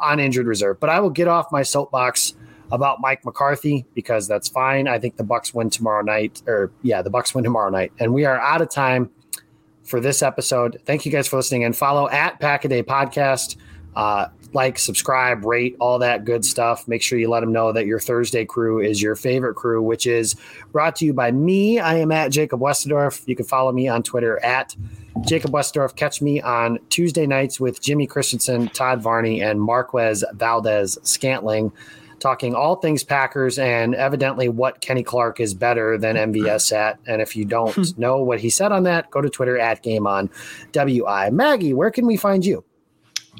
on 0.00 0.18
injured 0.18 0.46
reserve. 0.46 0.80
But 0.80 0.90
I 0.90 0.98
will 0.98 1.10
get 1.10 1.28
off 1.28 1.52
my 1.52 1.62
soapbox 1.62 2.34
about 2.72 3.00
Mike 3.00 3.24
McCarthy 3.24 3.86
because 3.94 4.26
that's 4.26 4.48
fine. 4.48 4.88
I 4.88 4.98
think 4.98 5.16
the 5.16 5.24
Bucks 5.24 5.54
win 5.54 5.70
tomorrow 5.70 6.02
night, 6.02 6.42
or 6.46 6.72
yeah, 6.82 7.00
the 7.00 7.10
Bucks 7.10 7.34
win 7.34 7.44
tomorrow 7.44 7.70
night, 7.70 7.92
and 8.00 8.12
we 8.12 8.24
are 8.24 8.40
out 8.40 8.60
of 8.60 8.70
time 8.70 9.10
for 9.88 10.00
this 10.00 10.22
episode. 10.22 10.80
Thank 10.84 11.06
you 11.06 11.12
guys 11.12 11.26
for 11.26 11.36
listening, 11.36 11.64
and 11.64 11.76
follow 11.76 12.08
at 12.10 12.38
Pack 12.40 12.64
a 12.64 12.68
Day 12.68 12.82
Podcast. 12.82 13.56
Uh, 13.96 14.28
like, 14.52 14.78
subscribe, 14.78 15.44
rate, 15.44 15.76
all 15.80 15.98
that 15.98 16.24
good 16.24 16.44
stuff. 16.44 16.86
Make 16.88 17.02
sure 17.02 17.18
you 17.18 17.28
let 17.28 17.40
them 17.40 17.52
know 17.52 17.72
that 17.72 17.86
your 17.86 17.98
Thursday 17.98 18.44
crew 18.44 18.80
is 18.80 19.02
your 19.02 19.16
favorite 19.16 19.54
crew, 19.54 19.82
which 19.82 20.06
is 20.06 20.36
brought 20.72 20.96
to 20.96 21.04
you 21.04 21.12
by 21.12 21.32
me. 21.32 21.78
I 21.78 21.96
am 21.96 22.12
at 22.12 22.30
Jacob 22.30 22.60
Westendorf. 22.60 23.26
You 23.26 23.36
can 23.36 23.44
follow 23.44 23.72
me 23.72 23.88
on 23.88 24.02
Twitter 24.02 24.42
at 24.44 24.74
Jacob 25.26 25.50
Westendorf. 25.50 25.96
Catch 25.96 26.22
me 26.22 26.40
on 26.40 26.78
Tuesday 26.90 27.26
nights 27.26 27.60
with 27.60 27.82
Jimmy 27.82 28.06
Christensen, 28.06 28.68
Todd 28.68 29.02
Varney, 29.02 29.42
and 29.42 29.60
Marquez 29.60 30.24
Valdes 30.34 30.96
Scantling, 31.02 31.72
talking 32.20 32.54
all 32.54 32.76
things 32.76 33.04
Packers 33.04 33.58
and 33.58 33.94
evidently 33.94 34.48
what 34.48 34.80
Kenny 34.80 35.02
Clark 35.02 35.40
is 35.40 35.54
better 35.54 35.98
than 35.98 36.16
MVS 36.16 36.72
at. 36.72 36.98
And 37.06 37.22
if 37.22 37.36
you 37.36 37.44
don't 37.44 37.98
know 37.98 38.22
what 38.22 38.40
he 38.40 38.50
said 38.50 38.72
on 38.72 38.84
that, 38.84 39.10
go 39.10 39.20
to 39.20 39.30
Twitter 39.30 39.58
at 39.58 39.82
Game 39.82 40.06
On 40.06 40.30
WI. 40.72 41.30
Maggie, 41.30 41.74
where 41.74 41.90
can 41.90 42.06
we 42.06 42.16
find 42.16 42.44
you? 42.44 42.64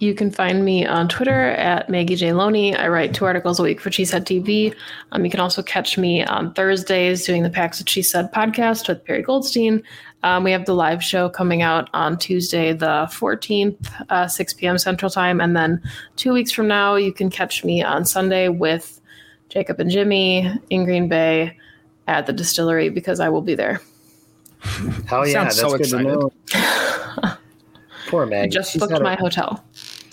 You 0.01 0.14
can 0.14 0.30
find 0.30 0.64
me 0.64 0.86
on 0.86 1.09
Twitter 1.09 1.51
at 1.51 1.90
Maggie 1.90 2.14
J. 2.14 2.32
Loney. 2.32 2.74
I 2.74 2.86
write 2.88 3.14
two 3.14 3.24
articles 3.24 3.59
a 3.59 3.64
week 3.64 3.80
for 3.80 3.90
Cheesehead 3.90 4.24
TV. 4.24 4.74
Um, 5.11 5.24
you 5.24 5.30
can 5.30 5.40
also 5.40 5.61
catch 5.61 5.99
me 5.99 6.24
on 6.24 6.53
Thursdays 6.55 7.26
doing 7.26 7.42
the 7.42 7.51
Packs 7.51 7.80
of 7.80 7.86
Cheesehead 7.86 8.32
podcast 8.32 8.86
with 8.86 9.05
Perry 9.05 9.22
Goldstein. 9.22 9.82
Um, 10.22 10.44
we 10.44 10.53
have 10.53 10.66
the 10.66 10.74
live 10.74 11.03
show 11.03 11.28
coming 11.28 11.62
out 11.62 11.90
on 11.94 12.16
Tuesday, 12.16 12.72
the 12.72 13.09
14th, 13.11 13.76
uh, 14.09 14.28
6 14.28 14.55
p.m. 14.55 14.78
Central 14.78 15.11
Time. 15.11 15.40
And 15.40 15.57
then 15.57 15.82
two 16.14 16.32
weeks 16.32 16.53
from 16.53 16.68
now, 16.68 16.94
you 16.94 17.12
can 17.12 17.28
catch 17.28 17.64
me 17.64 17.82
on 17.82 18.05
Sunday 18.05 18.49
with 18.49 19.01
Jacob 19.49 19.80
and 19.80 19.90
Jimmy 19.90 20.49
in 20.70 20.84
Green 20.84 21.09
Bay 21.09 21.57
at 22.07 22.26
the 22.26 22.32
distillery 22.32 22.88
because 22.88 23.18
I 23.18 23.28
will 23.28 23.42
be 23.42 23.55
there. 23.55 23.80
Hell 25.07 25.26
yeah, 25.26 25.44
that's 25.44 25.59
so 25.59 25.70
good 25.70 25.80
excited. 25.80 26.05
to 26.05 26.14
know. 26.14 27.36
Poor 28.09 28.26
Maggie. 28.26 28.51
Just 28.51 28.72
she's 28.72 28.80
booked 28.80 29.03
my 29.03 29.14
a, 29.14 29.18
hotel. 29.18 29.64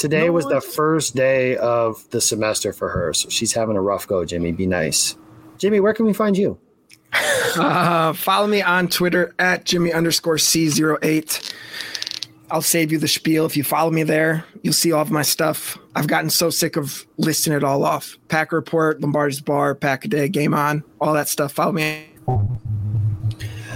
Today 0.06 0.28
no 0.28 0.34
was 0.34 0.46
the 0.46 0.62
first 0.62 1.16
day 1.16 1.58
of 1.58 2.08
the 2.12 2.22
semester 2.22 2.72
for 2.72 2.90
her, 2.90 3.12
so 3.12 3.28
she's 3.28 3.54
having 3.54 3.76
a 3.76 3.82
rough 3.82 4.06
go. 4.06 4.24
Jimmy, 4.24 4.52
be 4.52 4.68
nice. 4.68 5.18
Jimmy, 5.58 5.80
where 5.80 5.96
can 5.96 6.06
we 6.06 6.14
find 6.14 6.38
you? 6.38 6.60
Uh, 7.58 8.12
follow 8.12 8.46
me 8.46 8.62
on 8.62 8.90
Twitter 8.90 9.34
at 9.40 9.64
Jimmy 9.64 9.94
underscore 9.94 10.36
C08. 10.36 11.54
I'll 12.52 12.62
save 12.62 12.92
you 12.92 12.98
the 12.98 13.08
spiel. 13.08 13.46
If 13.46 13.56
you 13.56 13.64
follow 13.64 13.90
me 13.92 14.04
there, 14.04 14.44
you'll 14.62 14.74
see 14.74 14.92
all 14.92 15.02
of 15.02 15.10
my 15.10 15.22
stuff. 15.22 15.78
I've 15.96 16.08
gotten 16.08 16.30
so 16.30 16.50
sick 16.50 16.76
of 16.76 17.08
listing 17.16 17.54
it 17.54 17.64
all 17.64 17.86
off. 17.86 18.18
Pack 18.28 18.52
Report, 18.52 19.00
Lombardi's 19.00 19.40
Bar, 19.40 19.74
Pack 19.74 20.04
a 20.04 20.10
Day, 20.10 20.28
Game 20.28 20.54
On, 20.54 20.84
all 21.00 21.14
that 21.14 21.30
stuff. 21.30 21.54
Follow 21.54 21.72
me 21.72 22.08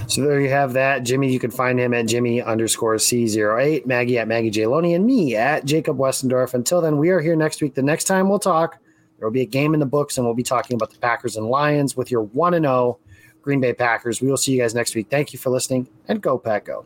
so 0.10 0.22
there 0.22 0.42
you 0.42 0.50
have 0.50 0.74
that. 0.74 1.04
Jimmy, 1.04 1.32
you 1.32 1.40
can 1.40 1.52
find 1.52 1.80
him 1.80 1.94
at 1.94 2.08
Jimmy 2.08 2.42
underscore 2.42 2.96
C08, 2.96 3.86
Maggie 3.86 4.18
at 4.18 4.28
Maggie 4.28 4.50
J. 4.50 4.66
Loney, 4.66 4.96
and 4.96 5.06
me 5.06 5.36
at 5.36 5.66
Jacob 5.66 5.98
Westendorf. 5.98 6.56
Until 6.56 6.82
then, 6.82 6.98
we 6.98 7.10
are 7.10 7.22
here 7.22 7.36
next 7.36 7.62
week. 7.62 7.76
The 7.76 7.84
next 7.84 8.06
time 8.06 8.28
we'll 8.28 8.40
talk, 8.40 8.80
there 9.18 9.28
will 9.28 9.34
be 9.34 9.42
a 9.42 9.46
game 9.46 9.74
in 9.74 9.80
the 9.80 9.86
books, 9.86 10.18
and 10.18 10.26
we'll 10.26 10.34
be 10.34 10.44
talking 10.44 10.76
about 10.76 10.92
the 10.92 10.98
Packers 10.98 11.36
and 11.36 11.46
Lions 11.46 11.96
with 11.96 12.10
your 12.10 12.24
1 12.24 12.54
0 12.54 13.00
Green 13.42 13.62
Bay 13.62 13.74
Packers. 13.74 14.22
We 14.22 14.30
will 14.30 14.38
see 14.38 14.54
you 14.54 14.62
guys 14.62 14.74
next 14.74 14.96
week. 14.96 15.08
Thank 15.10 15.32
you 15.32 15.40
for 15.40 15.52
listening, 15.52 15.88
and 16.08 16.22
go, 16.22 16.38
Pack, 16.40 16.66
go. 16.66 16.86